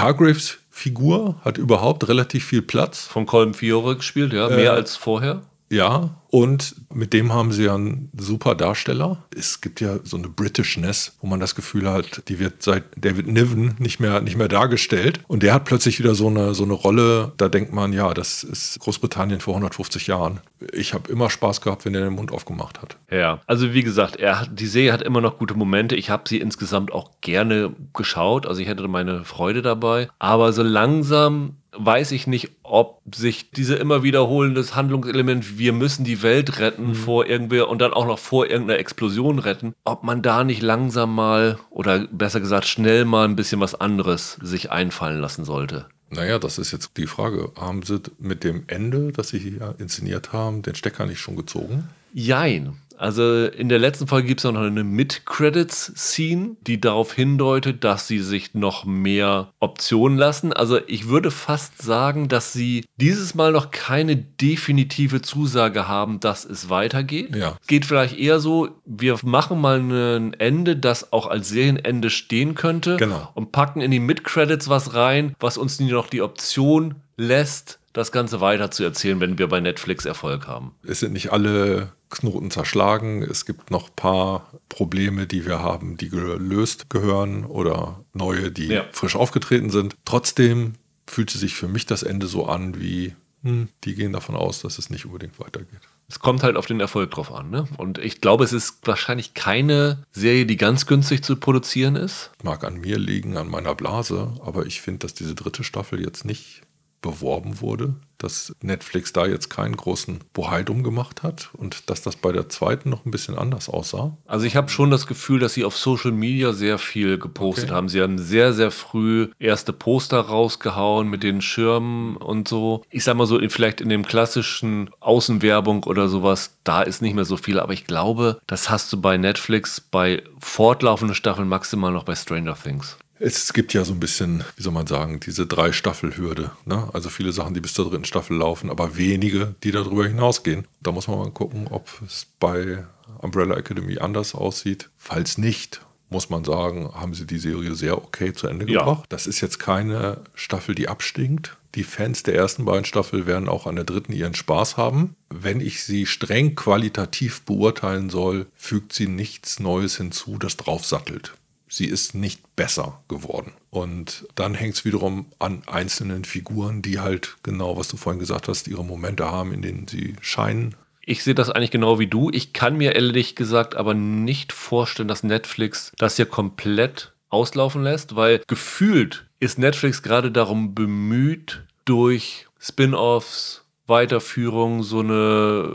Hargreaves-Figur 0.74 1.36
hat 1.44 1.58
überhaupt 1.58 2.08
relativ 2.08 2.44
viel 2.44 2.62
Platz. 2.62 3.06
Von 3.06 3.26
Colin 3.26 3.54
Fiore 3.54 3.96
gespielt, 3.96 4.32
ja, 4.32 4.48
mehr 4.48 4.72
äh, 4.72 4.76
als 4.76 4.96
vorher. 4.96 5.42
Ja, 5.74 6.10
und 6.30 6.74
mit 6.92 7.12
dem 7.12 7.32
haben 7.32 7.52
sie 7.52 7.64
ja 7.64 7.74
einen 7.74 8.10
super 8.16 8.54
Darsteller. 8.54 9.24
Es 9.36 9.60
gibt 9.60 9.80
ja 9.80 9.98
so 10.04 10.16
eine 10.16 10.28
Britishness, 10.28 11.16
wo 11.20 11.26
man 11.26 11.40
das 11.40 11.54
Gefühl 11.54 11.88
hat, 11.88 12.28
die 12.28 12.38
wird 12.38 12.62
seit 12.62 12.84
David 12.96 13.26
Niven 13.26 13.74
nicht 13.78 13.98
mehr, 13.98 14.20
nicht 14.20 14.36
mehr 14.36 14.48
dargestellt. 14.48 15.20
Und 15.26 15.42
der 15.42 15.52
hat 15.52 15.64
plötzlich 15.64 15.98
wieder 15.98 16.14
so 16.14 16.28
eine, 16.28 16.54
so 16.54 16.62
eine 16.62 16.72
Rolle, 16.72 17.32
da 17.36 17.48
denkt 17.48 17.72
man, 17.72 17.92
ja, 17.92 18.14
das 18.14 18.44
ist 18.44 18.78
Großbritannien 18.80 19.40
vor 19.40 19.54
150 19.54 20.06
Jahren. 20.06 20.40
Ich 20.72 20.94
habe 20.94 21.10
immer 21.10 21.28
Spaß 21.28 21.60
gehabt, 21.60 21.84
wenn 21.84 21.94
er 21.94 22.02
den 22.02 22.14
Mund 22.14 22.30
aufgemacht 22.30 22.80
hat. 22.80 22.96
Ja, 23.10 23.40
also 23.46 23.72
wie 23.72 23.82
gesagt, 23.82 24.16
er, 24.16 24.46
die 24.46 24.66
Serie 24.66 24.92
hat 24.92 25.02
immer 25.02 25.20
noch 25.20 25.38
gute 25.38 25.54
Momente. 25.54 25.96
Ich 25.96 26.10
habe 26.10 26.28
sie 26.28 26.38
insgesamt 26.38 26.92
auch 26.92 27.10
gerne 27.20 27.74
geschaut. 27.92 28.46
Also 28.46 28.60
ich 28.60 28.68
hätte 28.68 28.86
meine 28.86 29.24
Freude 29.24 29.62
dabei. 29.62 30.08
Aber 30.18 30.52
so 30.52 30.62
langsam 30.62 31.56
weiß 31.76 32.12
ich 32.12 32.26
nicht, 32.26 32.50
ob 32.62 33.02
sich 33.14 33.50
diese 33.50 33.74
immer 33.76 34.02
wiederholendes 34.02 34.74
Handlungselement, 34.74 35.58
wir 35.58 35.72
müssen 35.72 36.04
die 36.04 36.22
Welt 36.22 36.58
retten 36.58 36.88
mhm. 36.88 36.94
vor 36.94 37.26
irgendwer 37.26 37.68
und 37.68 37.80
dann 37.80 37.92
auch 37.92 38.06
noch 38.06 38.18
vor 38.18 38.46
irgendeiner 38.46 38.78
Explosion 38.78 39.38
retten, 39.38 39.74
ob 39.84 40.02
man 40.02 40.22
da 40.22 40.44
nicht 40.44 40.62
langsam 40.62 41.14
mal 41.14 41.58
oder 41.70 42.06
besser 42.10 42.40
gesagt 42.40 42.66
schnell 42.66 43.04
mal 43.04 43.26
ein 43.26 43.36
bisschen 43.36 43.60
was 43.60 43.74
anderes 43.74 44.38
sich 44.42 44.70
einfallen 44.70 45.20
lassen 45.20 45.44
sollte. 45.44 45.86
Naja, 46.10 46.38
das 46.38 46.58
ist 46.58 46.70
jetzt 46.72 46.96
die 46.96 47.06
Frage. 47.06 47.50
Haben 47.56 47.82
Sie 47.82 48.00
mit 48.18 48.44
dem 48.44 48.64
Ende, 48.68 49.10
das 49.12 49.28
Sie 49.28 49.38
hier 49.38 49.74
inszeniert 49.78 50.32
haben, 50.32 50.62
den 50.62 50.74
Stecker 50.74 51.06
nicht 51.06 51.18
schon 51.18 51.36
gezogen? 51.36 51.88
Jein. 52.12 52.76
Also 52.96 53.46
in 53.46 53.68
der 53.68 53.78
letzten 53.78 54.06
Folge 54.06 54.28
gibt 54.28 54.40
es 54.40 54.44
noch 54.44 54.60
eine 54.60 54.84
Mid-Credits-Scene, 54.84 56.56
die 56.60 56.80
darauf 56.80 57.12
hindeutet, 57.12 57.84
dass 57.84 58.08
sie 58.08 58.20
sich 58.20 58.54
noch 58.54 58.84
mehr 58.84 59.52
Optionen 59.60 60.18
lassen. 60.18 60.52
Also 60.52 60.78
ich 60.86 61.08
würde 61.08 61.30
fast 61.30 61.82
sagen, 61.82 62.28
dass 62.28 62.52
sie 62.52 62.84
dieses 62.96 63.34
Mal 63.34 63.52
noch 63.52 63.70
keine 63.70 64.16
definitive 64.16 65.22
Zusage 65.22 65.88
haben, 65.88 66.20
dass 66.20 66.44
es 66.44 66.70
weitergeht. 66.70 67.34
Ja. 67.34 67.56
Geht 67.66 67.84
vielleicht 67.84 68.18
eher 68.18 68.40
so, 68.40 68.68
wir 68.84 69.18
machen 69.22 69.60
mal 69.60 69.80
ein 69.80 70.34
Ende, 70.34 70.76
das 70.76 71.12
auch 71.12 71.26
als 71.26 71.48
Serienende 71.48 72.10
stehen 72.10 72.54
könnte. 72.54 72.96
Genau. 72.96 73.30
Und 73.34 73.52
packen 73.52 73.80
in 73.80 73.90
die 73.90 74.00
Mid-Credits 74.00 74.68
was 74.68 74.94
rein, 74.94 75.34
was 75.40 75.58
uns 75.58 75.80
noch 75.80 76.08
die 76.08 76.22
Option 76.22 76.96
lässt, 77.16 77.78
das 77.94 78.12
Ganze 78.12 78.42
weiter 78.42 78.70
zu 78.70 78.84
erzählen, 78.84 79.20
wenn 79.20 79.38
wir 79.38 79.48
bei 79.48 79.60
Netflix 79.60 80.04
Erfolg 80.04 80.46
haben. 80.46 80.72
Es 80.82 81.00
sind 81.00 81.14
nicht 81.14 81.32
alle 81.32 81.92
Knoten 82.10 82.50
zerschlagen. 82.50 83.22
Es 83.22 83.46
gibt 83.46 83.70
noch 83.70 83.88
ein 83.88 83.96
paar 83.96 84.50
Probleme, 84.68 85.26
die 85.26 85.46
wir 85.46 85.60
haben, 85.60 85.96
die 85.96 86.10
gelöst 86.10 86.90
gehören 86.90 87.44
oder 87.44 88.04
neue, 88.12 88.50
die 88.50 88.66
ja. 88.66 88.84
frisch 88.92 89.16
aufgetreten 89.16 89.70
sind. 89.70 89.94
Trotzdem 90.04 90.74
fühlte 91.06 91.38
sich 91.38 91.54
für 91.54 91.68
mich 91.68 91.86
das 91.86 92.02
Ende 92.02 92.26
so 92.26 92.46
an, 92.46 92.80
wie 92.80 93.14
hm, 93.42 93.68
die 93.84 93.94
gehen 93.94 94.12
davon 94.12 94.34
aus, 94.34 94.60
dass 94.60 94.78
es 94.78 94.90
nicht 94.90 95.06
unbedingt 95.06 95.38
weitergeht. 95.38 95.80
Es 96.08 96.18
kommt 96.18 96.42
halt 96.42 96.56
auf 96.56 96.66
den 96.66 96.80
Erfolg 96.80 97.12
drauf 97.12 97.32
an. 97.32 97.50
Ne? 97.50 97.68
Und 97.76 97.98
ich 97.98 98.20
glaube, 98.20 98.42
es 98.42 98.52
ist 98.52 98.86
wahrscheinlich 98.86 99.34
keine 99.34 100.04
Serie, 100.12 100.46
die 100.46 100.56
ganz 100.56 100.86
günstig 100.86 101.22
zu 101.22 101.36
produzieren 101.36 101.94
ist. 101.94 102.32
Mag 102.42 102.64
an 102.64 102.80
mir 102.80 102.98
liegen, 102.98 103.36
an 103.36 103.48
meiner 103.48 103.74
Blase, 103.74 104.32
aber 104.44 104.66
ich 104.66 104.80
finde, 104.80 105.00
dass 105.00 105.14
diese 105.14 105.34
dritte 105.34 105.62
Staffel 105.62 106.02
jetzt 106.02 106.24
nicht 106.24 106.62
beworben 107.04 107.60
wurde, 107.60 107.94
dass 108.16 108.54
Netflix 108.62 109.12
da 109.12 109.26
jetzt 109.26 109.50
keinen 109.50 109.76
großen 109.76 110.20
Bohai 110.32 110.62
drum 110.62 110.82
gemacht 110.82 111.22
hat 111.22 111.50
und 111.52 111.90
dass 111.90 112.00
das 112.00 112.16
bei 112.16 112.32
der 112.32 112.48
zweiten 112.48 112.88
noch 112.88 113.04
ein 113.04 113.10
bisschen 113.10 113.36
anders 113.36 113.68
aussah. 113.68 114.16
Also 114.26 114.46
ich 114.46 114.56
habe 114.56 114.70
schon 114.70 114.90
das 114.90 115.06
Gefühl, 115.06 115.38
dass 115.38 115.52
sie 115.52 115.64
auf 115.66 115.76
Social 115.76 116.12
Media 116.12 116.54
sehr 116.54 116.78
viel 116.78 117.18
gepostet 117.18 117.64
Okay. 117.66 117.74
haben. 117.74 117.88
Sie 117.90 118.00
haben 118.00 118.16
sehr, 118.18 118.54
sehr 118.54 118.70
früh 118.70 119.28
erste 119.38 119.74
Poster 119.74 120.20
rausgehauen 120.20 121.08
mit 121.08 121.22
den 121.22 121.42
Schirmen 121.42 122.16
und 122.16 122.48
so. 122.48 122.82
Ich 122.88 123.04
sag 123.04 123.16
mal 123.16 123.26
so, 123.26 123.38
vielleicht 123.50 123.82
in 123.82 123.90
dem 123.90 124.06
klassischen 124.06 124.88
Außenwerbung 125.00 125.84
oder 125.84 126.08
sowas, 126.08 126.56
da 126.64 126.80
ist 126.82 127.02
nicht 127.02 127.14
mehr 127.14 127.26
so 127.26 127.36
viel. 127.36 127.60
Aber 127.60 127.74
ich 127.74 127.84
glaube, 127.84 128.40
das 128.46 128.70
hast 128.70 128.90
du 128.92 129.00
bei 129.00 129.18
Netflix 129.18 129.82
bei 129.82 130.22
fortlaufenden 130.38 131.14
Staffeln 131.14 131.48
maximal 131.48 131.92
noch 131.92 132.04
bei 132.04 132.14
Stranger 132.14 132.56
Things. 132.60 132.96
Es 133.26 133.54
gibt 133.54 133.72
ja 133.72 133.86
so 133.86 133.94
ein 133.94 134.00
bisschen, 134.00 134.44
wie 134.56 134.62
soll 134.62 134.74
man 134.74 134.86
sagen, 134.86 135.18
diese 135.18 135.46
drei 135.46 135.72
Staffel-Hürde. 135.72 136.50
Ne? 136.66 136.90
Also 136.92 137.08
viele 137.08 137.32
Sachen, 137.32 137.54
die 137.54 137.60
bis 137.62 137.72
zur 137.72 137.88
dritten 137.88 138.04
Staffel 138.04 138.36
laufen, 138.36 138.68
aber 138.68 138.98
wenige, 138.98 139.54
die 139.62 139.70
darüber 139.70 140.06
hinausgehen. 140.06 140.66
Da 140.82 140.92
muss 140.92 141.08
man 141.08 141.18
mal 141.18 141.30
gucken, 141.30 141.66
ob 141.68 141.88
es 142.06 142.26
bei 142.38 142.84
Umbrella 143.16 143.56
Academy 143.56 143.98
anders 143.98 144.34
aussieht. 144.34 144.90
Falls 144.98 145.38
nicht, 145.38 145.80
muss 146.10 146.28
man 146.28 146.44
sagen, 146.44 146.90
haben 146.92 147.14
sie 147.14 147.26
die 147.26 147.38
Serie 147.38 147.74
sehr 147.74 147.96
okay 147.96 148.34
zu 148.34 148.46
Ende 148.46 148.70
Ja. 148.70 148.80
gebracht. 148.80 149.06
Das 149.08 149.26
ist 149.26 149.40
jetzt 149.40 149.58
keine 149.58 150.20
Staffel, 150.34 150.74
die 150.74 150.88
abstinkt. 150.88 151.56
Die 151.76 151.84
Fans 151.84 152.24
der 152.24 152.34
ersten 152.34 152.66
beiden 152.66 152.84
Staffel 152.84 153.24
werden 153.24 153.48
auch 153.48 153.66
an 153.66 153.76
der 153.76 153.86
dritten 153.86 154.12
ihren 154.12 154.34
Spaß 154.34 154.76
haben. 154.76 155.16
Wenn 155.30 155.62
ich 155.62 155.82
sie 155.82 156.04
streng 156.04 156.56
qualitativ 156.56 157.40
beurteilen 157.40 158.10
soll, 158.10 158.46
fügt 158.54 158.92
sie 158.92 159.08
nichts 159.08 159.60
Neues 159.60 159.96
hinzu, 159.96 160.36
das 160.36 160.58
draufsattelt. 160.58 161.32
Sie 161.74 161.86
ist 161.86 162.14
nicht 162.14 162.54
besser 162.54 163.02
geworden. 163.08 163.52
Und 163.70 164.28
dann 164.36 164.54
hängt 164.54 164.74
es 164.74 164.84
wiederum 164.84 165.26
an 165.40 165.64
einzelnen 165.66 166.24
Figuren, 166.24 166.82
die 166.82 167.00
halt 167.00 167.36
genau, 167.42 167.76
was 167.76 167.88
du 167.88 167.96
vorhin 167.96 168.20
gesagt 168.20 168.46
hast, 168.46 168.68
ihre 168.68 168.84
Momente 168.84 169.24
haben, 169.24 169.52
in 169.52 169.60
denen 169.60 169.88
sie 169.88 170.14
scheinen. 170.20 170.76
Ich 171.04 171.24
sehe 171.24 171.34
das 171.34 171.50
eigentlich 171.50 171.72
genau 171.72 171.98
wie 171.98 172.06
du. 172.06 172.30
Ich 172.30 172.52
kann 172.52 172.76
mir 172.76 172.94
ehrlich 172.94 173.34
gesagt 173.34 173.74
aber 173.74 173.92
nicht 173.92 174.52
vorstellen, 174.52 175.08
dass 175.08 175.24
Netflix 175.24 175.90
das 175.98 176.14
hier 176.14 176.26
komplett 176.26 177.12
auslaufen 177.28 177.82
lässt, 177.82 178.14
weil 178.14 178.40
gefühlt 178.46 179.26
ist 179.40 179.58
Netflix 179.58 180.04
gerade 180.04 180.30
darum 180.30 180.76
bemüht, 180.76 181.64
durch 181.84 182.46
Spin-offs, 182.60 183.63
Weiterführung 183.86 184.82
so 184.82 185.00
eine 185.00 185.68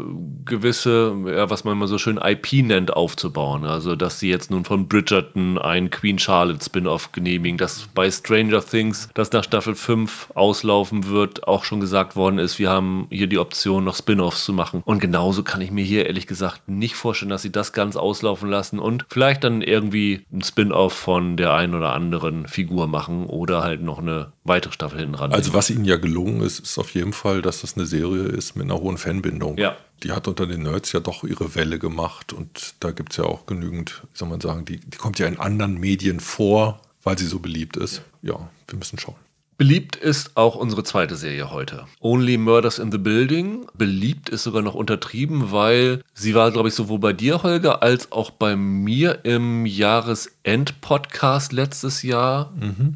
gewisse, 0.45 1.15
ja, 1.28 1.50
was 1.52 1.63
man 1.63 1.78
mal 1.78 1.88
so 1.88 2.00
schön 2.00 2.17
IP 2.17 2.54
nennt, 2.54 2.91
aufzubauen. 2.91 3.65
Also, 3.65 3.95
dass 3.95 4.19
sie 4.19 4.30
jetzt 4.30 4.50
nun 4.50 4.65
von 4.65 4.88
Bridgerton 4.88 5.60
ein 5.60 5.91
Queen 5.91 6.17
Charlotte 6.17 6.63
Spin-off 6.65 7.12
genehmigen, 7.12 7.60
dass 7.60 7.88
bei 7.93 8.10
Stranger 8.10 8.65
Things, 8.65 9.10
das 9.13 9.32
nach 9.32 9.43
Staffel 9.43 9.76
5 9.76 10.32
auslaufen 10.34 11.08
wird, 11.08 11.48
auch 11.48 11.63
schon 11.63 11.80
gesagt 11.80 12.15
worden 12.15 12.39
ist, 12.39 12.58
wir 12.58 12.72
haben 12.72 13.06
hier 13.12 13.28
die 13.28 13.38
Option, 13.38 13.84
noch 13.84 13.95
Spin-offs 13.95 14.43
zu 14.43 14.54
machen. 14.54 14.82
Und 14.86 15.00
genauso 15.00 15.43
kann 15.43 15.62
ich 15.62 15.69
mir 15.69 15.84
hier 15.84 16.08
ehrlich 16.08 16.26
gesagt 16.26 16.67
nicht 16.67 16.95
vorstellen, 16.95 17.30
dass 17.30 17.43
sie 17.43 17.52
das 17.52 17.74
ganz 17.74 17.95
auslaufen 17.95 18.50
lassen 18.50 18.80
und 18.80 19.06
vielleicht 19.10 19.43
dann 19.43 19.62
irgendwie 19.62 20.26
ein 20.34 20.41
Spin-off 20.41 20.93
von 20.93 21.38
der 21.38 21.54
einen 21.54 21.76
oder 21.76 21.93
anderen 21.93 22.48
Figur 22.48 22.88
machen 22.88 23.28
oder 23.28 23.62
halt 23.62 23.84
noch 23.84 24.00
eine 24.00 24.32
weitere 24.43 24.74
Staffel 24.74 25.00
hinten 25.00 25.13
ran. 25.13 25.32
Also 25.32 25.54
was 25.54 25.69
ihnen 25.69 25.86
ja 25.86 25.98
gelungen 25.98 26.41
ist, 26.41 26.60
ist 26.60 26.80
auf 26.80 26.95
jeden 26.95 27.13
Fall, 27.13 27.43
dass 27.43 27.62
das 27.62 27.78
eine 27.78 27.86
Serie 27.86 27.99
ist 28.08 28.56
mit 28.56 28.66
einer 28.66 28.80
hohen 28.80 28.98
Fanbindung. 28.98 29.58
Ja. 29.58 29.78
Die 30.04 30.12
hat 30.12 30.28
unter 30.28 30.48
den 30.48 30.64
Nerds 30.64 30.92
ja 30.92 31.00
doch 31.00 31.24
ihre 31.24 31.56
Welle 31.56 31.78
gemacht 31.78 32.32
und 32.34 32.76
da 32.80 32.92
gibt 32.92 33.12
es 33.12 33.18
ja 33.18 33.26
auch 33.26 33.46
genügend, 33.46 34.02
wie 34.14 34.18
soll 34.18 34.30
man 34.30 34.40
sagen, 34.40 34.66
die, 34.66 34.80
die 34.80 34.98
kommt 34.98 35.20
ja 35.20 35.28
in 35.28 35.40
anderen 35.40 35.80
Medien 35.80 36.20
vor, 36.20 36.82
weil 37.04 37.18
sie 37.18 37.26
so 37.26 37.40
beliebt 37.40 37.78
ist. 37.78 38.02
Ja, 38.22 38.50
wir 38.68 38.78
müssen 38.78 38.98
schauen. 38.98 39.16
Beliebt 39.60 39.98
ist 39.98 40.38
auch 40.38 40.56
unsere 40.56 40.86
zweite 40.86 41.17
Serie 41.17 41.52
heute. 41.52 41.84
Only 42.00 42.38
Murders 42.38 42.80
in 42.80 42.93
the 42.93 42.98
Building. 42.98 43.67
Beliebt 43.74 44.30
ist 44.30 44.43
sogar 44.43 44.62
noch 44.62 44.74
untertrieben, 44.74 45.52
weil 45.52 46.02
sie 46.13 46.34
war, 46.34 46.52
glaube 46.52 46.69
ich, 46.69 46.76
sowohl 46.76 47.00
bei 47.00 47.12
dir, 47.12 47.43
Holger, 47.43 47.84
als 47.84 48.13
auch 48.13 48.32
bei 48.32 48.56
mir 48.56 49.26
im 49.26 49.65
Jahresend-Podcast 49.65 51.52
letztes 51.52 52.04
Jahr 52.04 52.54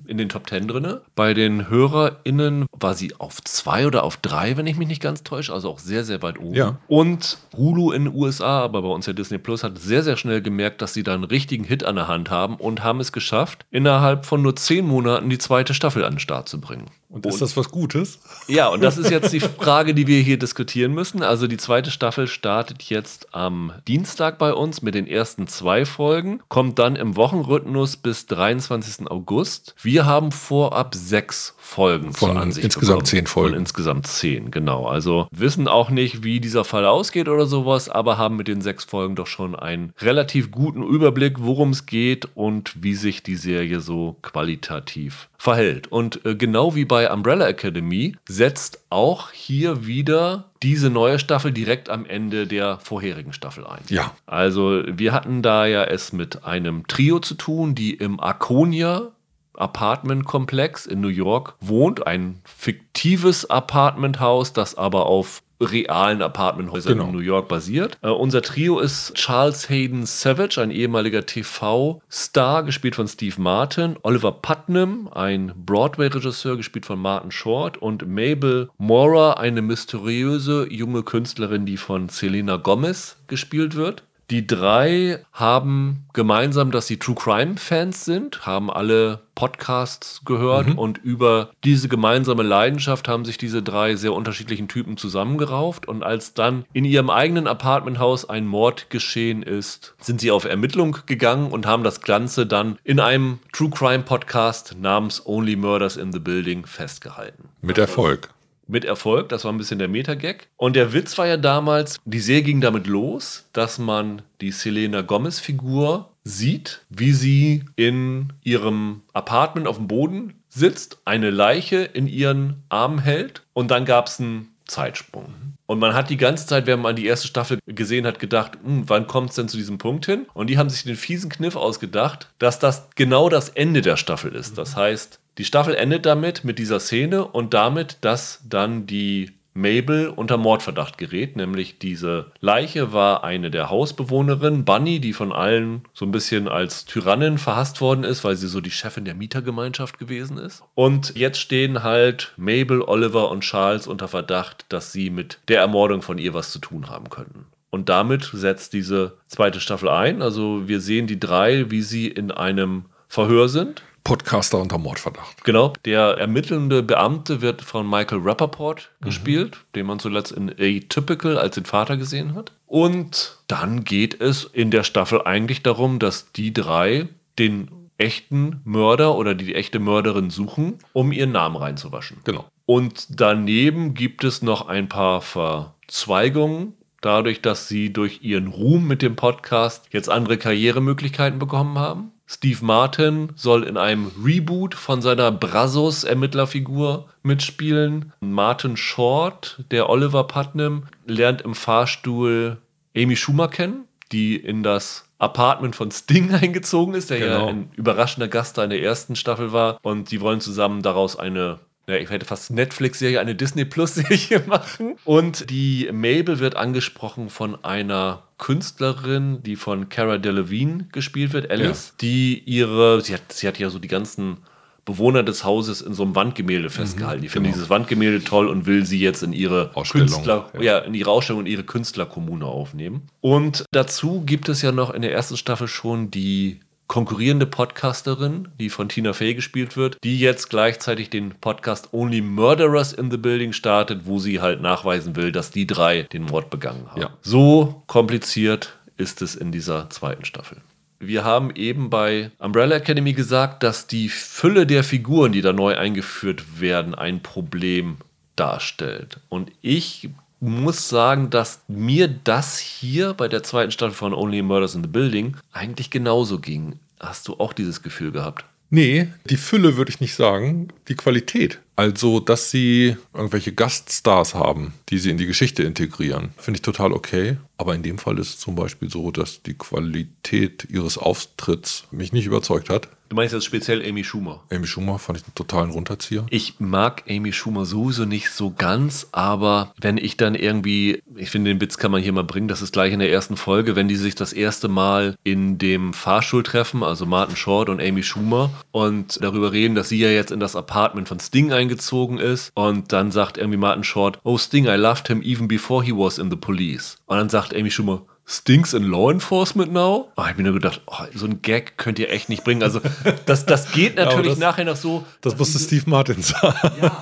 in 0.08 0.18
den 0.18 0.30
Top 0.30 0.48
Ten 0.48 0.70
drinne. 0.70 1.02
Bei 1.16 1.34
den 1.34 1.70
HörerInnen 1.70 2.68
war 2.72 2.94
sie 2.94 3.14
auf 3.18 3.42
zwei 3.44 3.86
oder 3.86 4.04
auf 4.04 4.16
drei, 4.16 4.56
wenn 4.56 4.66
ich 4.66 4.78
mich 4.78 4.88
nicht 4.88 5.02
ganz 5.02 5.24
täusche, 5.24 5.52
also 5.52 5.70
auch 5.70 5.80
sehr, 5.80 6.06
sehr 6.06 6.22
weit 6.22 6.40
oben. 6.40 6.56
Ja. 6.56 6.78
Und 6.88 7.40
Hulu 7.58 7.92
in 7.92 8.06
den 8.06 8.16
USA, 8.16 8.62
aber 8.62 8.84
bei 8.84 8.88
uns 8.88 9.06
ja 9.06 9.12
Disney 9.12 9.38
Plus, 9.38 9.66
hat 9.66 9.80
sehr, 9.80 10.02
sehr 10.02 10.16
schnell 10.16 10.42
gemerkt, 10.42 10.82
dass 10.82 10.94
sie 10.94 11.04
da 11.04 11.14
einen 11.14 11.26
richtigen 11.26 11.66
Hit 11.66 11.84
an 11.84 11.98
der 11.98 12.08
Hand 12.08 12.30
haben 12.30 12.56
und 12.56 12.86
haben 12.86 13.02
es 13.02 13.12
geschafft, 13.12 13.66
innerhalb 13.70 14.26
von 14.26 14.42
nur 14.42 14.56
zehn 14.56 14.88
Monaten 14.88 15.30
die 15.30 15.40
zweite 15.40 15.74
Staffel 15.74 16.06
an 16.06 16.14
den 16.14 16.20
Start 16.20 16.48
zu 16.53 16.53
bringen. 16.58 16.88
Und 17.14 17.28
ist 17.28 17.44
das 17.44 17.56
was 17.56 17.70
Gutes? 17.70 18.18
Ja, 18.48 18.70
und 18.70 18.82
das 18.84 18.98
ist 18.98 19.12
jetzt 19.12 19.32
die 19.34 19.40
Frage, 19.62 19.94
die 19.94 20.08
wir 20.08 20.20
hier 20.20 20.40
diskutieren 20.40 20.96
müssen. 20.96 21.22
Also 21.22 21.46
die 21.46 21.58
zweite 21.58 21.92
Staffel 21.92 22.26
startet 22.26 22.82
jetzt 22.82 23.36
am 23.36 23.72
Dienstag 23.88 24.40
bei 24.40 24.52
uns 24.52 24.82
mit 24.82 24.96
den 24.96 25.06
ersten 25.06 25.46
zwei 25.46 25.86
Folgen, 25.86 26.42
kommt 26.48 26.80
dann 26.80 26.96
im 26.96 27.16
Wochenrhythmus 27.16 27.98
bis 27.98 28.26
23. 28.26 29.12
August. 29.12 29.76
Wir 29.84 30.08
haben 30.08 30.32
vorab 30.32 30.96
sechs 30.96 31.54
Folgen 31.60 32.14
Von 32.14 32.32
zur 32.32 32.42
Ansicht 32.42 32.66
insgesamt 32.66 32.88
bekommen. 33.00 33.06
zehn 33.06 33.28
Folgen. 33.28 33.50
Von 33.52 33.60
insgesamt 33.60 34.08
zehn, 34.08 34.50
genau. 34.50 34.88
Also 34.88 35.28
wissen 35.30 35.68
auch 35.68 35.92
nicht, 35.92 36.24
wie 36.24 36.40
dieser 36.40 36.66
Fall 36.66 36.86
ausgeht 36.86 37.30
oder 37.30 37.46
sowas, 37.46 37.90
aber 37.90 38.18
haben 38.18 38.38
mit 38.38 38.48
den 38.48 38.62
sechs 38.62 38.86
Folgen 38.86 39.16
doch 39.16 39.28
schon 39.28 39.56
einen 39.56 39.94
relativ 40.00 40.50
guten 40.50 40.82
Überblick, 40.82 41.36
worum 41.38 41.70
es 41.70 41.86
geht 41.86 42.28
und 42.34 42.84
wie 42.84 42.96
sich 42.96 43.22
die 43.22 43.36
Serie 43.36 43.82
so 43.82 44.18
qualitativ 44.24 45.30
verhält. 45.38 45.92
Und 45.92 46.26
äh, 46.26 46.36
genau 46.36 46.74
wie 46.74 46.86
bei 46.86 47.03
Umbrella 47.12 47.48
Academy 47.48 48.16
setzt 48.28 48.84
auch 48.90 49.32
hier 49.32 49.86
wieder 49.86 50.52
diese 50.62 50.90
neue 50.90 51.20
Staffel 51.20 51.52
direkt 51.52 51.90
am 51.90 52.06
Ende 52.06 52.48
der 52.48 52.80
vorherigen 52.80 53.34
Staffel 53.34 53.66
ein. 53.66 53.82
Ja. 53.90 54.14
Also 54.26 54.84
wir 54.88 55.12
hatten 55.12 55.42
da 55.42 55.66
ja 55.66 55.84
es 55.84 56.14
mit 56.14 56.46
einem 56.46 56.88
Trio 56.88 57.20
zu 57.20 57.36
tun, 57.36 57.76
die 57.76 57.94
im 57.94 58.20
Arconia 58.20 59.12
Apartmentkomplex 59.56 60.86
in 60.86 61.02
New 61.02 61.10
York 61.10 61.56
wohnt. 61.60 62.08
Ein 62.08 62.42
fiktives 62.46 63.50
Apartmenthaus, 63.50 64.54
das 64.54 64.76
aber 64.76 65.06
auf 65.06 65.44
realen 65.64 66.22
Apartmenthäusern 66.22 66.94
Genau. 66.94 67.06
in 67.10 67.12
New 67.16 67.20
York 67.22 67.48
basiert. 67.48 67.98
Äh, 68.02 68.10
unser 68.10 68.42
Trio 68.42 68.80
ist 68.80 69.14
Charles 69.16 69.70
Hayden 69.70 70.06
Savage, 70.06 70.62
ein 70.62 70.72
ehemaliger 70.72 71.26
TV-Star, 71.26 72.64
gespielt 72.64 72.96
von 72.96 73.08
Steve 73.08 73.42
Martin, 73.42 73.98
Oliver 74.04 74.32
Putnam, 74.32 75.10
ein 75.14 75.54
Broadway-Regisseur, 75.66 76.58
gespielt 76.58 76.86
von 76.86 77.00
Martin 77.00 77.32
Short 77.32 77.78
und 77.78 78.08
Mabel 78.08 78.70
Mora, 78.78 79.34
eine 79.34 79.62
mysteriöse 79.62 80.68
junge 80.72 81.04
Künstlerin, 81.04 81.66
die 81.66 81.78
von 81.78 82.10
Selena 82.10 82.58
Gomez 82.58 83.18
gespielt 83.28 83.76
wird. 83.76 84.04
Die 84.30 84.48
drei 84.48 85.20
haben 85.34 86.06
gemeinsam, 86.14 86.72
dass 86.72 86.88
sie 86.88 86.98
True 86.98 87.16
Crime 87.16 87.58
Fans 87.58 88.06
sind, 88.06 88.46
haben 88.46 88.72
alle 88.72 89.20
Podcasts 89.36 90.22
gehört 90.26 90.78
und 90.78 90.98
über 91.00 91.52
diese 91.64 91.90
gemeinsame 91.90 92.44
Leidenschaft 92.44 93.08
haben 93.08 93.26
sich 93.26 93.38
diese 93.38 93.64
drei 93.64 93.96
sehr 93.96 94.14
unterschiedlichen 94.14 94.68
Typen 94.68 94.96
zusammengerauft 94.96 95.88
und 95.88 96.04
als 96.04 96.34
dann 96.34 96.66
in 96.74 96.86
ihrem 96.86 97.10
eigenen 97.10 97.48
Apartmenthaus 97.48 98.30
ein 98.30 98.46
Mord 98.46 98.90
geschehen 98.90 99.44
ist, 99.44 99.96
sind 100.00 100.22
sie 100.22 100.32
auf 100.32 100.46
Ermittlung 100.46 100.98
gegangen 101.06 101.52
und 101.52 101.66
haben 101.66 101.84
das 101.84 102.02
Ganze 102.02 102.46
dann 102.46 102.78
in 102.84 103.00
einem 103.00 103.40
True 103.52 103.72
Crime 103.72 104.04
Podcast 104.04 104.76
namens 104.80 105.26
Only 105.26 105.56
Murders 105.56 105.98
in 105.98 106.12
the 106.12 106.20
Building 106.20 106.66
festgehalten. 106.66 107.50
Mit 107.62 107.78
Erfolg. 107.78 108.33
Mit 108.68 108.86
Erfolg, 108.86 109.30
das 109.30 109.44
war 109.44 109.52
ein 109.52 109.58
bisschen 109.58 109.80
der 109.80 109.90
Meta-Gag. 109.90 110.48
Und 110.58 110.76
der 110.76 110.94
Witz 110.94 111.18
war 111.18 111.28
ja 111.28 111.38
damals, 111.38 112.00
die 112.06 112.20
Serie 112.20 112.44
ging 112.44 112.62
damit 112.62 112.88
los, 112.88 113.50
dass 113.54 113.78
man 113.78 114.22
die 114.42 114.52
Selena 114.52 115.02
Gomez-Figur 115.02 116.10
sieht, 116.24 116.82
wie 116.90 117.12
sie 117.12 117.66
in 117.76 118.32
ihrem 118.44 119.02
Apartment 119.12 119.68
auf 119.68 119.78
dem 119.78 119.88
Boden 119.88 120.34
sitzt, 120.50 121.00
eine 121.06 121.30
Leiche 121.30 121.78
in 121.78 122.08
ihren 122.08 122.64
Armen 122.70 123.00
hält 123.00 123.44
und 123.54 123.72
dann 123.72 123.86
gab 123.86 124.08
es 124.08 124.20
einen 124.20 124.54
Zeitsprung. 124.66 125.34
Und 125.66 125.80
man 125.80 125.94
hat 125.94 126.10
die 126.10 126.18
ganze 126.18 126.46
Zeit, 126.46 126.68
wenn 126.68 126.82
man 126.82 126.96
die 126.96 127.06
erste 127.06 127.28
Staffel 127.28 127.60
gesehen 127.66 128.06
hat, 128.06 128.20
gedacht, 128.20 128.58
"Hm, 128.64 128.84
wann 128.88 129.08
kommt 129.08 129.30
es 129.30 129.36
denn 129.36 129.48
zu 129.48 129.58
diesem 129.58 129.78
Punkt 129.78 130.06
hin? 130.06 130.26
Und 130.34 130.50
die 130.50 130.58
haben 130.58 130.70
sich 130.70 130.84
den 130.84 130.96
fiesen 130.96 131.30
Kniff 131.30 131.56
ausgedacht, 131.56 132.30
dass 132.38 132.60
das 132.60 132.90
genau 132.96 133.30
das 133.30 133.50
Ende 133.50 133.82
der 133.82 133.98
Staffel 133.98 134.36
ist. 134.36 134.58
Das 134.58 134.76
heißt, 134.76 135.20
die 135.38 135.46
Staffel 135.46 135.76
endet 135.76 136.06
damit, 136.06 136.44
mit 136.44 136.60
dieser 136.60 136.80
Szene 136.80 137.26
und 137.26 137.54
damit, 137.54 137.98
dass 138.02 138.42
dann 138.48 138.86
die 138.86 139.32
Mabel 139.56 140.10
unter 140.10 140.38
Mordverdacht 140.38 140.98
gerät, 140.98 141.36
nämlich 141.36 141.78
diese 141.78 142.32
Leiche 142.40 142.92
war 142.92 143.24
eine 143.24 143.52
der 143.52 143.70
Hausbewohnerinnen, 143.70 144.66
Bunny, 144.66 145.00
die 145.00 145.14
von 145.14 145.32
allen 145.32 145.84
so 145.94 146.06
ein 146.06 146.12
bisschen 146.12 146.48
als 146.48 146.86
Tyrannin 146.86 147.38
verhasst 147.38 147.80
worden 147.80 148.04
ist, 148.04 148.24
weil 148.24 148.36
sie 148.36 148.48
so 148.48 148.62
die 148.62 148.72
Chefin 148.72 149.06
der 149.06 149.14
Mietergemeinschaft 149.14 150.00
gewesen 150.00 150.38
ist. 150.38 150.64
Und 150.74 151.16
jetzt 151.16 151.40
stehen 151.40 151.84
halt 151.84 152.34
Mabel, 152.36 152.82
Oliver 152.82 153.30
und 153.30 153.42
Charles 153.42 153.86
unter 153.86 154.08
Verdacht, 154.08 154.66
dass 154.70 154.92
sie 154.92 155.12
mit 155.12 155.40
der 155.48 155.62
Ermordung 155.62 156.02
von 156.02 156.18
ihr 156.18 156.34
was 156.34 156.52
zu 156.52 156.60
tun 156.60 156.90
haben 156.90 157.10
könnten. 157.10 157.46
Und 157.70 157.90
damit 157.90 158.30
setzt 158.34 158.74
diese 158.74 159.18
zweite 159.28 159.60
Staffel 159.60 159.90
ein. 159.90 160.22
Also 160.22 160.68
wir 160.68 160.80
sehen 160.80 161.08
die 161.08 161.20
drei, 161.20 161.72
wie 161.72 161.82
sie 161.82 162.08
in 162.08 162.32
einem 162.32 162.86
Verhör 163.08 163.50
sind 163.50 163.84
Podcaster 164.04 164.60
unter 164.60 164.78
Mordverdacht. 164.78 165.44
Genau. 165.44 165.74
Der 165.86 166.18
ermittelnde 166.18 166.84
Beamte 166.84 167.42
wird 167.42 167.62
von 167.62 167.90
Michael 167.90 168.22
Rappaport 168.22 168.92
mhm. 169.00 169.06
gespielt, 169.06 169.58
den 169.76 169.86
man 169.86 170.00
zuletzt 170.00 170.32
in 170.32 170.50
Atypical 170.50 171.38
als 171.38 171.56
den 171.56 171.66
Vater 171.66 171.98
gesehen 171.98 172.36
hat. 172.36 172.52
Und 172.68 173.40
dann 173.48 173.84
geht 173.84 174.20
es 174.20 174.44
in 174.44 174.72
der 174.72 174.84
Staffel 174.84 175.22
eigentlich 175.22 175.64
darum, 175.64 176.00
dass 176.00 176.32
die 176.32 176.54
drei 176.54 177.08
den 177.40 177.70
echten 177.98 178.62
Mörder 178.66 179.16
oder 179.16 179.36
die 179.36 179.56
echte 179.56 179.80
Mörderin 179.80 180.30
suchen, 180.30 180.80
um 180.94 181.12
ihren 181.12 181.32
Namen 181.32 181.56
reinzuwaschen. 181.56 182.18
Genau. 182.24 182.46
Und 182.66 183.20
daneben 183.20 183.94
gibt 183.94 184.24
es 184.24 184.42
noch 184.42 184.68
ein 184.68 184.90
paar 184.90 185.22
Verzweigungen, 185.22 186.74
dadurch, 187.02 187.42
dass 187.42 187.68
sie 187.68 187.92
durch 187.92 188.24
ihren 188.24 188.48
Ruhm 188.48 188.88
mit 188.88 189.02
dem 189.02 189.16
Podcast 189.16 189.88
jetzt 189.92 190.10
andere 190.10 190.38
Karrieremöglichkeiten 190.38 191.40
bekommen 191.40 191.78
haben. 191.78 192.13
Steve 192.26 192.64
Martin 192.64 193.32
soll 193.36 193.64
in 193.64 193.78
einem 193.78 194.12
Reboot 194.24 194.76
von 194.76 195.02
seiner 195.02 195.32
Brazos-Ermittlerfigur 195.32 197.10
mitspielen. 197.22 198.14
Martin 198.22 198.78
Short, 198.78 199.64
der 199.72 199.90
Oliver 199.90 200.26
Putnam, 200.26 200.88
lernt 201.06 201.42
im 201.42 201.54
Fahrstuhl 201.54 202.58
Amy 202.96 203.16
Schumer 203.16 203.50
kennen, 203.50 203.86
die 204.12 204.36
in 204.36 204.64
das 204.64 205.06
Apartment 205.20 205.76
von 205.76 205.92
Sting 205.92 206.34
eingezogen 206.42 206.94
ist, 206.94 207.10
der 207.10 207.20
genau. 207.20 207.46
ja 207.46 207.48
ein 207.48 207.72
überraschender 207.76 208.28
Gast 208.28 208.58
da 208.58 208.64
in 208.64 208.70
der 208.70 208.82
ersten 208.82 209.16
Staffel 209.16 209.52
war. 209.52 209.80
Und 209.82 210.12
die 210.12 210.22
wollen 210.22 210.42
zusammen 210.42 210.82
daraus 210.82 211.18
eine 211.18 211.60
ja, 211.86 211.96
ich 211.96 212.10
hätte 212.10 212.26
fast 212.26 212.52
Netflix-Serie, 212.52 213.20
eine 213.20 213.36
Disney 213.36 213.66
Plus-Serie 213.66 214.44
machen. 214.48 214.96
Und 215.04 215.50
die 215.50 215.90
Mabel 215.92 216.40
wird 216.40 216.56
angesprochen 216.56 217.30
von 217.30 217.62
einer 217.66 218.24
Künstlerin, 218.44 219.42
die 219.42 219.56
von 219.56 219.88
Cara 219.88 220.18
Delevingne 220.18 220.88
gespielt 220.92 221.32
wird, 221.32 221.50
Alice, 221.50 221.88
ja. 221.88 221.94
die 222.02 222.44
ihre, 222.46 223.00
sie 223.00 223.14
hat, 223.14 223.32
sie 223.32 223.48
hat 223.48 223.58
ja 223.58 223.70
so 223.70 223.80
die 223.80 223.88
ganzen 223.88 224.40
Bewohner 224.84 225.24
des 225.24 225.46
Hauses 225.46 225.80
in 225.80 225.94
so 225.94 226.04
einem 226.04 226.14
Wandgemälde 226.14 226.68
mhm, 226.68 226.74
festgehalten. 226.74 227.22
Die 227.22 227.30
finden 227.30 227.46
genau. 227.46 227.56
dieses 227.56 227.70
Wandgemälde 227.70 228.22
toll 228.22 228.50
und 228.50 228.66
will 228.66 228.86
sie 228.86 229.00
jetzt 229.00 229.24
in 229.24 229.32
ihre 229.32 229.72
Künstler, 229.90 230.50
ja. 230.56 230.62
ja. 230.62 230.78
in 230.80 230.94
ihre 230.94 231.10
Ausstellung 231.10 231.40
und 231.40 231.46
ihre 231.46 231.64
Künstlerkommune 231.64 232.46
aufnehmen. 232.46 233.04
Und 233.22 233.64
dazu 233.72 234.24
gibt 234.26 234.50
es 234.50 234.62
ja 234.62 234.74
noch 234.74 234.94
in 234.94 235.04
der 235.04 235.14
ersten 235.14 235.38
Staffel 235.38 235.70
schon 235.70 236.12
die 236.12 236.60
konkurrierende 236.94 237.48
Podcasterin, 237.48 238.50
die 238.60 238.70
von 238.70 238.88
Tina 238.88 239.14
Fey 239.14 239.34
gespielt 239.34 239.76
wird, 239.76 239.98
die 240.04 240.20
jetzt 240.20 240.52
gleichzeitig 240.52 241.10
den 241.10 241.32
Podcast 241.32 241.92
Only 241.92 242.22
Murderers 242.22 242.94
in 242.94 243.10
the 243.10 243.18
Building 243.18 243.52
startet, 243.52 244.06
wo 244.06 244.20
sie 244.20 244.42
halt 244.42 244.62
nachweisen 244.62 245.16
will, 245.16 245.32
dass 245.32 245.50
die 245.50 245.66
drei 245.66 246.04
den 246.04 246.22
Mord 246.22 246.52
begangen 246.52 246.86
haben. 246.92 247.02
Ja. 247.02 247.10
So 247.24 247.82
kompliziert 247.88 248.78
ist 248.96 249.24
es 249.24 249.34
in 249.34 249.52
dieser 249.52 249.90
zweiten 249.90 250.24
Staffel. 250.24 250.58
Wir 251.00 251.24
haben 251.24 251.50
eben 251.56 251.90
bei 251.90 252.30
Umbrella 252.38 252.76
Academy 252.76 253.14
gesagt, 253.14 253.64
dass 253.64 253.88
die 253.88 254.08
Fülle 254.08 254.68
der 254.68 254.84
Figuren, 254.84 255.32
die 255.32 255.42
da 255.42 255.52
neu 255.52 255.76
eingeführt 255.76 256.62
werden, 256.62 256.94
ein 256.94 257.24
Problem 257.24 257.98
darstellt. 258.36 259.20
Und 259.30 259.52
ich 259.64 260.12
muss 260.44 260.90
sagen, 260.90 261.30
dass 261.30 261.64
mir 261.70 262.08
das 262.08 262.60
hier 262.60 263.14
bei 263.14 263.30
der 263.30 263.44
zweiten 263.44 263.72
Staffel 263.72 263.96
von 263.96 264.14
Only 264.14 264.42
Murders 264.42 264.76
in 264.76 264.84
the 264.84 264.90
Building 264.90 265.38
eigentlich 265.54 265.90
genauso 265.90 266.38
ging. 266.38 266.80
Hast 267.04 267.28
du 267.28 267.34
auch 267.36 267.54
dieses 267.54 267.82
Gefühl 267.82 268.12
gehabt? 268.12 268.46
Nee, 268.70 269.08
die 269.30 269.38
Fülle 269.38 269.78
würde 269.78 269.92
ich 269.92 270.00
nicht 270.00 270.16
sagen, 270.16 270.70
die 270.88 270.96
Qualität. 270.96 271.60
Also, 271.76 272.20
dass 272.20 272.50
sie 272.50 272.98
irgendwelche 273.14 273.54
Gaststars 273.54 274.34
haben, 274.34 274.74
die 274.90 274.98
sie 274.98 275.12
in 275.12 275.18
die 275.18 275.28
Geschichte 275.28 275.62
integrieren, 275.62 276.30
finde 276.38 276.58
ich 276.58 276.64
total 276.64 276.92
okay. 276.92 277.38
Aber 277.64 277.76
in 277.76 277.82
dem 277.82 277.98
Fall 277.98 278.20
ist 278.20 278.28
es 278.28 278.40
zum 278.40 278.56
Beispiel 278.56 278.90
so, 278.90 279.10
dass 279.10 279.42
die 279.42 279.54
Qualität 279.54 280.68
ihres 280.70 280.98
Auftritts 280.98 281.86
mich 281.92 282.12
nicht 282.12 282.26
überzeugt 282.26 282.70
hat. 282.70 282.90
Du 283.14 283.18
meinst 283.18 283.34
jetzt 283.34 283.46
speziell 283.46 283.88
Amy 283.88 284.04
Schumer? 284.04 284.42
Amy 284.52 284.66
Schumer 284.66 284.98
fand 284.98 285.20
ich 285.20 285.24
einen 285.24 285.36
totalen 285.36 285.70
Runterzieher. 285.70 286.26
Ich 286.32 286.56
mag 286.60 287.04
Amy 287.08 287.32
Schumer 287.32 287.66
sowieso 287.66 288.06
nicht 288.06 288.32
so 288.32 288.50
ganz, 288.50 289.08
aber 289.12 289.72
wenn 289.80 289.98
ich 289.98 290.18
dann 290.18 290.34
irgendwie, 290.34 291.04
ich 291.16 291.30
finde, 291.30 291.52
den 291.52 291.62
Witz 291.62 291.78
kann 291.78 291.92
man 291.92 292.02
hier 292.02 292.12
mal 292.12 292.24
bringen, 292.24 292.48
das 292.48 292.64
ist 292.64 292.74
gleich 292.74 292.92
in 292.92 292.98
der 292.98 293.12
ersten 293.12 293.38
Folge, 293.38 293.76
wenn 293.76 293.88
die 293.88 293.98
sich 293.98 294.16
das 294.16 294.34
erste 294.34 294.68
Mal 294.68 295.16
in 295.24 295.60
dem 295.60 295.94
Fahrstuhl 295.94 296.42
treffen, 296.42 296.82
also 296.82 297.06
Martin 297.06 297.36
Short 297.36 297.70
und 297.70 297.80
Amy 297.80 298.02
Schumer, 298.02 298.50
und 298.72 299.24
darüber 299.24 299.52
reden, 299.52 299.76
dass 299.76 299.90
sie 299.90 300.00
ja 300.00 300.10
jetzt 300.10 300.32
in 300.32 300.40
das 300.40 300.56
Apartment 300.56 301.08
von 301.08 301.20
Sting 301.20 301.54
eingezogen 301.54 302.18
ist. 302.18 302.52
Und 302.56 302.94
dann 302.94 303.12
sagt 303.12 303.38
irgendwie 303.38 303.60
Martin 303.60 303.84
Short, 303.84 304.20
oh 304.24 304.40
Sting, 304.40 304.66
I 304.66 304.76
loved 304.76 305.08
him 305.08 305.22
even 305.22 305.48
before 305.48 305.84
he 305.84 305.92
was 305.92 306.18
in 306.18 306.32
the 306.32 306.36
police. 306.36 306.98
Und 307.14 307.20
dann 307.20 307.30
sagt 307.30 307.56
Amy 307.56 307.70
Schumer, 307.70 308.08
Stinks 308.26 308.74
in 308.74 308.86
Law 308.86 309.12
Enforcement 309.12 309.72
now? 309.72 310.12
Oh, 310.18 310.22
ich 310.22 310.30
habe 310.30 310.38
mir 310.38 310.50
nur 310.50 310.60
gedacht, 310.60 310.82
oh, 310.88 311.04
so 311.14 311.28
ein 311.28 311.44
Gag 311.44 311.78
könnt 311.78 312.00
ihr 312.00 312.10
echt 312.10 312.28
nicht 312.28 312.44
bringen. 312.44 312.64
Also, 312.64 312.82
das, 313.28 313.46
das 313.46 313.72
geht 313.72 313.96
natürlich 313.98 314.26
ja, 314.26 314.32
das, 314.32 314.40
nachher 314.40 314.66
noch 314.66 314.76
so. 314.76 315.06
Das 315.22 315.38
musste 315.38 315.60
Steve 315.60 315.88
Martin 315.88 316.24
sagen. 316.24 316.72
Ja, 316.82 317.02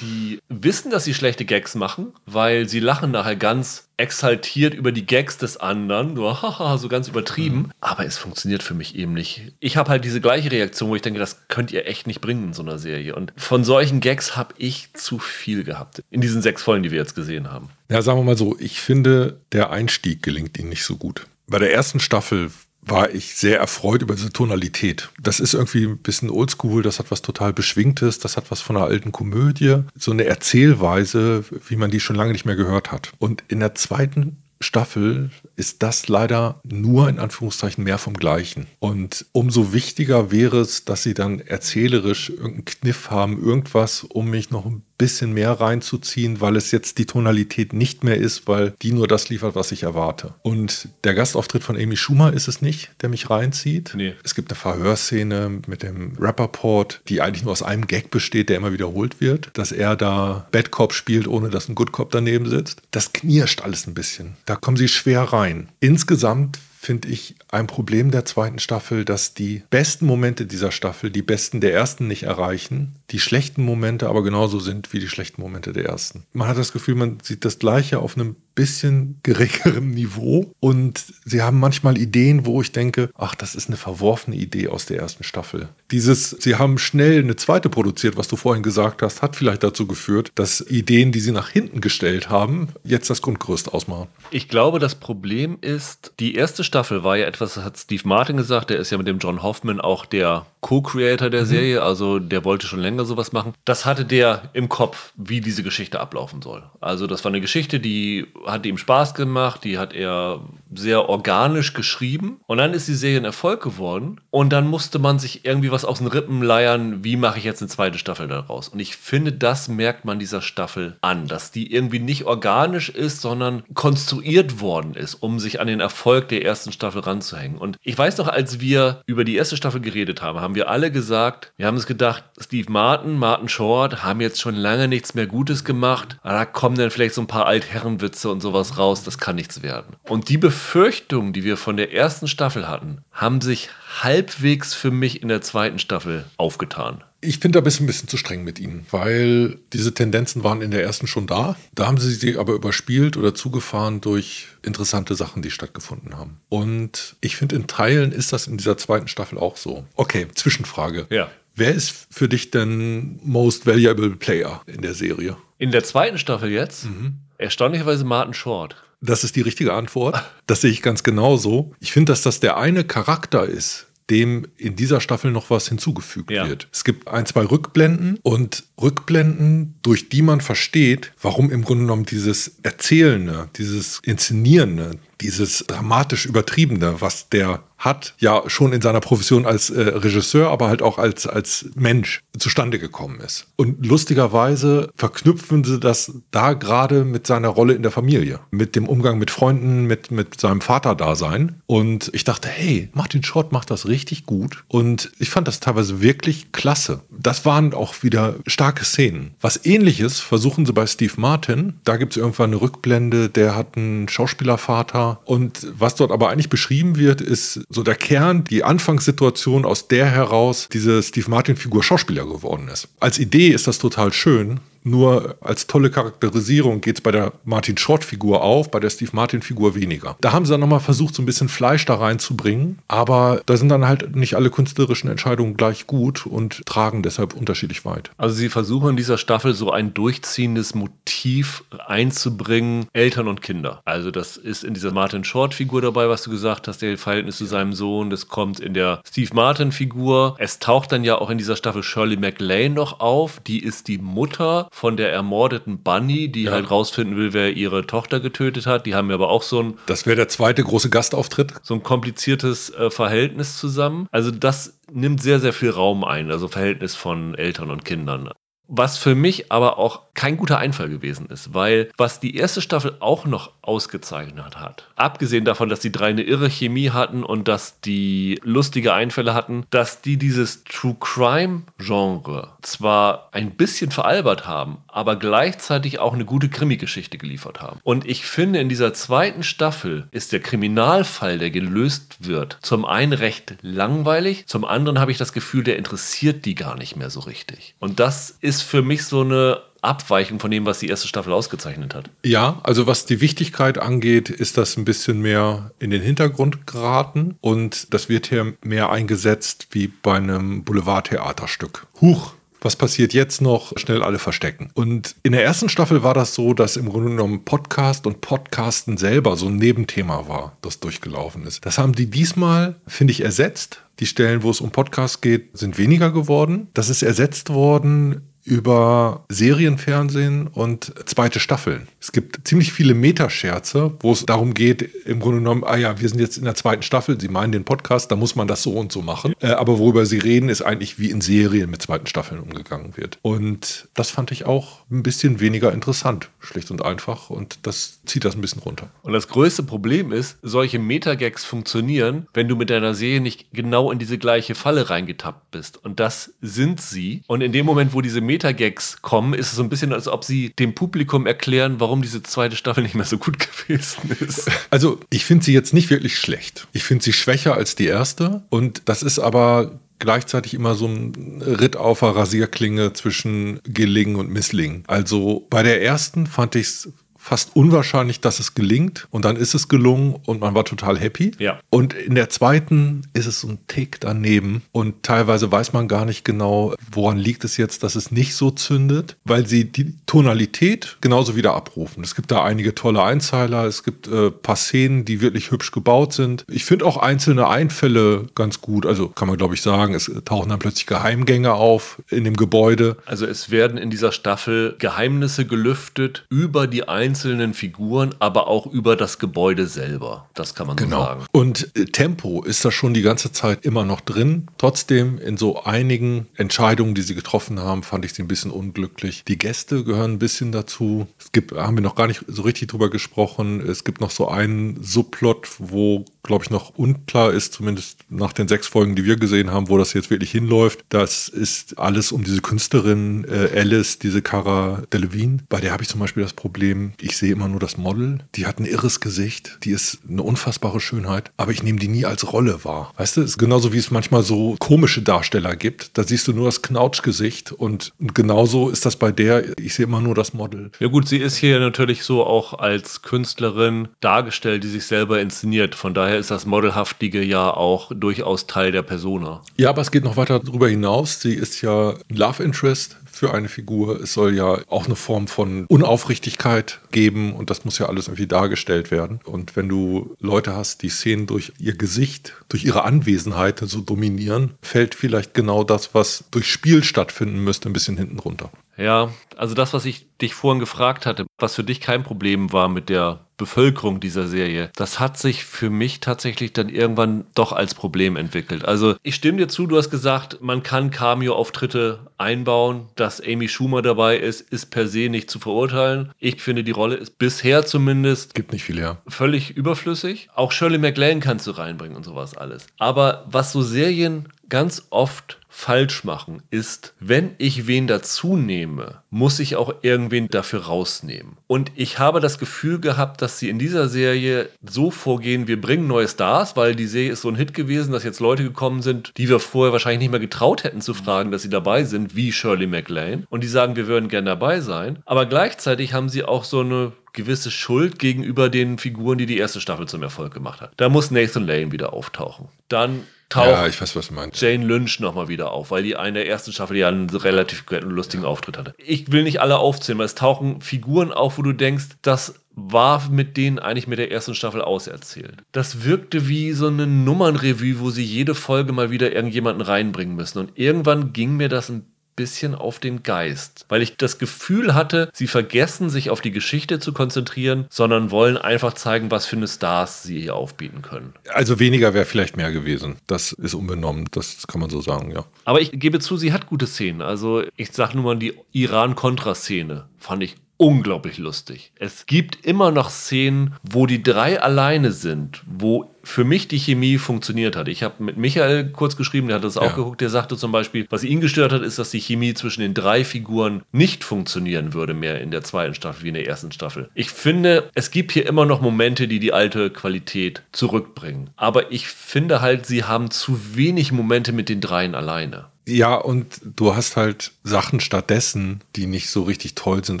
die 0.00 0.40
wissen, 0.48 0.90
dass 0.90 1.04
sie 1.04 1.14
schlechte 1.14 1.44
Gags 1.44 1.74
machen, 1.74 2.12
weil 2.26 2.68
sie 2.68 2.80
lachen 2.80 3.10
nachher 3.10 3.36
ganz 3.36 3.88
exaltiert 3.96 4.74
über 4.74 4.92
die 4.92 5.06
Gags 5.06 5.38
des 5.38 5.56
anderen, 5.56 6.14
nur 6.14 6.42
haha, 6.42 6.78
so 6.78 6.88
ganz 6.88 7.08
übertrieben. 7.08 7.56
Mhm. 7.56 7.72
Aber 7.80 8.04
es 8.04 8.18
funktioniert 8.18 8.62
für 8.62 8.74
mich 8.74 8.94
eben 8.94 9.14
nicht. 9.14 9.52
Ich 9.60 9.76
habe 9.76 9.90
halt 9.90 10.04
diese 10.04 10.20
gleiche 10.20 10.50
Reaktion, 10.50 10.90
wo 10.90 10.96
ich 10.96 11.02
denke, 11.02 11.18
das 11.18 11.48
könnt 11.48 11.72
ihr 11.72 11.86
echt 11.86 12.06
nicht 12.06 12.20
bringen 12.20 12.48
in 12.48 12.52
so 12.52 12.62
einer 12.62 12.78
Serie. 12.78 13.14
Und 13.14 13.32
von 13.36 13.64
solchen 13.64 14.00
Gags 14.00 14.36
habe 14.36 14.54
ich 14.58 14.92
zu 14.94 15.18
viel 15.18 15.64
gehabt 15.64 16.02
in 16.10 16.20
diesen 16.20 16.42
sechs 16.42 16.62
Folgen, 16.62 16.82
die 16.82 16.90
wir 16.90 16.98
jetzt 16.98 17.14
gesehen 17.14 17.50
haben. 17.50 17.70
Ja, 17.90 18.02
sagen 18.02 18.18
wir 18.18 18.24
mal 18.24 18.36
so, 18.36 18.56
ich 18.58 18.80
finde, 18.80 19.40
der 19.52 19.70
Einstieg 19.70 20.22
gelingt 20.22 20.58
ihnen 20.58 20.68
nicht 20.68 20.84
so 20.84 20.96
gut. 20.96 21.26
Bei 21.46 21.58
der 21.58 21.72
ersten 21.72 22.00
Staffel 22.00 22.50
war 22.86 23.10
ich 23.10 23.34
sehr 23.34 23.58
erfreut 23.58 24.02
über 24.02 24.14
diese 24.14 24.32
Tonalität. 24.32 25.10
Das 25.20 25.40
ist 25.40 25.54
irgendwie 25.54 25.84
ein 25.84 25.98
bisschen 25.98 26.30
oldschool, 26.30 26.82
das 26.82 26.98
hat 26.98 27.10
was 27.10 27.20
total 27.20 27.52
Beschwingtes, 27.52 28.18
das 28.20 28.36
hat 28.36 28.50
was 28.50 28.60
von 28.60 28.76
einer 28.76 28.86
alten 28.86 29.12
Komödie. 29.12 29.82
So 29.98 30.12
eine 30.12 30.24
Erzählweise, 30.24 31.44
wie 31.68 31.76
man 31.76 31.90
die 31.90 32.00
schon 32.00 32.16
lange 32.16 32.32
nicht 32.32 32.46
mehr 32.46 32.56
gehört 32.56 32.92
hat. 32.92 33.12
Und 33.18 33.42
in 33.48 33.60
der 33.60 33.74
zweiten 33.74 34.38
Staffel 34.60 35.30
ist 35.56 35.82
das 35.82 36.08
leider 36.08 36.60
nur 36.64 37.08
in 37.08 37.18
Anführungszeichen 37.18 37.84
mehr 37.84 37.98
vom 37.98 38.14
Gleichen. 38.14 38.66
Und 38.78 39.26
umso 39.32 39.72
wichtiger 39.72 40.30
wäre 40.30 40.60
es, 40.60 40.84
dass 40.84 41.02
sie 41.02 41.14
dann 41.14 41.40
erzählerisch 41.40 42.30
irgendeinen 42.30 42.64
Kniff 42.64 43.10
haben, 43.10 43.42
irgendwas, 43.42 44.04
um 44.04 44.30
mich 44.30 44.50
noch 44.50 44.64
ein 44.64 44.82
bisschen 44.98 45.32
mehr 45.32 45.52
reinzuziehen, 45.52 46.40
weil 46.40 46.56
es 46.56 46.70
jetzt 46.70 46.98
die 46.98 47.06
Tonalität 47.06 47.72
nicht 47.72 48.04
mehr 48.04 48.16
ist, 48.16 48.46
weil 48.48 48.74
die 48.82 48.92
nur 48.92 49.08
das 49.08 49.28
liefert, 49.28 49.54
was 49.54 49.72
ich 49.72 49.82
erwarte. 49.82 50.34
Und 50.42 50.88
der 51.04 51.14
Gastauftritt 51.14 51.64
von 51.64 51.76
Amy 51.76 51.96
Schumer 51.96 52.32
ist 52.32 52.48
es 52.48 52.62
nicht, 52.62 52.90
der 53.02 53.08
mich 53.08 53.30
reinzieht. 53.30 53.92
Nee. 53.94 54.14
Es 54.24 54.34
gibt 54.34 54.50
eine 54.50 54.58
Verhörszene 54.58 55.60
mit 55.66 55.82
dem 55.82 56.12
Rapperport, 56.18 57.02
die 57.08 57.20
eigentlich 57.20 57.44
nur 57.44 57.52
aus 57.52 57.62
einem 57.62 57.86
Gag 57.86 58.10
besteht, 58.10 58.48
der 58.48 58.56
immer 58.56 58.72
wiederholt 58.72 59.20
wird, 59.20 59.50
dass 59.54 59.72
er 59.72 59.96
da 59.96 60.48
Bad 60.52 60.70
Cop 60.70 60.92
spielt, 60.92 61.28
ohne 61.28 61.50
dass 61.50 61.68
ein 61.68 61.74
Good 61.74 61.92
Cop 61.92 62.10
daneben 62.10 62.48
sitzt. 62.48 62.82
Das 62.90 63.12
knirscht 63.12 63.62
alles 63.62 63.86
ein 63.86 63.94
bisschen. 63.94 64.36
Da 64.46 64.56
kommen 64.56 64.76
sie 64.76 64.88
schwer 64.88 65.22
rein. 65.22 65.68
Insgesamt 65.80 66.58
finde 66.86 67.08
ich, 67.08 67.34
ein 67.50 67.66
Problem 67.66 68.12
der 68.12 68.24
zweiten 68.24 68.60
Staffel, 68.60 69.04
dass 69.04 69.34
die 69.34 69.64
besten 69.70 70.06
Momente 70.06 70.46
dieser 70.46 70.70
Staffel 70.70 71.10
die 71.10 71.22
besten 71.22 71.60
der 71.60 71.74
ersten 71.74 72.06
nicht 72.06 72.22
erreichen, 72.22 72.94
die 73.10 73.18
schlechten 73.18 73.64
Momente 73.64 74.08
aber 74.08 74.22
genauso 74.22 74.60
sind 74.60 74.92
wie 74.92 75.00
die 75.00 75.08
schlechten 75.08 75.42
Momente 75.42 75.72
der 75.72 75.86
ersten. 75.86 76.22
Man 76.32 76.46
hat 76.46 76.56
das 76.56 76.72
Gefühl, 76.72 76.94
man 76.94 77.18
sieht 77.22 77.44
das 77.44 77.58
Gleiche 77.58 77.98
auf 77.98 78.16
einem 78.16 78.36
bisschen 78.56 79.20
geringerem 79.22 79.90
Niveau. 79.92 80.50
Und 80.58 81.04
sie 81.24 81.42
haben 81.42 81.60
manchmal 81.60 81.96
Ideen, 81.96 82.46
wo 82.46 82.60
ich 82.60 82.72
denke, 82.72 83.10
ach, 83.14 83.36
das 83.36 83.54
ist 83.54 83.68
eine 83.68 83.76
verworfene 83.76 84.34
Idee 84.34 84.68
aus 84.68 84.86
der 84.86 84.98
ersten 84.98 85.22
Staffel. 85.22 85.68
Dieses, 85.92 86.30
sie 86.30 86.56
haben 86.56 86.78
schnell 86.78 87.20
eine 87.20 87.36
zweite 87.36 87.68
produziert, 87.68 88.16
was 88.16 88.26
du 88.26 88.36
vorhin 88.36 88.64
gesagt 88.64 89.02
hast, 89.02 89.22
hat 89.22 89.36
vielleicht 89.36 89.62
dazu 89.62 89.86
geführt, 89.86 90.32
dass 90.34 90.62
Ideen, 90.62 91.12
die 91.12 91.20
sie 91.20 91.32
nach 91.32 91.50
hinten 91.50 91.80
gestellt 91.80 92.30
haben, 92.30 92.68
jetzt 92.82 93.10
das 93.10 93.22
Grundgerüst 93.22 93.72
ausmachen. 93.72 94.08
Ich 94.30 94.48
glaube, 94.48 94.78
das 94.78 94.94
Problem 94.94 95.58
ist, 95.60 96.14
die 96.18 96.34
erste 96.34 96.64
Staffel 96.64 96.75
war 96.76 97.16
ja 97.16 97.26
etwas, 97.26 97.54
das 97.54 97.64
hat 97.64 97.76
Steve 97.76 98.02
Martin 98.06 98.36
gesagt, 98.36 98.70
der 98.70 98.78
ist 98.78 98.90
ja 98.90 98.98
mit 98.98 99.06
dem 99.06 99.18
John 99.18 99.42
Hoffman 99.42 99.80
auch 99.80 100.06
der 100.06 100.46
Co-Creator 100.60 101.30
der 101.30 101.42
mhm. 101.42 101.46
Serie, 101.46 101.82
also 101.82 102.18
der 102.18 102.44
wollte 102.44 102.66
schon 102.66 102.80
länger 102.80 103.04
sowas 103.04 103.32
machen. 103.32 103.52
Das 103.64 103.86
hatte 103.86 104.04
der 104.04 104.50
im 104.52 104.68
Kopf, 104.68 105.12
wie 105.16 105.40
diese 105.40 105.62
Geschichte 105.62 106.00
ablaufen 106.00 106.42
soll. 106.42 106.64
Also 106.80 107.06
das 107.06 107.24
war 107.24 107.30
eine 107.30 107.40
Geschichte, 107.40 107.78
die 107.78 108.26
hat 108.46 108.66
ihm 108.66 108.78
Spaß 108.78 109.14
gemacht, 109.14 109.62
die 109.64 109.78
hat 109.78 109.94
er 109.94 110.40
sehr 110.74 111.08
organisch 111.08 111.72
geschrieben. 111.72 112.40
Und 112.46 112.58
dann 112.58 112.74
ist 112.74 112.88
die 112.88 112.94
Serie 112.94 113.18
ein 113.18 113.24
Erfolg 113.24 113.62
geworden. 113.62 114.20
Und 114.30 114.52
dann 114.52 114.66
musste 114.66 114.98
man 114.98 115.18
sich 115.18 115.44
irgendwie 115.44 115.70
was 115.70 115.84
aus 115.84 115.98
den 115.98 116.08
Rippen 116.08 116.42
leiern, 116.42 117.04
wie 117.04 117.16
mache 117.16 117.38
ich 117.38 117.44
jetzt 117.44 117.62
eine 117.62 117.68
zweite 117.68 117.98
Staffel 117.98 118.28
daraus. 118.28 118.68
Und 118.68 118.80
ich 118.80 118.96
finde, 118.96 119.32
das 119.32 119.68
merkt 119.68 120.04
man 120.04 120.18
dieser 120.18 120.42
Staffel 120.42 120.96
an, 121.00 121.28
dass 121.28 121.52
die 121.52 121.72
irgendwie 121.72 122.00
nicht 122.00 122.24
organisch 122.24 122.88
ist, 122.88 123.20
sondern 123.20 123.62
konstruiert 123.74 124.60
worden 124.60 124.94
ist, 124.94 125.14
um 125.14 125.38
sich 125.38 125.60
an 125.60 125.66
den 125.68 125.80
Erfolg 125.80 126.28
der 126.28 126.44
ersten 126.44 126.65
Staffel 126.72 127.00
ranzuhängen. 127.00 127.58
Und 127.58 127.78
ich 127.82 127.96
weiß 127.96 128.18
noch, 128.18 128.28
als 128.28 128.60
wir 128.60 129.02
über 129.06 129.24
die 129.24 129.36
erste 129.36 129.56
Staffel 129.56 129.80
geredet 129.80 130.22
haben, 130.22 130.40
haben 130.40 130.54
wir 130.54 130.70
alle 130.70 130.90
gesagt, 130.90 131.52
wir 131.56 131.66
haben 131.66 131.76
uns 131.76 131.86
gedacht, 131.86 132.24
Steve 132.38 132.70
Martin, 132.70 133.18
Martin 133.18 133.48
Short 133.48 134.02
haben 134.02 134.20
jetzt 134.20 134.40
schon 134.40 134.54
lange 134.54 134.88
nichts 134.88 135.14
mehr 135.14 135.26
Gutes 135.26 135.64
gemacht. 135.64 136.18
Da 136.22 136.44
kommen 136.44 136.76
dann 136.76 136.90
vielleicht 136.90 137.14
so 137.14 137.20
ein 137.20 137.26
paar 137.26 137.46
Altherrenwitze 137.46 138.30
und 138.30 138.40
sowas 138.40 138.78
raus. 138.78 139.02
Das 139.04 139.18
kann 139.18 139.36
nichts 139.36 139.62
werden. 139.62 139.96
Und 140.08 140.28
die 140.28 140.38
Befürchtungen, 140.38 141.32
die 141.32 141.44
wir 141.44 141.56
von 141.56 141.76
der 141.76 141.92
ersten 141.92 142.28
Staffel 142.28 142.68
hatten, 142.68 143.02
haben 143.12 143.40
sich 143.40 143.70
halbwegs 144.02 144.74
für 144.74 144.90
mich 144.90 145.22
in 145.22 145.28
der 145.28 145.40
zweiten 145.40 145.78
Staffel 145.78 146.24
aufgetan. 146.36 147.02
Ich 147.20 147.38
finde, 147.38 147.58
da 147.58 147.60
bist 147.62 147.78
du 147.78 147.84
ein 147.84 147.86
bisschen 147.86 148.08
zu 148.08 148.16
streng 148.16 148.44
mit 148.44 148.58
ihnen, 148.58 148.86
weil 148.90 149.58
diese 149.72 149.94
Tendenzen 149.94 150.44
waren 150.44 150.62
in 150.62 150.70
der 150.70 150.82
ersten 150.82 151.06
schon 151.06 151.26
da. 151.26 151.56
Da 151.74 151.86
haben 151.86 151.98
sie 151.98 152.12
sie 152.12 152.36
aber 152.36 152.52
überspielt 152.52 153.16
oder 153.16 153.34
zugefahren 153.34 154.00
durch 154.00 154.48
interessante 154.62 155.14
Sachen, 155.14 155.42
die 155.42 155.50
stattgefunden 155.50 156.16
haben. 156.16 156.40
Und 156.48 157.16
ich 157.20 157.36
finde, 157.36 157.56
in 157.56 157.66
Teilen 157.66 158.12
ist 158.12 158.32
das 158.32 158.46
in 158.46 158.58
dieser 158.58 158.76
zweiten 158.76 159.08
Staffel 159.08 159.38
auch 159.38 159.56
so. 159.56 159.84
Okay, 159.94 160.26
Zwischenfrage. 160.34 161.06
Ja. 161.10 161.30
Wer 161.54 161.74
ist 161.74 162.06
für 162.10 162.28
dich 162.28 162.50
denn 162.50 163.18
Most 163.24 163.66
Valuable 163.66 164.10
Player 164.10 164.60
in 164.66 164.82
der 164.82 164.92
Serie? 164.92 165.38
In 165.56 165.70
der 165.70 165.84
zweiten 165.84 166.18
Staffel 166.18 166.50
jetzt? 166.50 166.84
Mhm. 166.84 167.14
Erstaunlicherweise 167.38 168.04
Martin 168.04 168.34
Short. 168.34 168.76
Das 169.00 169.24
ist 169.24 169.36
die 169.36 169.42
richtige 169.42 169.72
Antwort. 169.72 170.22
Das 170.46 170.60
sehe 170.62 170.70
ich 170.70 170.82
ganz 170.82 171.02
genauso. 171.02 171.74
Ich 171.80 171.92
finde, 171.92 172.12
dass 172.12 172.22
das 172.22 172.40
der 172.40 172.56
eine 172.56 172.84
Charakter 172.84 173.44
ist, 173.44 173.85
dem 174.10 174.46
in 174.56 174.76
dieser 174.76 175.00
Staffel 175.00 175.30
noch 175.30 175.50
was 175.50 175.68
hinzugefügt 175.68 176.30
ja. 176.30 176.48
wird. 176.48 176.68
Es 176.72 176.84
gibt 176.84 177.08
ein, 177.08 177.26
zwei 177.26 177.42
Rückblenden 177.42 178.18
und 178.22 178.64
Rückblenden, 178.80 179.74
durch 179.82 180.08
die 180.08 180.22
man 180.22 180.40
versteht, 180.40 181.12
warum 181.20 181.50
im 181.50 181.64
Grunde 181.64 181.84
genommen 181.84 182.06
dieses 182.06 182.56
Erzählende, 182.62 183.48
dieses 183.56 184.00
Inszenierende, 184.04 184.98
dieses 185.20 185.64
dramatisch 185.66 186.26
Übertriebene, 186.26 187.00
was 187.00 187.28
der 187.30 187.64
hat, 187.78 188.14
ja 188.18 188.42
schon 188.46 188.72
in 188.72 188.80
seiner 188.80 189.00
Profession 189.00 189.46
als 189.46 189.70
äh, 189.70 189.80
Regisseur, 189.80 190.50
aber 190.50 190.68
halt 190.68 190.82
auch 190.82 190.98
als, 190.98 191.26
als 191.26 191.66
Mensch 191.74 192.22
zustande 192.38 192.78
gekommen 192.78 193.20
ist. 193.20 193.48
Und 193.56 193.84
lustigerweise 193.84 194.90
verknüpfen 194.96 195.64
sie 195.64 195.78
das 195.80 196.12
da 196.30 196.54
gerade 196.54 197.04
mit 197.04 197.26
seiner 197.26 197.48
Rolle 197.48 197.74
in 197.74 197.82
der 197.82 197.90
Familie, 197.90 198.40
mit 198.50 198.76
dem 198.76 198.88
Umgang 198.88 199.18
mit 199.18 199.30
Freunden, 199.30 199.84
mit, 199.86 200.10
mit 200.10 200.40
seinem 200.40 200.60
Vaterdasein. 200.60 201.60
Und 201.66 202.10
ich 202.14 202.24
dachte, 202.24 202.48
hey, 202.48 202.90
Martin 202.94 203.22
Schott 203.22 203.52
macht 203.52 203.70
das 203.70 203.86
richtig 203.86 204.26
gut. 204.26 204.64
Und 204.68 205.12
ich 205.18 205.30
fand 205.30 205.48
das 205.48 205.60
teilweise 205.60 206.00
wirklich 206.00 206.52
klasse. 206.52 207.02
Das 207.10 207.44
waren 207.44 207.74
auch 207.74 208.02
wieder 208.02 208.36
starke 208.46 208.84
Szenen. 208.84 209.34
Was 209.40 209.64
ähnliches 209.64 210.20
versuchen 210.20 210.66
sie 210.66 210.72
bei 210.72 210.86
Steve 210.86 211.14
Martin. 211.16 211.74
Da 211.84 211.96
gibt 211.96 212.12
es 212.12 212.16
irgendwann 212.16 212.50
eine 212.50 212.60
Rückblende, 212.60 213.28
der 213.28 213.54
hat 213.54 213.76
einen 213.76 214.08
Schauspielervater 214.08 215.20
und 215.24 215.66
was 215.78 215.94
dort 215.94 216.12
aber 216.12 216.30
eigentlich 216.30 216.48
beschrieben 216.48 216.96
wird, 216.96 217.20
ist 217.20 217.65
so 217.68 217.82
der 217.82 217.94
Kern, 217.94 218.44
die 218.44 218.64
Anfangssituation, 218.64 219.64
aus 219.64 219.88
der 219.88 220.06
heraus 220.06 220.68
diese 220.72 221.02
Steve 221.02 221.30
Martin-Figur 221.30 221.82
Schauspieler 221.82 222.24
geworden 222.24 222.68
ist. 222.68 222.88
Als 223.00 223.18
Idee 223.18 223.48
ist 223.48 223.66
das 223.66 223.78
total 223.78 224.12
schön. 224.12 224.60
Nur 224.86 225.34
als 225.40 225.66
tolle 225.66 225.90
Charakterisierung 225.90 226.80
geht 226.80 226.98
es 226.98 227.00
bei 227.00 227.10
der 227.10 227.32
Martin 227.44 227.76
Short-Figur 227.76 228.40
auf, 228.40 228.70
bei 228.70 228.78
der 228.78 228.88
Steve 228.88 229.10
Martin-Figur 229.14 229.74
weniger. 229.74 230.16
Da 230.20 230.30
haben 230.30 230.46
sie 230.46 230.52
dann 230.52 230.60
nochmal 230.60 230.78
versucht, 230.78 231.16
so 231.16 231.22
ein 231.22 231.26
bisschen 231.26 231.48
Fleisch 231.48 231.84
da 231.86 231.96
reinzubringen, 231.96 232.78
aber 232.86 233.42
da 233.46 233.56
sind 233.56 233.68
dann 233.68 233.84
halt 233.84 234.14
nicht 234.14 234.36
alle 234.36 234.48
künstlerischen 234.48 235.10
Entscheidungen 235.10 235.56
gleich 235.56 235.88
gut 235.88 236.24
und 236.24 236.64
tragen 236.66 237.02
deshalb 237.02 237.34
unterschiedlich 237.34 237.84
weit. 237.84 238.12
Also 238.16 238.36
sie 238.36 238.48
versuchen 238.48 238.90
in 238.90 238.96
dieser 238.96 239.18
Staffel 239.18 239.54
so 239.54 239.72
ein 239.72 239.92
durchziehendes 239.92 240.76
Motiv 240.76 241.64
einzubringen, 241.84 242.86
Eltern 242.92 243.26
und 243.26 243.42
Kinder. 243.42 243.80
Also 243.84 244.12
das 244.12 244.36
ist 244.36 244.62
in 244.62 244.72
dieser 244.72 244.92
Martin 244.92 245.24
Short-Figur 245.24 245.82
dabei, 245.82 246.08
was 246.08 246.22
du 246.22 246.30
gesagt 246.30 246.68
hast, 246.68 246.80
der 246.80 246.96
Verhältnis 246.96 247.38
zu 247.38 247.46
seinem 247.46 247.72
Sohn, 247.72 248.08
das 248.08 248.28
kommt 248.28 248.60
in 248.60 248.72
der 248.72 249.00
Steve 249.04 249.34
Martin-Figur. 249.34 250.36
Es 250.38 250.60
taucht 250.60 250.92
dann 250.92 251.02
ja 251.02 251.18
auch 251.18 251.30
in 251.30 251.38
dieser 251.38 251.56
Staffel 251.56 251.82
Shirley 251.82 252.16
MacLaine 252.16 252.76
noch 252.76 253.00
auf, 253.00 253.40
die 253.40 253.64
ist 253.64 253.88
die 253.88 253.98
Mutter 253.98 254.68
von 254.76 254.98
der 254.98 255.10
ermordeten 255.10 255.78
Bunny, 255.82 256.30
die 256.30 256.42
ja. 256.42 256.52
halt 256.52 256.70
rausfinden 256.70 257.16
will, 257.16 257.32
wer 257.32 257.56
ihre 257.56 257.86
Tochter 257.86 258.20
getötet 258.20 258.66
hat. 258.66 258.84
Die 258.84 258.94
haben 258.94 259.08
ja 259.08 259.14
aber 259.14 259.30
auch 259.30 259.42
so 259.42 259.62
ein. 259.62 259.78
Das 259.86 260.04
wäre 260.04 260.16
der 260.16 260.28
zweite 260.28 260.62
große 260.62 260.90
Gastauftritt. 260.90 261.54
So 261.62 261.72
ein 261.72 261.82
kompliziertes 261.82 262.68
äh, 262.74 262.90
Verhältnis 262.90 263.56
zusammen. 263.56 264.06
Also 264.10 264.30
das 264.30 264.78
nimmt 264.92 265.22
sehr, 265.22 265.40
sehr 265.40 265.54
viel 265.54 265.70
Raum 265.70 266.04
ein, 266.04 266.30
also 266.30 266.48
Verhältnis 266.48 266.94
von 266.94 267.34
Eltern 267.34 267.70
und 267.70 267.86
Kindern. 267.86 268.28
Was 268.68 268.98
für 268.98 269.14
mich 269.14 269.52
aber 269.52 269.78
auch 269.78 270.02
kein 270.14 270.36
guter 270.36 270.58
Einfall 270.58 270.88
gewesen 270.88 271.26
ist, 271.26 271.54
weil 271.54 271.90
was 271.96 272.20
die 272.20 272.36
erste 272.36 272.62
Staffel 272.62 272.96
auch 273.00 273.26
noch 273.26 273.52
ausgezeichnet 273.62 274.56
hat, 274.56 274.88
abgesehen 274.96 275.44
davon, 275.44 275.68
dass 275.68 275.80
die 275.80 275.92
drei 275.92 276.06
eine 276.06 276.22
irre 276.22 276.48
Chemie 276.48 276.90
hatten 276.90 277.22
und 277.22 277.48
dass 277.48 277.80
die 277.80 278.40
lustige 278.42 278.94
Einfälle 278.94 279.34
hatten, 279.34 279.66
dass 279.70 280.00
die 280.00 280.16
dieses 280.16 280.64
True 280.64 280.96
Crime 280.98 281.62
Genre 281.78 282.52
zwar 282.62 283.28
ein 283.32 283.52
bisschen 283.52 283.90
veralbert 283.90 284.46
haben, 284.46 284.78
aber 284.88 285.16
gleichzeitig 285.16 285.98
auch 285.98 286.14
eine 286.14 286.24
gute 286.24 286.48
Krimi-Geschichte 286.48 287.18
geliefert 287.18 287.60
haben. 287.60 287.80
Und 287.82 288.06
ich 288.06 288.24
finde, 288.24 288.60
in 288.60 288.68
dieser 288.68 288.94
zweiten 288.94 289.42
Staffel 289.42 290.08
ist 290.10 290.32
der 290.32 290.40
Kriminalfall, 290.40 291.38
der 291.38 291.50
gelöst 291.50 292.16
wird, 292.20 292.58
zum 292.62 292.84
einen 292.84 293.12
recht 293.12 293.56
langweilig, 293.60 294.46
zum 294.46 294.64
anderen 294.64 294.98
habe 294.98 295.12
ich 295.12 295.18
das 295.18 295.34
Gefühl, 295.34 295.64
der 295.64 295.76
interessiert 295.76 296.46
die 296.46 296.54
gar 296.54 296.76
nicht 296.76 296.96
mehr 296.96 297.10
so 297.10 297.20
richtig. 297.20 297.74
Und 297.78 298.00
das 298.00 298.30
ist 298.40 298.55
ist 298.58 298.62
für 298.62 298.82
mich 298.82 299.04
so 299.04 299.20
eine 299.22 299.60
Abweichung 299.82 300.40
von 300.40 300.50
dem, 300.50 300.66
was 300.66 300.80
die 300.80 300.88
erste 300.88 301.08
Staffel 301.08 301.32
ausgezeichnet 301.32 301.94
hat. 301.94 302.10
Ja, 302.24 302.58
also 302.62 302.86
was 302.86 303.06
die 303.06 303.20
Wichtigkeit 303.20 303.78
angeht, 303.78 304.30
ist 304.30 304.58
das 304.58 304.76
ein 304.76 304.84
bisschen 304.84 305.20
mehr 305.20 305.70
in 305.78 305.90
den 305.90 306.02
Hintergrund 306.02 306.66
geraten 306.66 307.36
und 307.40 307.92
das 307.94 308.08
wird 308.08 308.26
hier 308.26 308.54
mehr 308.62 308.90
eingesetzt 308.90 309.68
wie 309.70 309.88
bei 309.88 310.16
einem 310.16 310.64
Boulevardtheaterstück. 310.64 311.86
Huch, 312.00 312.32
was 312.60 312.74
passiert 312.74 313.12
jetzt 313.12 313.40
noch? 313.40 313.72
Schnell 313.76 314.02
alle 314.02 314.18
verstecken. 314.18 314.70
Und 314.74 315.14
in 315.22 315.32
der 315.32 315.44
ersten 315.44 315.68
Staffel 315.68 316.02
war 316.02 316.14
das 316.14 316.34
so, 316.34 316.52
dass 316.52 316.76
im 316.76 316.88
Grunde 316.88 317.10
genommen 317.10 317.44
Podcast 317.44 318.06
und 318.06 318.22
Podcasten 318.22 318.96
selber 318.96 319.36
so 319.36 319.46
ein 319.46 319.56
Nebenthema 319.56 320.26
war, 320.26 320.56
das 320.62 320.80
durchgelaufen 320.80 321.46
ist. 321.46 321.64
Das 321.64 321.78
haben 321.78 321.92
die 321.92 322.06
diesmal, 322.06 322.76
finde 322.86 323.12
ich, 323.12 323.20
ersetzt. 323.20 323.82
Die 324.00 324.06
Stellen, 324.06 324.42
wo 324.42 324.50
es 324.50 324.60
um 324.60 324.72
Podcast 324.72 325.22
geht, 325.22 325.56
sind 325.56 325.78
weniger 325.78 326.10
geworden. 326.10 326.68
Das 326.74 326.90
ist 326.90 327.02
ersetzt 327.02 327.50
worden 327.50 328.22
über 328.46 329.24
Serienfernsehen 329.28 330.46
und 330.46 330.94
zweite 331.06 331.40
Staffeln. 331.40 331.88
Es 332.00 332.12
gibt 332.12 332.46
ziemlich 332.46 332.72
viele 332.72 332.94
Metascherze, 332.94 333.94
wo 334.00 334.12
es 334.12 334.24
darum 334.24 334.54
geht, 334.54 334.82
im 335.04 335.18
Grunde 335.18 335.38
genommen, 335.38 335.64
ah 335.64 335.76
ja, 335.76 336.00
wir 336.00 336.08
sind 336.08 336.20
jetzt 336.20 336.38
in 336.38 336.44
der 336.44 336.54
zweiten 336.54 336.82
Staffel, 336.82 337.20
Sie 337.20 337.28
meinen 337.28 337.50
den 337.50 337.64
Podcast, 337.64 338.10
da 338.12 338.16
muss 338.16 338.36
man 338.36 338.46
das 338.46 338.62
so 338.62 338.72
und 338.74 338.92
so 338.92 339.02
machen. 339.02 339.34
Äh, 339.40 339.48
aber 339.48 339.78
worüber 339.80 340.06
Sie 340.06 340.18
reden, 340.18 340.48
ist 340.48 340.62
eigentlich, 340.62 340.98
wie 341.00 341.10
in 341.10 341.20
Serien 341.20 341.68
mit 341.70 341.82
zweiten 341.82 342.06
Staffeln 342.06 342.40
umgegangen 342.40 342.96
wird. 342.96 343.18
Und 343.22 343.88
das 343.94 344.10
fand 344.10 344.30
ich 344.30 344.46
auch 344.46 344.80
ein 344.92 345.02
bisschen 345.02 345.40
weniger 345.40 345.72
interessant, 345.72 346.30
schlicht 346.38 346.70
und 346.70 346.84
einfach. 346.84 347.30
Und 347.30 347.58
das 347.62 348.00
zieht 348.04 348.24
das 348.24 348.36
ein 348.36 348.40
bisschen 348.40 348.62
runter. 348.62 348.90
Und 349.02 349.12
das 349.12 349.26
größte 349.26 349.64
Problem 349.64 350.12
ist, 350.12 350.38
solche 350.42 350.78
Metagags 350.78 351.44
funktionieren, 351.44 352.28
wenn 352.32 352.46
du 352.46 352.54
mit 352.54 352.70
deiner 352.70 352.94
Serie 352.94 353.20
nicht 353.20 353.46
genau 353.52 353.90
in 353.90 353.98
diese 353.98 354.18
gleiche 354.18 354.54
Falle 354.54 354.88
reingetappt 354.88 355.50
bist. 355.50 355.84
Und 355.84 355.98
das 355.98 356.34
sind 356.40 356.80
sie. 356.80 357.22
Und 357.26 357.40
in 357.40 357.50
dem 357.50 357.66
Moment, 357.66 357.92
wo 357.92 358.00
diese 358.00 358.20
Metagags 358.20 358.35
Metagags 358.36 358.98
kommen, 359.00 359.32
ist 359.32 359.48
es 359.48 359.56
so 359.56 359.62
ein 359.62 359.70
bisschen, 359.70 359.94
als 359.94 360.08
ob 360.08 360.22
sie 360.22 360.50
dem 360.58 360.74
Publikum 360.74 361.26
erklären, 361.26 361.76
warum 361.78 362.02
diese 362.02 362.22
zweite 362.22 362.54
Staffel 362.54 362.82
nicht 362.82 362.94
mehr 362.94 363.06
so 363.06 363.16
gut 363.16 363.38
gewesen 363.66 364.10
ist. 364.20 364.50
Also, 364.70 365.00
ich 365.10 365.24
finde 365.24 365.44
sie 365.44 365.54
jetzt 365.54 365.72
nicht 365.72 365.88
wirklich 365.88 366.18
schlecht. 366.18 366.68
Ich 366.72 366.84
finde 366.84 367.04
sie 367.04 367.14
schwächer 367.14 367.54
als 367.54 367.74
die 367.76 367.86
erste. 367.86 368.42
Und 368.50 368.82
das 368.86 369.02
ist 369.02 369.18
aber 369.18 369.80
gleichzeitig 369.98 370.52
immer 370.52 370.74
so 370.74 370.86
ein 370.86 371.42
Ritt 371.42 371.76
auf 371.76 372.00
der 372.00 372.10
Rasierklinge 372.10 372.92
zwischen 372.92 373.60
Gelingen 373.64 374.16
und 374.16 374.28
Misslingen. 374.28 374.84
Also 374.86 375.46
bei 375.48 375.62
der 375.62 375.82
ersten 375.82 376.26
fand 376.26 376.54
ich 376.54 376.66
es 376.66 376.92
fast 377.26 377.56
unwahrscheinlich, 377.56 378.20
dass 378.20 378.38
es 378.38 378.54
gelingt. 378.54 379.08
Und 379.10 379.24
dann 379.24 379.34
ist 379.34 379.54
es 379.54 379.66
gelungen 379.66 380.14
und 380.26 380.40
man 380.40 380.54
war 380.54 380.64
total 380.64 380.96
happy. 380.96 381.32
Ja. 381.40 381.58
Und 381.70 381.92
in 381.92 382.14
der 382.14 382.30
zweiten 382.30 383.02
ist 383.14 383.26
es 383.26 383.40
so 383.40 383.48
ein 383.48 383.58
Tick 383.66 383.98
daneben. 384.00 384.62
Und 384.70 385.02
teilweise 385.02 385.50
weiß 385.50 385.72
man 385.72 385.88
gar 385.88 386.04
nicht 386.04 386.24
genau, 386.24 386.74
woran 386.92 387.16
liegt 387.16 387.42
es 387.42 387.56
jetzt, 387.56 387.82
dass 387.82 387.96
es 387.96 388.12
nicht 388.12 388.36
so 388.36 388.52
zündet, 388.52 389.16
weil 389.24 389.44
sie 389.44 389.64
die 389.64 389.96
Tonalität 390.06 390.98
genauso 391.00 391.34
wieder 391.34 391.54
abrufen. 391.54 392.04
Es 392.04 392.14
gibt 392.14 392.30
da 392.30 392.44
einige 392.44 392.76
tolle 392.76 393.02
Einzeiler, 393.02 393.64
es 393.64 393.82
gibt 393.82 394.06
äh, 394.06 394.30
paar 394.30 394.54
Szenen, 394.54 395.04
die 395.04 395.20
wirklich 395.20 395.50
hübsch 395.50 395.72
gebaut 395.72 396.12
sind. 396.12 396.44
Ich 396.48 396.64
finde 396.64 396.84
auch 396.84 396.96
einzelne 396.96 397.48
Einfälle 397.48 398.26
ganz 398.36 398.60
gut. 398.60 398.86
Also 398.86 399.08
kann 399.08 399.26
man, 399.26 399.36
glaube 399.36 399.56
ich, 399.56 399.62
sagen, 399.62 399.94
es 399.94 400.08
tauchen 400.24 400.50
dann 400.50 400.60
plötzlich 400.60 400.86
Geheimgänge 400.86 401.54
auf 401.54 402.00
in 402.08 402.22
dem 402.22 402.36
Gebäude. 402.36 402.98
Also 403.04 403.26
es 403.26 403.50
werden 403.50 403.78
in 403.78 403.90
dieser 403.90 404.12
Staffel 404.12 404.76
Geheimnisse 404.78 405.44
gelüftet 405.44 406.24
über 406.30 406.68
die 406.68 406.86
einzelnen 406.86 407.15
einzelnen 407.16 407.54
Figuren, 407.54 408.14
aber 408.18 408.46
auch 408.46 408.66
über 408.66 408.94
das 408.94 409.18
Gebäude 409.18 409.66
selber. 409.66 410.28
Das 410.34 410.54
kann 410.54 410.66
man 410.66 410.76
genau. 410.76 410.98
so 410.98 411.04
sagen. 411.04 411.26
Und 411.32 411.76
äh, 411.76 411.86
Tempo 411.86 412.42
ist 412.42 412.64
da 412.64 412.70
schon 412.70 412.92
die 412.92 413.02
ganze 413.02 413.32
Zeit 413.32 413.64
immer 413.64 413.84
noch 413.84 414.00
drin. 414.00 414.48
Trotzdem 414.58 415.18
in 415.18 415.36
so 415.36 415.64
einigen 415.64 416.26
Entscheidungen, 416.36 416.94
die 416.94 417.02
sie 417.02 417.14
getroffen 417.14 417.58
haben, 417.58 417.82
fand 417.82 418.04
ich 418.04 418.12
sie 418.12 418.22
ein 418.22 418.28
bisschen 418.28 418.50
unglücklich. 418.50 419.24
Die 419.26 419.38
Gäste 419.38 419.84
gehören 419.84 420.12
ein 420.12 420.18
bisschen 420.18 420.52
dazu. 420.52 421.06
Es 421.18 421.32
gibt, 421.32 421.52
haben 421.52 421.76
wir 421.76 421.82
noch 421.82 421.94
gar 421.94 422.06
nicht 422.06 422.24
so 422.26 422.42
richtig 422.42 422.68
drüber 422.68 422.90
gesprochen. 422.90 423.60
Es 423.60 423.84
gibt 423.84 424.00
noch 424.00 424.10
so 424.10 424.28
einen 424.28 424.82
Subplot, 424.82 425.48
wo 425.58 426.04
glaube 426.26 426.44
ich, 426.44 426.50
noch 426.50 426.76
unklar 426.76 427.32
ist, 427.32 427.54
zumindest 427.54 428.00
nach 428.10 428.32
den 428.32 428.48
sechs 428.48 428.66
Folgen, 428.66 428.96
die 428.96 429.04
wir 429.04 429.16
gesehen 429.16 429.50
haben, 429.50 429.68
wo 429.68 429.78
das 429.78 429.94
jetzt 429.94 430.10
wirklich 430.10 430.32
hinläuft. 430.32 430.84
Das 430.88 431.28
ist 431.28 431.78
alles 431.78 432.12
um 432.12 432.24
diese 432.24 432.42
Künstlerin 432.42 433.24
äh, 433.24 433.58
Alice, 433.58 433.98
diese 433.98 434.20
Cara 434.20 434.82
Delevingne. 434.92 435.38
Bei 435.48 435.60
der 435.60 435.72
habe 435.72 435.82
ich 435.82 435.88
zum 435.88 436.00
Beispiel 436.00 436.22
das 436.22 436.32
Problem, 436.32 436.92
ich 437.06 437.16
sehe 437.16 437.32
immer 437.32 437.48
nur 437.48 437.60
das 437.60 437.76
Model. 437.76 438.18
Die 438.34 438.46
hat 438.46 438.58
ein 438.58 438.64
irres 438.64 439.00
Gesicht, 439.00 439.58
die 439.64 439.70
ist 439.70 439.98
eine 440.08 440.22
unfassbare 440.22 440.80
Schönheit, 440.80 441.30
aber 441.36 441.52
ich 441.52 441.62
nehme 441.62 441.78
die 441.78 441.88
nie 441.88 442.04
als 442.04 442.32
Rolle 442.32 442.64
wahr. 442.64 442.92
Weißt 442.96 443.16
du, 443.16 443.22
es 443.22 443.30
ist 443.30 443.38
genauso 443.38 443.72
wie 443.72 443.78
es 443.78 443.90
manchmal 443.90 444.22
so 444.22 444.56
komische 444.58 445.02
Darsteller 445.02 445.56
gibt. 445.56 445.96
Da 445.98 446.02
siehst 446.02 446.26
du 446.28 446.32
nur 446.32 446.46
das 446.46 446.62
Knautschgesicht 446.62 447.52
und, 447.52 447.92
genauso 448.14 448.68
ist 448.70 448.86
das 448.86 448.96
bei 448.96 449.12
der, 449.12 449.58
ich 449.58 449.74
sehe 449.74 449.86
immer 449.86 450.00
nur 450.00 450.14
das 450.14 450.34
Model. 450.34 450.70
Ja 450.80 450.88
gut, 450.88 451.08
sie 451.08 451.18
ist 451.18 451.36
hier 451.36 451.60
natürlich 451.60 452.02
so 452.02 452.24
auch 452.24 452.54
als 452.58 453.02
Künstlerin 453.02 453.88
dargestellt, 454.00 454.64
die 454.64 454.68
sich 454.68 454.86
selber 454.86 455.20
inszeniert. 455.20 455.74
Von 455.74 455.94
daher 455.94 456.16
daher 456.16 456.20
ist 456.20 456.30
das 456.30 456.46
Modelhaftige 456.46 457.22
ja 457.22 457.50
auch 457.50 457.90
durchaus 457.94 458.46
Teil 458.46 458.72
der 458.72 458.82
Persona. 458.82 459.42
Ja, 459.56 459.70
aber 459.70 459.82
es 459.82 459.90
geht 459.90 460.04
noch 460.04 460.16
weiter 460.16 460.40
darüber 460.40 460.68
hinaus. 460.68 461.20
Sie 461.20 461.34
ist 461.34 461.62
ja 461.62 461.94
Love 462.08 462.42
Interest 462.42 462.96
für 463.16 463.34
eine 463.34 463.48
Figur. 463.48 464.00
Es 464.00 464.12
soll 464.12 464.34
ja 464.34 464.58
auch 464.68 464.86
eine 464.86 464.96
Form 464.96 465.26
von 465.26 465.66
Unaufrichtigkeit 465.66 466.80
geben 466.96 467.34
und 467.34 467.50
das 467.50 467.66
muss 467.66 467.78
ja 467.78 467.90
alles 467.90 468.08
irgendwie 468.08 468.26
dargestellt 468.26 468.90
werden. 468.90 469.20
Und 469.24 469.54
wenn 469.54 469.68
du 469.68 470.16
Leute 470.18 470.56
hast, 470.56 470.82
die 470.82 470.88
Szenen 470.88 471.26
durch 471.26 471.52
ihr 471.58 471.76
Gesicht, 471.76 472.32
durch 472.48 472.64
ihre 472.64 472.84
Anwesenheit 472.84 473.58
so 473.58 473.82
dominieren, 473.82 474.54
fällt 474.62 474.94
vielleicht 474.94 475.34
genau 475.34 475.62
das, 475.62 475.94
was 475.94 476.24
durch 476.30 476.50
Spiel 476.50 476.82
stattfinden 476.82 477.44
müsste, 477.44 477.68
ein 477.68 477.74
bisschen 477.74 477.98
hinten 477.98 478.18
runter. 478.18 478.50
Ja, 478.76 479.10
also 479.36 479.54
das, 479.54 479.72
was 479.72 479.84
ich 479.84 480.06
dich 480.18 480.34
vorhin 480.34 480.60
gefragt 480.60 481.06
hatte, 481.06 481.26
was 481.38 481.54
für 481.54 481.64
dich 481.64 481.80
kein 481.80 482.02
Problem 482.02 482.52
war 482.52 482.68
mit 482.68 482.88
der 482.88 483.26
Bevölkerung 483.36 484.00
dieser 484.00 484.26
Serie, 484.26 484.70
das 484.76 484.98
hat 484.98 485.18
sich 485.18 485.44
für 485.44 485.68
mich 485.68 486.00
tatsächlich 486.00 486.52
dann 486.52 486.68
irgendwann 486.68 487.26
doch 487.34 487.52
als 487.52 487.74
Problem 487.74 488.16
entwickelt. 488.16 488.64
Also 488.64 488.94
ich 489.02 489.14
stimme 489.14 489.38
dir 489.38 489.48
zu, 489.48 489.66
du 489.66 489.76
hast 489.76 489.90
gesagt, 489.90 490.38
man 490.40 490.62
kann 490.62 490.90
Cameo-Auftritte 490.90 492.00
einbauen. 492.18 492.88
Dass 492.96 493.20
Amy 493.20 493.48
Schumer 493.48 493.82
dabei 493.82 494.16
ist, 494.16 494.40
ist 494.40 494.70
per 494.70 494.86
se 494.86 495.10
nicht 495.10 495.30
zu 495.30 495.38
verurteilen. 495.38 496.12
Ich 496.18 496.40
finde, 496.40 496.64
die 496.64 496.70
Rolle 496.70 496.96
ist 496.96 497.18
bisher 497.18 497.66
zumindest 497.66 498.34
Gibt 498.34 498.52
nicht 498.52 498.64
viel, 498.64 498.78
ja. 498.78 498.98
völlig 499.06 499.50
überflüssig. 499.50 500.28
Auch 500.34 500.52
Shirley 500.52 500.78
MacLaine 500.78 501.20
kannst 501.20 501.46
du 501.46 501.50
reinbringen 501.50 501.96
und 501.96 502.04
sowas 502.04 502.36
alles. 502.36 502.66
Aber 502.78 503.26
was 503.30 503.52
so 503.52 503.60
Serien 503.60 504.28
ganz 504.48 504.86
oft 504.90 505.40
falsch 505.56 506.04
machen, 506.04 506.42
ist, 506.50 506.92
wenn 507.00 507.30
ich 507.38 507.66
wen 507.66 507.86
dazu 507.86 508.36
nehme, 508.36 509.00
muss 509.08 509.40
ich 509.40 509.56
auch 509.56 509.74
irgendwen 509.80 510.28
dafür 510.28 510.66
rausnehmen. 510.66 511.38
Und 511.46 511.72
ich 511.74 511.98
habe 511.98 512.20
das 512.20 512.38
Gefühl 512.38 512.78
gehabt, 512.78 513.22
dass 513.22 513.38
sie 513.38 513.48
in 513.48 513.58
dieser 513.58 513.88
Serie 513.88 514.50
so 514.62 514.90
vorgehen, 514.90 515.48
wir 515.48 515.58
bringen 515.58 515.86
neue 515.86 516.08
Stars, 516.08 516.56
weil 516.56 516.76
die 516.76 516.86
Serie 516.86 517.12
ist 517.12 517.22
so 517.22 517.30
ein 517.30 517.36
Hit 517.36 517.54
gewesen, 517.54 517.92
dass 517.92 518.04
jetzt 518.04 518.20
Leute 518.20 518.42
gekommen 518.42 518.82
sind, 518.82 519.12
die 519.16 519.30
wir 519.30 519.40
vorher 519.40 519.72
wahrscheinlich 519.72 520.00
nicht 520.00 520.10
mehr 520.10 520.20
getraut 520.20 520.62
hätten 520.62 520.82
zu 520.82 520.92
fragen, 520.92 521.30
dass 521.30 521.40
sie 521.40 521.48
dabei 521.48 521.84
sind, 521.84 522.14
wie 522.14 522.32
Shirley 522.32 522.66
MacLaine. 522.66 523.26
Und 523.30 523.42
die 523.42 523.48
sagen, 523.48 523.76
wir 523.76 523.86
würden 523.86 524.10
gerne 524.10 524.28
dabei 524.28 524.60
sein. 524.60 524.98
Aber 525.06 525.24
gleichzeitig 525.24 525.94
haben 525.94 526.10
sie 526.10 526.22
auch 526.22 526.44
so 526.44 526.60
eine 526.60 526.92
gewisse 527.14 527.50
Schuld 527.50 527.98
gegenüber 527.98 528.50
den 528.50 528.76
Figuren, 528.76 529.16
die 529.16 529.24
die 529.24 529.38
erste 529.38 529.62
Staffel 529.62 529.88
zum 529.88 530.02
Erfolg 530.02 530.34
gemacht 530.34 530.60
hat. 530.60 530.72
Da 530.76 530.90
muss 530.90 531.10
Nathan 531.10 531.46
Lane 531.46 531.72
wieder 531.72 531.94
auftauchen. 531.94 532.48
Dann 532.68 533.04
taucht 533.28 533.48
Ja, 533.48 533.66
ich 533.66 533.80
weiß, 533.80 533.96
was 533.96 534.08
du 534.08 534.14
meinst. 534.14 534.40
Jane 534.40 534.64
Lynch 534.64 535.00
nochmal 535.00 535.28
wieder 535.28 535.52
auf, 535.52 535.70
weil 535.70 535.82
die 535.82 535.96
eine 535.96 536.20
der 536.20 536.28
ersten 536.28 536.52
Staffel 536.52 536.76
ja 536.76 536.88
einen 536.88 537.10
relativ 537.10 537.64
lustigen 537.70 538.24
Auftritt 538.24 538.58
hatte. 538.58 538.74
Ich 538.78 539.10
will 539.12 539.22
nicht 539.22 539.40
alle 539.40 539.58
aufzählen, 539.58 539.98
weil 539.98 540.06
es 540.06 540.14
tauchen 540.14 540.60
Figuren 540.60 541.12
auf, 541.12 541.38
wo 541.38 541.42
du 541.42 541.52
denkst, 541.52 541.86
das 542.02 542.40
war 542.56 543.10
mit 543.10 543.36
denen 543.36 543.58
eigentlich 543.58 543.86
mit 543.86 543.98
der 543.98 544.10
ersten 544.10 544.34
Staffel 544.34 544.62
auserzählt. 544.62 545.42
Das 545.52 545.84
wirkte 545.84 546.26
wie 546.26 546.52
so 546.52 546.68
eine 546.68 546.86
Nummernrevue, 546.86 547.80
wo 547.80 547.90
sie 547.90 548.04
jede 548.04 548.34
Folge 548.34 548.72
mal 548.72 548.90
wieder 548.90 549.12
irgendjemanden 549.12 549.62
reinbringen 549.62 550.16
müssen. 550.16 550.38
Und 550.38 550.52
irgendwann 550.54 551.12
ging 551.12 551.36
mir 551.36 551.50
das 551.50 551.68
ein 551.68 551.92
bisschen 552.16 552.54
auf 552.54 552.78
den 552.78 553.02
Geist, 553.02 553.66
weil 553.68 553.82
ich 553.82 553.96
das 553.96 554.18
Gefühl 554.18 554.74
hatte, 554.74 555.10
sie 555.12 555.26
vergessen 555.26 555.90
sich 555.90 556.10
auf 556.10 556.20
die 556.20 556.32
Geschichte 556.32 556.80
zu 556.80 556.92
konzentrieren, 556.92 557.66
sondern 557.70 558.10
wollen 558.10 558.36
einfach 558.36 558.72
zeigen, 558.72 559.10
was 559.10 559.26
für 559.26 559.36
eine 559.36 559.46
Stars 559.46 560.02
sie 560.02 560.20
hier 560.20 560.34
aufbieten 560.34 560.82
können. 560.82 561.12
Also 561.32 561.60
weniger 561.60 561.94
wäre 561.94 562.06
vielleicht 562.06 562.36
mehr 562.36 562.50
gewesen. 562.50 562.96
Das 563.06 563.32
ist 563.32 563.54
unbenommen, 563.54 564.06
das 564.10 564.46
kann 564.46 564.60
man 564.60 564.70
so 564.70 564.80
sagen, 564.80 565.12
ja. 565.12 565.24
Aber 565.44 565.60
ich 565.60 565.70
gebe 565.72 566.00
zu, 566.00 566.16
sie 566.16 566.32
hat 566.32 566.46
gute 566.46 566.66
Szenen. 566.66 567.02
Also 567.02 567.44
ich 567.56 567.72
sag 567.72 567.94
nur 567.94 568.04
mal 568.04 568.16
die 568.16 568.34
Iran-Contra-Szene 568.52 569.84
fand 569.98 570.22
ich 570.22 570.36
unglaublich 570.56 571.18
lustig. 571.18 571.72
Es 571.76 572.06
gibt 572.06 572.46
immer 572.46 572.70
noch 572.70 572.90
Szenen, 572.90 573.54
wo 573.62 573.86
die 573.86 574.02
drei 574.02 574.40
alleine 574.40 574.92
sind, 574.92 575.42
wo 575.46 575.90
für 576.06 576.24
mich 576.24 576.46
die 576.46 576.58
Chemie 576.58 576.98
funktioniert 576.98 577.56
hat. 577.56 577.66
Ich 577.66 577.82
habe 577.82 578.02
mit 578.02 578.16
Michael 578.16 578.70
kurz 578.70 578.96
geschrieben, 578.96 579.26
der 579.26 579.36
hat 579.36 579.44
das 579.44 579.56
auch 579.56 579.62
Ja. 579.64 579.72
geguckt, 579.72 580.00
der 580.00 580.08
sagte 580.08 580.36
zum 580.36 580.52
Beispiel, 580.52 580.86
was 580.88 581.02
ihn 581.02 581.20
gestört 581.20 581.52
hat, 581.52 581.62
ist, 581.62 581.78
dass 581.80 581.90
die 581.90 582.00
Chemie 582.00 582.32
zwischen 582.32 582.60
den 582.60 582.74
drei 582.74 583.04
Figuren 583.04 583.62
nicht 583.72 584.04
funktionieren 584.04 584.72
würde 584.72 584.94
mehr 584.94 585.20
in 585.20 585.32
der 585.32 585.42
zweiten 585.42 585.74
Staffel 585.74 586.04
wie 586.04 586.08
in 586.08 586.14
der 586.14 586.26
ersten 586.26 586.52
Staffel. 586.52 586.88
Ich 586.94 587.10
finde, 587.10 587.70
es 587.74 587.90
gibt 587.90 588.12
hier 588.12 588.26
immer 588.26 588.46
noch 588.46 588.60
Momente, 588.60 589.08
die 589.08 589.18
die 589.18 589.32
alte 589.32 589.68
Qualität 589.70 590.42
zurückbringen. 590.52 591.30
Aber 591.36 591.72
ich 591.72 591.88
finde 591.88 592.40
halt, 592.40 592.66
sie 592.66 592.84
haben 592.84 593.10
zu 593.10 593.56
wenig 593.56 593.90
Momente 593.90 594.32
mit 594.32 594.48
den 594.48 594.60
dreien 594.60 594.94
alleine. 594.94 595.46
Ja, 595.68 595.96
und 595.96 596.40
du 596.44 596.76
hast 596.76 596.96
halt 596.96 597.32
Sachen 597.42 597.80
stattdessen, 597.80 598.60
die 598.76 598.86
nicht 598.86 599.10
so 599.10 599.24
richtig 599.24 599.56
toll 599.56 599.84
sind 599.84 600.00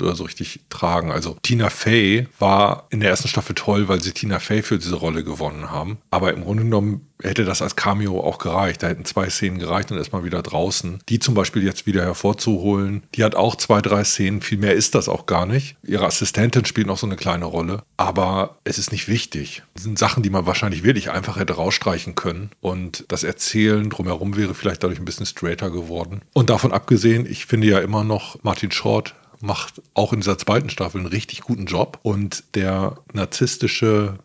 oder 0.00 0.14
so 0.14 0.22
richtig 0.22 0.60
tragen. 0.70 1.10
Also 1.10 1.36
Tina 1.42 1.70
Fey 1.70 2.28
war 2.38 2.86
in 2.90 3.00
der 3.00 3.10
ersten 3.10 3.26
Staffel 3.26 3.56
toll, 3.56 3.88
weil 3.88 4.00
sie 4.00 4.12
Tina 4.12 4.38
Fey 4.38 4.62
für 4.62 4.78
diese 4.78 4.94
Rolle 4.94 5.24
gewonnen 5.24 5.70
haben. 5.72 5.98
Aber 6.10 6.32
im 6.32 6.44
Grunde 6.44 6.62
genommen 6.62 7.08
hätte 7.22 7.44
das 7.44 7.62
als 7.62 7.76
Cameo 7.76 8.20
auch 8.20 8.38
gereicht. 8.38 8.82
Da 8.82 8.88
hätten 8.88 9.04
zwei 9.04 9.28
Szenen 9.30 9.58
gereicht 9.58 9.90
und 9.90 9.98
erstmal 9.98 10.24
wieder 10.24 10.42
draußen. 10.42 11.00
Die 11.08 11.18
zum 11.18 11.34
Beispiel 11.34 11.64
jetzt 11.64 11.86
wieder 11.86 12.02
hervorzuholen, 12.02 13.02
die 13.14 13.24
hat 13.24 13.34
auch 13.34 13.56
zwei, 13.56 13.80
drei 13.80 14.04
Szenen. 14.04 14.42
Viel 14.42 14.58
mehr 14.58 14.74
ist 14.74 14.94
das 14.94 15.08
auch 15.08 15.26
gar 15.26 15.46
nicht. 15.46 15.76
Ihre 15.82 16.06
Assistentin 16.06 16.64
spielt 16.64 16.86
noch 16.86 16.98
so 16.98 17.06
eine 17.06 17.16
kleine 17.16 17.46
Rolle. 17.46 17.82
Aber 17.96 18.58
es 18.64 18.78
ist 18.78 18.92
nicht 18.92 19.08
wichtig. 19.08 19.62
Das 19.74 19.84
sind 19.84 19.98
Sachen, 19.98 20.22
die 20.22 20.30
man 20.30 20.46
wahrscheinlich 20.46 20.82
wirklich 20.82 21.10
einfach 21.10 21.38
hätte 21.38 21.54
rausstreichen 21.54 22.14
können. 22.14 22.50
Und 22.60 23.04
das 23.08 23.24
Erzählen 23.24 23.88
drumherum 23.90 24.36
wäre 24.36 24.54
vielleicht 24.54 24.82
dadurch 24.82 24.98
ein 24.98 25.04
bisschen 25.04 25.26
straighter 25.26 25.70
geworden. 25.70 26.22
Und 26.32 26.50
davon 26.50 26.72
abgesehen, 26.72 27.26
ich 27.30 27.46
finde 27.46 27.68
ja 27.68 27.78
immer 27.78 28.04
noch, 28.04 28.42
Martin 28.42 28.70
Short 28.70 29.14
macht 29.40 29.82
auch 29.94 30.12
in 30.12 30.20
dieser 30.20 30.38
zweiten 30.38 30.70
Staffel 30.70 30.98
einen 30.98 31.08
richtig 31.08 31.42
guten 31.42 31.66
Job. 31.66 31.98
Und 32.02 32.44
der 32.54 32.98
narzisstische 33.12 34.18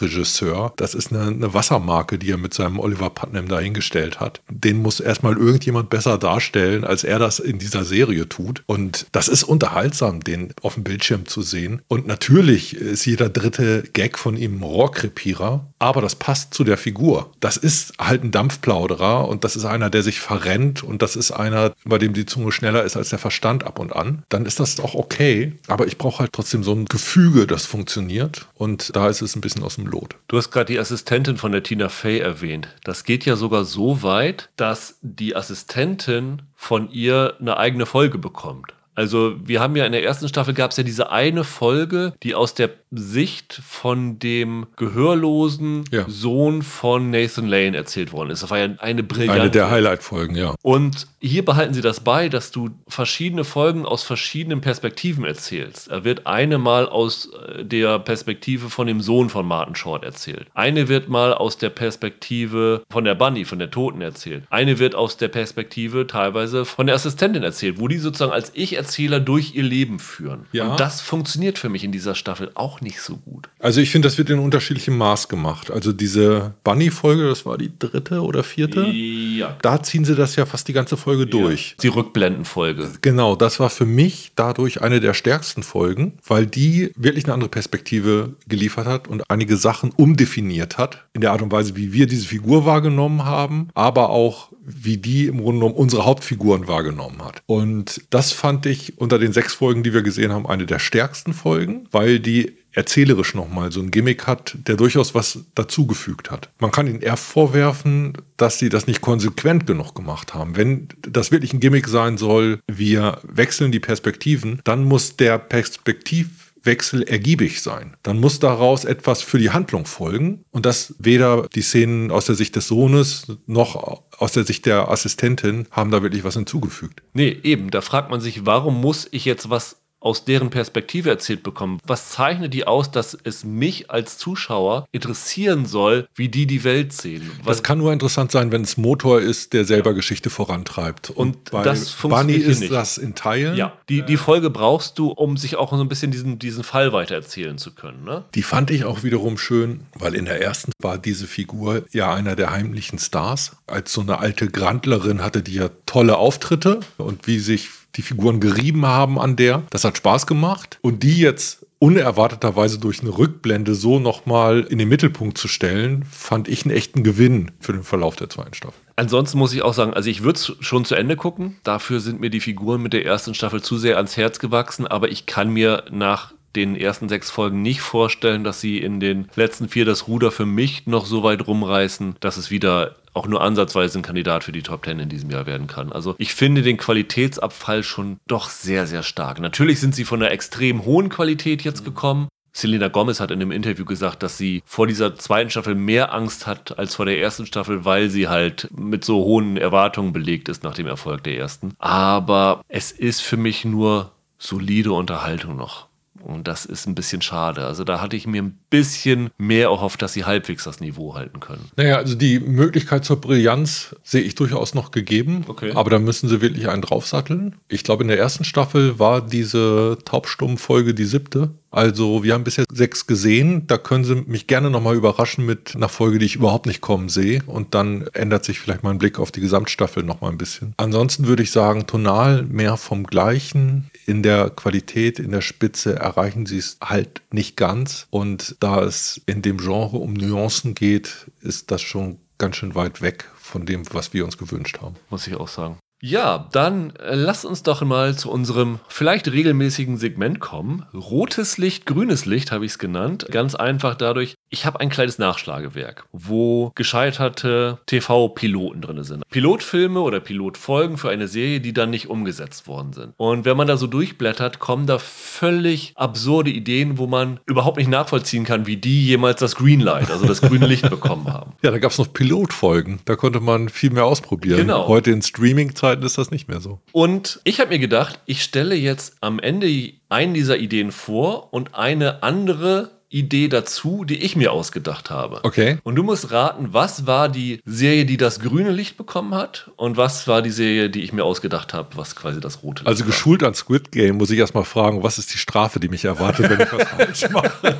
Broadway-Regisseur, 0.00 0.72
das 0.76 0.94
ist 0.94 1.12
eine, 1.12 1.26
eine 1.26 1.54
Wassermarke, 1.54 2.18
die 2.18 2.30
er 2.30 2.38
mit 2.38 2.54
seinem 2.54 2.78
Oliver 2.78 3.10
Putnam 3.10 3.48
dahingestellt 3.48 4.20
hat. 4.20 4.40
Den 4.48 4.82
muss 4.82 5.00
erstmal 5.00 5.36
irgendjemand 5.36 5.90
besser 5.90 6.18
darstellen, 6.18 6.84
als 6.84 7.04
er 7.04 7.18
das 7.18 7.38
in 7.38 7.58
dieser 7.58 7.84
Serie 7.84 8.28
tut. 8.28 8.62
Und 8.66 9.06
das 9.12 9.28
ist 9.28 9.44
unterhaltsam, 9.44 10.20
den 10.20 10.52
auf 10.62 10.74
dem 10.74 10.84
Bildschirm 10.84 11.26
zu 11.26 11.42
sehen. 11.42 11.82
Und 11.88 12.06
natürlich 12.06 12.74
ist 12.76 13.04
jeder 13.04 13.28
dritte 13.28 13.84
Gag 13.92 14.18
von 14.18 14.36
ihm 14.36 14.58
ein 14.58 14.62
Rohrkrepierer, 14.62 15.66
aber 15.78 16.00
das 16.00 16.14
passt 16.14 16.54
zu 16.54 16.64
der 16.64 16.76
Figur. 16.76 17.32
Das 17.40 17.56
ist 17.56 17.94
halt 17.98 18.24
ein 18.24 18.30
Dampfplauderer 18.30 19.28
und 19.28 19.44
das 19.44 19.56
ist 19.56 19.64
einer, 19.64 19.90
der 19.90 20.02
sich 20.02 20.20
verrennt 20.20 20.82
und 20.82 21.02
das 21.02 21.16
ist 21.16 21.30
einer, 21.30 21.72
bei 21.84 21.98
dem 21.98 22.12
die 22.12 22.26
Zunge 22.26 22.52
schneller 22.52 22.84
ist 22.84 22.96
als 22.96 23.10
der 23.10 23.18
Verstand 23.18 23.64
ab 23.64 23.78
und 23.78 23.94
an. 23.94 24.22
Dann 24.28 24.46
ist 24.46 24.60
das 24.60 24.78
auch 24.80 24.94
okay, 24.94 25.54
aber 25.68 25.86
ich 25.86 25.98
brauche 25.98 26.20
halt 26.20 26.32
trotzdem 26.32 26.62
so 26.62 26.72
ein 26.72 26.86
Gefüge, 26.86 27.46
das 27.46 27.66
funktioniert 27.66 28.46
und 28.54 28.94
da 28.94 29.08
ist 29.08 29.22
es 29.22 29.36
ein 29.36 29.40
bisschen 29.40 29.62
aus 29.62 29.76
dem 29.76 29.89
Lot. 29.90 30.16
Du 30.28 30.36
hast 30.36 30.50
gerade 30.50 30.72
die 30.72 30.78
Assistentin 30.78 31.36
von 31.36 31.52
der 31.52 31.62
Tina 31.62 31.88
Fey 31.88 32.18
erwähnt. 32.18 32.68
Das 32.84 33.04
geht 33.04 33.24
ja 33.24 33.36
sogar 33.36 33.64
so 33.64 34.02
weit, 34.02 34.48
dass 34.56 34.98
die 35.02 35.34
Assistentin 35.36 36.42
von 36.54 36.90
ihr 36.90 37.34
eine 37.40 37.56
eigene 37.56 37.86
Folge 37.86 38.18
bekommt. 38.18 38.72
Also 38.96 39.34
wir 39.42 39.60
haben 39.60 39.76
ja 39.76 39.86
in 39.86 39.92
der 39.92 40.02
ersten 40.04 40.28
Staffel 40.28 40.52
gab 40.52 40.72
es 40.72 40.76
ja 40.76 40.82
diese 40.82 41.10
eine 41.10 41.44
Folge, 41.44 42.12
die 42.22 42.34
aus 42.34 42.54
der 42.54 42.70
Sicht 42.90 43.60
von 43.66 44.18
dem 44.18 44.66
gehörlosen 44.76 45.84
Ja. 45.90 46.04
Sohn 46.08 46.62
von 46.62 47.10
Nathan 47.10 47.46
Lane 47.46 47.76
erzählt 47.76 48.12
worden 48.12 48.30
ist. 48.30 48.42
Das 48.42 48.50
war 48.50 48.58
ja 48.58 48.68
eine 48.78 49.02
brillante 49.02 49.40
Eine 49.40 49.50
der 49.50 49.70
Highlight-Folgen, 49.70 50.36
ja. 50.36 50.54
und 50.62 51.06
hier 51.20 51.44
behalten 51.44 51.74
sie 51.74 51.80
das 51.80 52.00
bei, 52.00 52.28
dass 52.28 52.50
du 52.50 52.70
verschiedene 52.88 53.44
Folgen 53.44 53.86
aus 53.86 54.02
verschiedenen 54.02 54.60
Perspektiven 54.60 55.24
erzählst. 55.24 55.88
Er 55.88 56.04
wird 56.04 56.26
eine 56.26 56.58
mal 56.58 56.88
aus 56.88 57.30
äh, 57.56 57.64
der 57.64 57.98
Perspektive 57.98 58.70
von 58.70 58.86
dem 58.86 59.00
Sohn 59.00 59.28
von 59.28 59.46
Martin 59.46 59.74
Short 59.74 60.04
erzählt. 60.04 60.46
Eine 60.54 60.88
wird 60.88 61.08
mal 61.08 61.34
aus 61.34 61.58
der 61.58 61.70
Perspektive 61.70 62.82
von 62.90 63.04
der 63.04 63.14
Bunny, 63.14 63.44
von 63.44 63.58
der 63.58 63.70
Toten 63.70 64.00
erzählt. 64.00 64.44
Eine 64.50 64.78
wird 64.78 64.94
aus 64.94 65.16
der 65.16 65.28
Perspektive 65.28 66.06
teilweise 66.06 66.64
von 66.64 66.86
der 66.86 66.96
Assistentin 66.96 67.42
erzählt, 67.42 67.80
wo 67.80 67.88
die 67.88 67.98
sozusagen 67.98 68.32
als 68.32 68.52
Ich-Erzählerin 68.54 68.90
Erzähler 68.90 69.20
durch 69.20 69.54
ihr 69.54 69.62
Leben 69.62 69.98
führen. 69.98 70.46
Ja. 70.52 70.72
Und 70.72 70.80
das 70.80 71.00
funktioniert 71.00 71.58
für 71.58 71.68
mich 71.68 71.84
in 71.84 71.92
dieser 71.92 72.14
Staffel 72.14 72.50
auch 72.54 72.80
nicht 72.80 73.00
so 73.00 73.16
gut. 73.16 73.48
Also 73.58 73.80
ich 73.80 73.90
finde, 73.90 74.08
das 74.08 74.18
wird 74.18 74.30
in 74.30 74.38
unterschiedlichem 74.38 74.98
Maß 74.98 75.28
gemacht. 75.28 75.70
Also 75.70 75.92
diese 75.92 76.54
Bunny-Folge, 76.64 77.28
das 77.28 77.46
war 77.46 77.56
die 77.56 77.70
dritte 77.78 78.20
oder 78.22 78.42
vierte. 78.42 78.86
Ja. 78.86 79.56
Da 79.62 79.82
ziehen 79.82 80.04
sie 80.04 80.16
das 80.16 80.34
ja 80.36 80.44
fast 80.44 80.66
die 80.66 80.72
ganze 80.72 80.96
Folge 80.96 81.09
durch. 81.16 81.76
Die 81.82 81.88
Rückblendenfolge. 81.88 82.90
Genau, 83.02 83.36
das 83.36 83.60
war 83.60 83.70
für 83.70 83.86
mich 83.86 84.32
dadurch 84.36 84.82
eine 84.82 85.00
der 85.00 85.14
stärksten 85.14 85.62
Folgen, 85.62 86.14
weil 86.26 86.46
die 86.46 86.92
wirklich 86.96 87.24
eine 87.24 87.34
andere 87.34 87.50
Perspektive 87.50 88.34
geliefert 88.48 88.86
hat 88.86 89.08
und 89.08 89.28
einige 89.30 89.56
Sachen 89.56 89.90
umdefiniert 89.90 90.78
hat. 90.78 91.04
In 91.12 91.20
der 91.20 91.32
Art 91.32 91.42
und 91.42 91.52
Weise, 91.52 91.76
wie 91.76 91.92
wir 91.92 92.06
diese 92.06 92.26
Figur 92.26 92.64
wahrgenommen 92.64 93.24
haben, 93.24 93.68
aber 93.74 94.10
auch 94.10 94.50
wie 94.62 94.98
die 94.98 95.26
im 95.26 95.38
Grunde 95.38 95.60
genommen 95.60 95.74
unsere 95.74 96.04
Hauptfiguren 96.04 96.68
wahrgenommen 96.68 97.24
hat. 97.24 97.42
Und 97.46 98.02
das 98.10 98.32
fand 98.32 98.66
ich 98.66 98.98
unter 98.98 99.18
den 99.18 99.32
sechs 99.32 99.54
Folgen, 99.54 99.82
die 99.82 99.92
wir 99.92 100.02
gesehen 100.02 100.32
haben, 100.32 100.46
eine 100.46 100.66
der 100.66 100.78
stärksten 100.78 101.32
Folgen, 101.32 101.88
weil 101.90 102.20
die 102.20 102.56
erzählerisch 102.72 103.34
nochmal 103.34 103.72
so 103.72 103.80
ein 103.80 103.90
Gimmick 103.90 104.26
hat, 104.26 104.56
der 104.66 104.76
durchaus 104.76 105.14
was 105.14 105.40
dazugefügt 105.54 106.30
hat. 106.30 106.50
Man 106.58 106.70
kann 106.70 106.86
ihnen 106.86 107.00
eher 107.00 107.16
vorwerfen, 107.16 108.14
dass 108.36 108.58
sie 108.58 108.68
das 108.68 108.86
nicht 108.86 109.00
konsequent 109.00 109.66
genug 109.66 109.94
gemacht 109.94 110.34
haben. 110.34 110.56
Wenn 110.56 110.88
das 111.02 111.30
wirklich 111.30 111.52
ein 111.52 111.60
Gimmick 111.60 111.88
sein 111.88 112.16
soll, 112.16 112.60
wir 112.66 113.18
wechseln 113.22 113.72
die 113.72 113.80
Perspektiven, 113.80 114.60
dann 114.64 114.84
muss 114.84 115.16
der 115.16 115.38
Perspektivwechsel 115.38 117.02
ergiebig 117.02 117.60
sein. 117.62 117.96
Dann 118.02 118.20
muss 118.20 118.38
daraus 118.38 118.84
etwas 118.84 119.22
für 119.22 119.38
die 119.38 119.50
Handlung 119.50 119.86
folgen 119.86 120.44
und 120.50 120.64
das 120.64 120.94
weder 120.98 121.48
die 121.54 121.62
Szenen 121.62 122.10
aus 122.10 122.26
der 122.26 122.34
Sicht 122.34 122.56
des 122.56 122.68
Sohnes 122.68 123.26
noch 123.46 124.04
aus 124.18 124.32
der 124.32 124.44
Sicht 124.44 124.66
der 124.66 124.90
Assistentin 124.90 125.66
haben 125.70 125.90
da 125.90 126.02
wirklich 126.02 126.24
was 126.24 126.34
hinzugefügt. 126.34 127.02
Nee, 127.14 127.36
eben. 127.42 127.70
Da 127.70 127.80
fragt 127.80 128.10
man 128.10 128.20
sich, 128.20 128.46
warum 128.46 128.80
muss 128.80 129.08
ich 129.10 129.24
jetzt 129.24 129.50
was 129.50 129.79
aus 130.00 130.24
deren 130.24 130.50
Perspektive 130.50 131.10
erzählt 131.10 131.42
bekommen? 131.42 131.78
Was 131.86 132.10
zeichnet 132.10 132.54
die 132.54 132.66
aus, 132.66 132.90
dass 132.90 133.16
es 133.22 133.44
mich 133.44 133.90
als 133.90 134.18
Zuschauer 134.18 134.86
interessieren 134.92 135.66
soll, 135.66 136.08
wie 136.14 136.28
die 136.28 136.46
die 136.46 136.64
Welt 136.64 136.92
sehen? 136.92 137.30
Was 137.44 137.58
Das 137.58 137.62
kann 137.62 137.78
nur 137.78 137.92
interessant 137.92 138.32
sein, 138.32 138.50
wenn 138.52 138.62
es 138.62 138.76
Motor 138.76 139.20
ist, 139.20 139.52
der 139.52 139.64
selber 139.64 139.94
Geschichte 139.94 140.30
vorantreibt. 140.30 141.10
Und 141.10 141.50
bei 141.50 141.62
das 141.62 141.90
funktioniert 141.90 142.40
Bunny 142.40 142.50
ist 142.50 142.60
nicht. 142.60 142.72
das 142.72 142.98
in 142.98 143.14
Teilen. 143.14 143.56
ja, 143.56 143.72
die, 143.88 144.02
die 144.02 144.16
Folge 144.16 144.50
brauchst 144.50 144.98
du, 144.98 145.08
um 145.08 145.36
sich 145.36 145.56
auch 145.56 145.70
so 145.70 145.80
ein 145.80 145.88
bisschen 145.88 146.10
diesen, 146.10 146.38
diesen 146.38 146.64
Fall 146.64 146.92
weitererzählen 146.92 147.58
zu 147.58 147.74
können. 147.74 148.04
Ne? 148.04 148.24
Die 148.34 148.42
fand 148.42 148.70
ich 148.70 148.84
auch 148.84 149.02
wiederum 149.02 149.38
schön, 149.38 149.86
weil 149.94 150.14
in 150.14 150.24
der 150.24 150.40
ersten 150.40 150.72
war 150.80 150.98
diese 150.98 151.26
Figur 151.26 151.84
ja 151.92 152.14
einer 152.14 152.36
der 152.36 152.50
heimlichen 152.50 152.98
Stars. 152.98 153.52
Als 153.66 153.92
so 153.92 154.00
eine 154.00 154.18
alte 154.18 154.48
Grandlerin 154.48 155.22
hatte 155.22 155.42
die 155.42 155.54
ja 155.54 155.70
tolle 155.86 156.16
Auftritte 156.16 156.80
und 156.96 157.26
wie 157.26 157.38
sich 157.38 157.68
die 157.96 158.02
Figuren 158.02 158.40
gerieben 158.40 158.86
haben 158.86 159.18
an 159.18 159.36
der. 159.36 159.62
Das 159.70 159.84
hat 159.84 159.96
Spaß 159.96 160.26
gemacht. 160.26 160.78
Und 160.82 161.02
die 161.02 161.18
jetzt 161.18 161.66
unerwarteterweise 161.80 162.78
durch 162.78 163.00
eine 163.00 163.16
Rückblende 163.16 163.74
so 163.74 163.98
nochmal 163.98 164.60
in 164.60 164.78
den 164.78 164.88
Mittelpunkt 164.88 165.38
zu 165.38 165.48
stellen, 165.48 166.04
fand 166.10 166.46
ich 166.46 166.64
einen 166.64 166.76
echten 166.76 167.02
Gewinn 167.02 167.52
für 167.58 167.72
den 167.72 167.82
Verlauf 167.82 168.16
der 168.16 168.28
zweiten 168.28 168.52
Staffel. 168.52 168.78
Ansonsten 168.96 169.38
muss 169.38 169.54
ich 169.54 169.62
auch 169.62 169.72
sagen, 169.72 169.94
also 169.94 170.10
ich 170.10 170.22
würde 170.22 170.38
es 170.38 170.52
schon 170.60 170.84
zu 170.84 170.94
Ende 170.94 171.16
gucken. 171.16 171.56
Dafür 171.62 172.00
sind 172.00 172.20
mir 172.20 172.28
die 172.28 172.40
Figuren 172.40 172.82
mit 172.82 172.92
der 172.92 173.06
ersten 173.06 173.32
Staffel 173.34 173.62
zu 173.62 173.78
sehr 173.78 173.96
ans 173.96 174.18
Herz 174.18 174.38
gewachsen, 174.38 174.86
aber 174.86 175.10
ich 175.10 175.24
kann 175.24 175.50
mir 175.50 175.84
nach 175.90 176.34
den 176.56 176.76
ersten 176.76 177.08
sechs 177.08 177.30
Folgen 177.30 177.62
nicht 177.62 177.80
vorstellen, 177.80 178.44
dass 178.44 178.60
sie 178.60 178.78
in 178.78 179.00
den 179.00 179.28
letzten 179.36 179.68
vier 179.68 179.84
das 179.84 180.08
Ruder 180.08 180.30
für 180.30 180.46
mich 180.46 180.86
noch 180.86 181.06
so 181.06 181.22
weit 181.22 181.46
rumreißen, 181.46 182.16
dass 182.20 182.36
es 182.36 182.50
wieder 182.50 182.96
auch 183.12 183.26
nur 183.26 183.40
ansatzweise 183.40 183.98
ein 183.98 184.02
Kandidat 184.02 184.44
für 184.44 184.52
die 184.52 184.62
Top 184.62 184.84
Ten 184.84 185.00
in 185.00 185.08
diesem 185.08 185.30
Jahr 185.30 185.46
werden 185.46 185.66
kann. 185.66 185.92
Also 185.92 186.14
ich 186.18 186.34
finde 186.34 186.62
den 186.62 186.76
Qualitätsabfall 186.76 187.82
schon 187.82 188.18
doch 188.26 188.48
sehr, 188.48 188.86
sehr 188.86 189.02
stark. 189.02 189.40
Natürlich 189.40 189.80
sind 189.80 189.94
sie 189.94 190.04
von 190.04 190.22
einer 190.22 190.30
extrem 190.30 190.84
hohen 190.84 191.08
Qualität 191.08 191.62
jetzt 191.62 191.84
gekommen. 191.84 192.28
Selena 192.52 192.88
Gomez 192.88 193.20
hat 193.20 193.30
in 193.30 193.40
einem 193.40 193.52
Interview 193.52 193.84
gesagt, 193.84 194.22
dass 194.22 194.36
sie 194.36 194.62
vor 194.64 194.86
dieser 194.86 195.14
zweiten 195.16 195.50
Staffel 195.50 195.74
mehr 195.76 196.12
Angst 196.12 196.46
hat 196.46 196.78
als 196.78 196.96
vor 196.96 197.06
der 197.06 197.20
ersten 197.20 197.46
Staffel, 197.46 197.84
weil 197.84 198.10
sie 198.10 198.28
halt 198.28 198.68
mit 198.76 199.04
so 199.04 199.24
hohen 199.24 199.56
Erwartungen 199.56 200.12
belegt 200.12 200.48
ist 200.48 200.64
nach 200.64 200.74
dem 200.74 200.86
Erfolg 200.86 201.22
der 201.22 201.36
ersten. 201.38 201.74
Aber 201.78 202.62
es 202.68 202.90
ist 202.90 203.20
für 203.20 203.36
mich 203.36 203.64
nur 203.64 204.12
solide 204.38 204.92
Unterhaltung 204.92 205.56
noch. 205.56 205.89
Und 206.22 206.48
das 206.48 206.64
ist 206.64 206.86
ein 206.86 206.94
bisschen 206.94 207.22
schade. 207.22 207.64
Also 207.64 207.84
da 207.84 208.00
hatte 208.00 208.16
ich 208.16 208.26
mir 208.26 208.42
ein 208.42 208.58
bisschen 208.70 209.30
mehr 209.38 209.68
erhofft, 209.68 210.02
dass 210.02 210.12
sie 210.12 210.24
halbwegs 210.24 210.64
das 210.64 210.80
Niveau 210.80 211.14
halten 211.14 211.40
können. 211.40 211.70
Naja, 211.76 211.96
also 211.96 212.14
die 212.14 212.40
Möglichkeit 212.40 213.04
zur 213.04 213.20
Brillanz 213.20 213.94
sehe 214.02 214.22
ich 214.22 214.34
durchaus 214.34 214.74
noch 214.74 214.90
gegeben. 214.90 215.44
Okay. 215.48 215.72
Aber 215.74 215.90
da 215.90 215.98
müssen 215.98 216.28
sie 216.28 216.40
wirklich 216.40 216.68
einen 216.68 216.82
draufsatteln. 216.82 217.56
Ich 217.68 217.84
glaube, 217.84 218.02
in 218.02 218.08
der 218.08 218.18
ersten 218.18 218.44
Staffel 218.44 218.98
war 218.98 219.20
diese 219.20 219.98
Taubstumm-Folge 220.04 220.94
die 220.94 221.04
siebte. 221.04 221.50
Also 221.70 222.24
wir 222.24 222.34
haben 222.34 222.44
bisher 222.44 222.64
sechs 222.72 223.06
gesehen. 223.06 223.66
Da 223.66 223.78
können 223.78 224.04
sie 224.04 224.16
mich 224.16 224.46
gerne 224.46 224.70
nochmal 224.70 224.96
überraschen 224.96 225.46
mit 225.46 225.74
einer 225.74 225.88
Folge, 225.88 226.18
die 226.18 226.26
ich 226.26 226.36
überhaupt 226.36 226.66
nicht 226.66 226.80
kommen 226.80 227.08
sehe. 227.08 227.42
Und 227.46 227.74
dann 227.74 228.06
ändert 228.12 228.44
sich 228.44 228.58
vielleicht 228.60 228.82
mein 228.82 228.98
Blick 228.98 229.18
auf 229.18 229.30
die 229.30 229.40
Gesamtstaffel 229.40 230.02
nochmal 230.02 230.32
ein 230.32 230.38
bisschen. 230.38 230.74
Ansonsten 230.76 231.26
würde 231.26 231.42
ich 231.42 231.52
sagen, 231.52 231.86
tonal 231.86 232.42
mehr 232.42 232.76
vom 232.76 233.04
Gleichen. 233.04 233.90
In 234.06 234.22
der 234.22 234.50
Qualität, 234.50 235.18
in 235.18 235.30
der 235.30 235.42
Spitze 235.42 235.96
erreichen 235.96 236.46
sie 236.46 236.58
es 236.58 236.78
halt 236.82 237.22
nicht 237.30 237.56
ganz. 237.56 238.06
Und 238.10 238.56
da 238.60 238.82
es 238.82 239.20
in 239.26 239.42
dem 239.42 239.58
Genre 239.58 239.96
um 239.98 240.14
Nuancen 240.14 240.74
geht, 240.74 241.30
ist 241.40 241.70
das 241.70 241.82
schon 241.82 242.18
ganz 242.38 242.56
schön 242.56 242.74
weit 242.74 243.02
weg 243.02 243.28
von 243.36 243.66
dem, 243.66 243.84
was 243.92 244.12
wir 244.12 244.24
uns 244.24 244.38
gewünscht 244.38 244.80
haben. 244.80 244.96
muss 245.10 245.26
ich 245.26 245.36
auch 245.36 245.48
sagen. 245.48 245.78
Ja, 246.02 246.48
dann 246.52 246.94
äh, 246.96 247.14
lass 247.14 247.44
uns 247.44 247.62
doch 247.62 247.82
mal 247.82 248.16
zu 248.16 248.30
unserem 248.30 248.80
vielleicht 248.88 249.30
regelmäßigen 249.30 249.98
Segment 249.98 250.40
kommen. 250.40 250.86
Rotes 250.94 251.58
Licht, 251.58 251.84
grünes 251.84 252.24
Licht 252.24 252.52
habe 252.52 252.64
ich 252.64 252.72
es 252.72 252.78
genannt. 252.78 253.26
Ganz 253.30 253.54
einfach 253.54 253.94
dadurch, 253.94 254.34
ich 254.48 254.64
habe 254.64 254.80
ein 254.80 254.88
kleines 254.88 255.18
Nachschlagewerk, 255.18 256.06
wo 256.12 256.72
gescheiterte 256.74 257.78
TV-Piloten 257.84 258.80
drin 258.80 259.02
sind. 259.04 259.28
Pilotfilme 259.28 260.00
oder 260.00 260.20
Pilotfolgen 260.20 260.96
für 260.96 261.10
eine 261.10 261.28
Serie, 261.28 261.60
die 261.60 261.74
dann 261.74 261.90
nicht 261.90 262.08
umgesetzt 262.08 262.66
worden 262.66 262.94
sind. 262.94 263.12
Und 263.18 263.44
wenn 263.44 263.56
man 263.56 263.66
da 263.66 263.76
so 263.76 263.86
durchblättert, 263.86 264.58
kommen 264.58 264.86
da 264.86 264.98
völlig 264.98 265.92
absurde 265.96 266.50
Ideen, 266.50 266.96
wo 266.96 267.06
man 267.06 267.40
überhaupt 267.44 267.76
nicht 267.76 267.90
nachvollziehen 267.90 268.44
kann, 268.44 268.66
wie 268.66 268.78
die 268.78 269.06
jemals 269.06 269.40
das 269.40 269.54
Greenlight, 269.54 270.10
also 270.10 270.26
das 270.26 270.40
grüne 270.40 270.66
Licht 270.66 270.88
bekommen 270.90 271.30
haben. 271.30 271.52
Ja, 271.62 271.70
da 271.70 271.78
gab 271.78 271.92
es 271.92 271.98
noch 271.98 272.12
Pilotfolgen. 272.12 273.00
Da 273.04 273.16
konnte 273.16 273.40
man 273.40 273.68
viel 273.68 273.90
mehr 273.90 274.06
ausprobieren. 274.06 274.58
Genau. 274.58 274.88
Heute 274.88 275.10
in 275.10 275.20
Streaming-Zeiten 275.20 275.89
ist 275.94 276.18
das 276.18 276.30
nicht 276.30 276.48
mehr 276.48 276.60
so. 276.60 276.80
Und 276.92 277.40
ich 277.44 277.60
habe 277.60 277.70
mir 277.70 277.78
gedacht, 277.78 278.20
ich 278.26 278.42
stelle 278.42 278.74
jetzt 278.74 279.16
am 279.20 279.38
Ende 279.38 279.92
einen 280.08 280.34
dieser 280.34 280.58
Ideen 280.58 280.92
vor 280.92 281.52
und 281.52 281.74
eine 281.74 282.22
andere 282.22 282.99
Idee 283.10 283.48
dazu, 283.48 284.04
die 284.04 284.22
ich 284.22 284.36
mir 284.36 284.52
ausgedacht 284.52 285.10
habe. 285.10 285.40
Okay. 285.42 285.78
Und 285.82 285.96
du 285.96 286.02
musst 286.04 286.30
raten, 286.30 286.68
was 286.72 287.06
war 287.06 287.28
die 287.28 287.60
Serie, 287.64 288.04
die 288.06 288.16
das 288.16 288.38
grüne 288.40 288.70
Licht 288.70 288.96
bekommen 288.96 289.34
hat 289.34 289.70
und 289.76 289.96
was 289.96 290.28
war 290.28 290.42
die 290.42 290.50
Serie, 290.50 290.88
die 290.90 291.02
ich 291.02 291.12
mir 291.12 291.24
ausgedacht 291.24 291.74
habe, 291.74 291.88
was 291.96 292.14
quasi 292.14 292.40
das 292.40 292.62
rote 292.62 292.82
Licht 292.84 292.88
Also 292.88 293.00
war. 293.04 293.06
geschult 293.08 293.42
an 293.42 293.54
Squid 293.54 293.90
Game 293.90 294.16
muss 294.16 294.30
ich 294.30 294.38
erstmal 294.38 294.64
fragen, 294.64 295.02
was 295.02 295.18
ist 295.18 295.34
die 295.34 295.38
Strafe, 295.38 295.80
die 295.80 295.88
mich 295.88 296.04
erwartet, 296.04 296.48
wenn 296.48 296.60
ich 296.60 296.72
was 296.72 296.88
falsch 296.88 297.30
mache? 297.30 297.76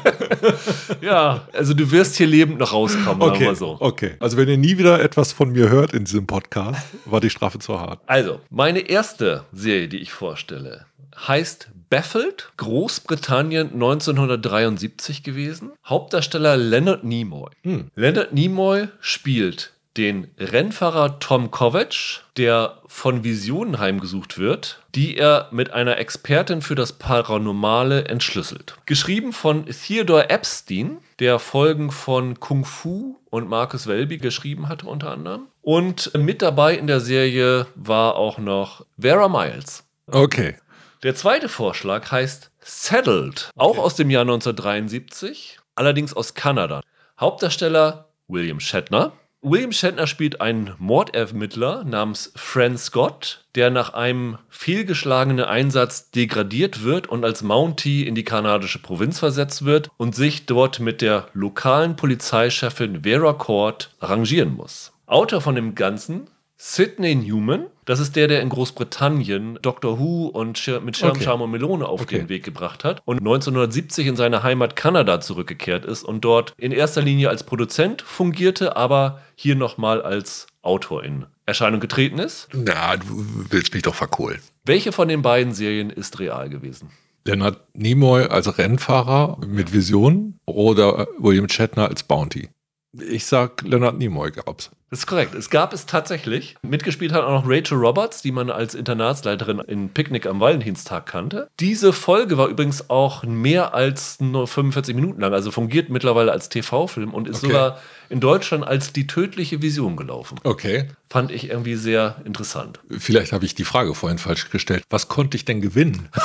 Ja, 1.01 1.47
also 1.53 1.75
du 1.75 1.91
wirst 1.91 2.17
hier 2.17 2.27
lebend 2.27 2.59
noch 2.59 2.73
rauskommen, 2.73 3.21
sagen 3.21 3.41
wir 3.41 3.47
mal 3.47 3.55
so. 3.57 3.77
okay. 3.81 4.17
Also 4.21 4.37
wenn 4.37 4.49
ihr 4.49 4.57
nie 4.59 4.79
wieder 4.79 5.01
etwas 5.01 5.33
von 5.33 5.53
mir 5.53 5.69
hört 5.71 5.93
in 5.95 6.05
diesem 6.05 6.27
Podcast, 6.27 6.81
war 7.05 7.21
die 7.21 7.31
Strafe 7.31 7.59
zu 7.59 7.79
hart. 7.79 8.01
Also, 8.07 8.41
meine 8.51 8.81
erste 8.81 9.45
Serie, 9.53 9.89
die 9.89 9.99
ich 9.99 10.13
vorstelle, 10.13 10.87
heißt 11.17 11.71
Baffled, 11.91 12.53
Großbritannien 12.57 13.73
1973 13.73 15.23
gewesen. 15.23 15.73
Hauptdarsteller 15.85 16.57
Leonard 16.57 17.05
Nimoy. 17.05 17.51
Leonard 17.95 18.33
Nimoy 18.33 18.89
spielt 19.01 19.73
den 19.97 20.29
Rennfahrer 20.39 21.19
Tom 21.19 21.51
Kovac, 21.51 22.23
der 22.37 22.79
von 22.87 23.25
Visionen 23.25 23.79
heimgesucht 23.79 24.39
wird, 24.39 24.81
die 24.95 25.17
er 25.17 25.49
mit 25.51 25.73
einer 25.73 25.99
Expertin 25.99 26.63
für 26.63 26.75
das 26.77 26.93
Paranormale 26.93 28.05
entschlüsselt. 28.05 28.77
Geschrieben 28.87 29.33
von 29.33 29.67
Theodore 29.67 30.31
Epstein, 30.31 30.99
der 31.19 31.39
Folgen 31.39 31.91
von 31.91 32.39
Kung 32.39 32.65
Fu 32.65 33.17
und 33.31 33.49
Marcus 33.49 33.87
Welby 33.87 34.19
geschrieben 34.19 34.69
hatte 34.69 34.87
unter 34.87 35.11
anderem. 35.11 35.49
Und 35.61 36.13
mit 36.17 36.41
dabei 36.41 36.77
in 36.77 36.87
der 36.87 37.01
Serie 37.01 37.67
war 37.75 38.15
auch 38.17 38.39
noch 38.39 38.87
Vera 38.99 39.29
Miles. 39.29 39.85
Okay. 40.07 40.55
Der 41.03 41.15
zweite 41.15 41.49
Vorschlag 41.49 42.11
heißt 42.11 42.51
Settled, 42.61 43.49
auch 43.57 43.79
aus 43.79 43.95
dem 43.95 44.11
Jahr 44.11 44.21
1973, 44.21 45.59
allerdings 45.75 46.13
aus 46.13 46.35
Kanada. 46.35 46.83
Hauptdarsteller 47.19 48.11
William 48.29 48.61
Shatner. 48.61 49.13
William 49.41 49.73
Shatner 49.73 50.07
spielt 50.07 50.43
einen 50.43 50.75
Mordermittler 50.77 51.85
namens 51.85 52.35
Fran 52.37 52.77
Scott, 52.77 53.47
der 53.55 53.71
nach 53.71 53.95
einem 53.95 54.37
fehlgeschlagenen 54.51 55.47
Einsatz 55.47 56.11
degradiert 56.11 56.85
wird 56.85 57.07
und 57.07 57.25
als 57.25 57.43
Mountie 57.43 58.07
in 58.07 58.15
die 58.15 58.25
kanadische 58.25 58.79
Provinz 58.79 59.19
versetzt 59.19 59.65
wird 59.65 59.89
und 59.97 60.15
sich 60.15 60.45
dort 60.45 60.81
mit 60.81 61.01
der 61.01 61.29
lokalen 61.33 61.97
Polizeichefin 61.97 63.05
Vera 63.05 63.33
Court 63.33 63.97
arrangieren 64.01 64.55
muss. 64.55 64.93
Autor 65.07 65.41
von 65.41 65.55
dem 65.55 65.75
Ganzen 65.75 66.29
Sidney 66.63 67.15
Newman. 67.15 67.69
Das 67.87 68.01
ist 68.01 68.17
der, 68.17 68.29
der 68.29 68.43
in 68.43 68.51
Großbritannien 68.51 69.59
Doctor 69.63 69.99
Who 69.99 70.27
und 70.27 70.59
Schir 70.59 70.81
mit 70.83 70.95
Schirm, 70.99 71.13
Okay. 71.13 71.25
Charme 71.25 71.41
und 71.45 71.53
Melone 71.53 71.89
auf 71.89 72.03
Okay. 72.03 72.19
den 72.19 72.29
Weg 72.29 72.45
gebracht 72.45 72.85
hat 72.85 73.01
und 73.07 73.17
1970 73.21 74.07
in 74.07 74.15
seine 74.15 74.43
Heimat 74.43 74.77
Kanada 74.77 75.23
zurückgekehrt 75.23 75.87
ist 75.87 76.05
und 76.05 76.21
dort 76.23 76.53
in 76.59 76.71
erster 76.71 77.01
Linie 77.01 77.31
als 77.31 77.45
Produzent 77.45 78.03
fungierte, 78.03 78.77
aber 78.77 79.23
hier 79.37 79.57
nochmal 79.57 80.03
als 80.03 80.49
Autor 80.61 81.03
in 81.03 81.25
Erscheinung 81.47 81.81
getreten 81.81 82.19
ist. 82.19 82.49
Na, 82.53 82.99
du 82.99 83.07
willst 83.49 83.73
mich 83.73 83.83
doch 83.83 83.95
verkohlen. 83.95 84.39
Welche 84.67 84.93
von 84.93 85.09
den 85.09 85.23
beiden 85.23 85.55
Serien 85.55 85.89
ist 85.89 86.19
real 86.21 86.51
gewesen? 86.51 86.91
Leonard 87.25 87.59
Nimoy 87.73 88.25
als 88.25 88.59
Rennfahrer 88.59 89.39
mit 89.47 89.73
Vision 89.73 90.39
oder 90.45 91.09
William 91.19 91.49
Shatner 91.49 91.89
als 91.89 92.03
Bounty? 92.03 92.51
Ich 92.93 93.27
sag, 93.27 93.63
Leonard 93.63 93.99
Nimoy 93.99 94.33
gab's. 94.33 94.71
Das 94.91 95.01
ist 95.01 95.07
korrekt. 95.07 95.37
Es 95.37 95.51
gab 95.51 95.73
es 95.73 95.87
tatsächlich. 95.87 96.57
Mitgespielt 96.63 97.13
hat 97.13 97.23
auch 97.23 97.31
noch 97.31 97.49
Rachel 97.49 97.79
Roberts, 97.79 98.23
die 98.23 98.33
man 98.33 98.51
als 98.51 98.75
Internatsleiterin 98.75 99.61
in 99.61 99.91
Picknick 99.91 100.27
am 100.27 100.41
Valentinstag 100.41 101.07
kannte. 101.07 101.49
Diese 101.61 101.93
Folge 101.93 102.37
war 102.37 102.49
übrigens 102.49 102.91
auch 102.91 103.23
mehr 103.23 103.73
als 103.73 104.19
nur 104.19 104.49
45 104.49 104.97
Minuten 104.97 105.21
lang, 105.21 105.33
also 105.33 105.53
fungiert 105.53 105.91
mittlerweile 105.91 106.33
als 106.33 106.49
TV-Film 106.49 107.15
und 107.15 107.29
ist 107.29 107.39
Okay. 107.45 107.47
sogar 107.53 107.79
in 108.11 108.21
Deutschland 108.21 108.67
als 108.67 108.93
die 108.93 109.07
tödliche 109.07 109.63
Vision 109.63 109.97
gelaufen. 109.97 110.39
Okay. 110.43 110.89
Fand 111.09 111.31
ich 111.31 111.49
irgendwie 111.49 111.77
sehr 111.77 112.17
interessant. 112.25 112.81
Vielleicht 112.91 113.33
habe 113.33 113.45
ich 113.45 113.55
die 113.55 113.65
Frage 113.65 113.95
vorhin 113.95 114.19
falsch 114.19 114.51
gestellt. 114.51 114.83
Was 114.91 115.09
konnte 115.09 115.37
ich 115.37 115.45
denn 115.45 115.61
gewinnen? 115.63 116.09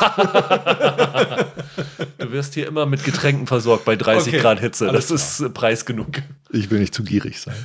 Du 2.18 2.32
wirst 2.32 2.56
hier 2.56 2.66
immer 2.68 2.86
mit 2.86 3.04
Getränken 3.04 3.46
versorgt 3.46 3.86
bei 3.86 3.96
30 3.96 4.34
Okay, 4.34 4.42
Grad 4.42 4.60
Hitze. 4.60 4.90
alles 4.90 5.08
Das 5.08 5.22
ist 5.22 5.40
äh, 5.42 5.50
Preis 5.50 5.86
genug. 5.86 6.08
Ich 6.50 6.72
will 6.72 6.80
nicht 6.80 6.94
zu 6.94 7.04
gierig 7.04 7.40
sein. 7.40 7.56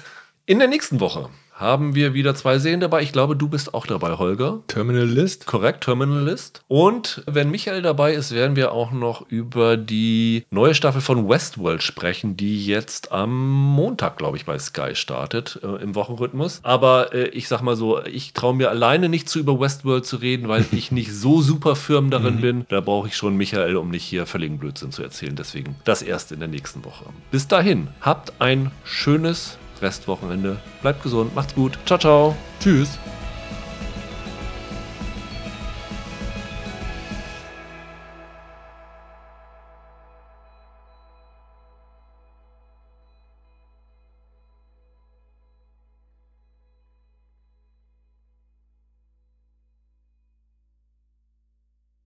In 0.45 0.59
der 0.59 0.69
nächsten 0.69 1.01
Woche 1.01 1.31
haben 1.61 1.95
wir 1.95 2.15
wieder 2.15 2.35
zwei 2.35 2.59
Serien 2.59 2.81
dabei. 2.81 3.03
Ich 3.03 3.13
glaube, 3.13 3.37
du 3.37 3.49
bist 3.49 3.75
auch 3.75 3.87
dabei, 3.87 4.17
Holger. 4.17 4.61
Terminal 4.67 5.07
List? 5.07 5.47
Korrekt, 5.47 5.85
Terminal 5.85 6.25
List. 6.25 6.63
Und 6.69 7.23
wenn 7.27 7.51
Michael 7.51 7.83
dabei 7.83 8.15
ist, 8.15 8.35
werden 8.35 8.57
wir 8.57 8.73
auch 8.73 8.93
noch 8.93 9.29
über 9.29 9.77
die 9.77 10.47
neue 10.51 10.75
Staffel 10.75 11.03
von 11.03 11.29
Westworld 11.29 11.83
sprechen, 11.83 12.37
die 12.37 12.65
jetzt 12.65 13.13
am 13.13 13.51
Montag, 13.51 14.17
glaube 14.17 14.39
ich, 14.39 14.47
bei 14.47 14.59
Sky 14.59 14.95
startet, 14.95 15.61
äh, 15.63 15.83
im 15.83 15.95
Wochenrhythmus. 15.95 16.61
Aber 16.63 17.13
äh, 17.13 17.29
ich 17.29 17.47
sag 17.47 17.61
mal 17.61 17.77
so, 17.77 18.03
ich 18.05 18.33
traue 18.33 18.55
mir 18.55 18.71
alleine 18.71 19.11
nicht 19.11 19.29
zu, 19.29 19.39
über 19.39 19.61
Westworld 19.61 20.07
zu 20.07 20.17
reden, 20.17 20.49
weil 20.49 20.65
ich 20.73 20.91
nicht 20.91 21.13
so 21.13 21.43
super 21.43 21.77
firm 21.77 22.11
darin 22.11 22.41
bin. 22.41 22.65
Da 22.71 22.81
brauche 22.81 23.09
ich 23.09 23.17
schon 23.17 23.37
Michael, 23.37 23.77
um 23.77 23.91
nicht 23.91 24.05
hier 24.05 24.25
völligen 24.25 24.59
Blödsinn 24.59 24.93
zu 24.93 25.03
erzählen. 25.03 25.37
Deswegen 25.37 25.77
das 25.85 26.01
erst 26.01 26.33
in 26.33 26.41
der 26.41 26.49
nächsten 26.49 26.85
Woche. 26.85 27.05
Bis 27.31 27.49
dahin, 27.49 27.89
habt 28.01 28.41
ein 28.41 28.71
schönes 28.85 29.59
Restwochenende. 29.81 30.59
Bleibt 30.83 31.03
gesund, 31.03 31.35
macht's 31.35 31.55
gut. 31.55 31.79
Ciao, 31.87 31.99
ciao. 31.99 32.37
Tschüss. 32.61 32.99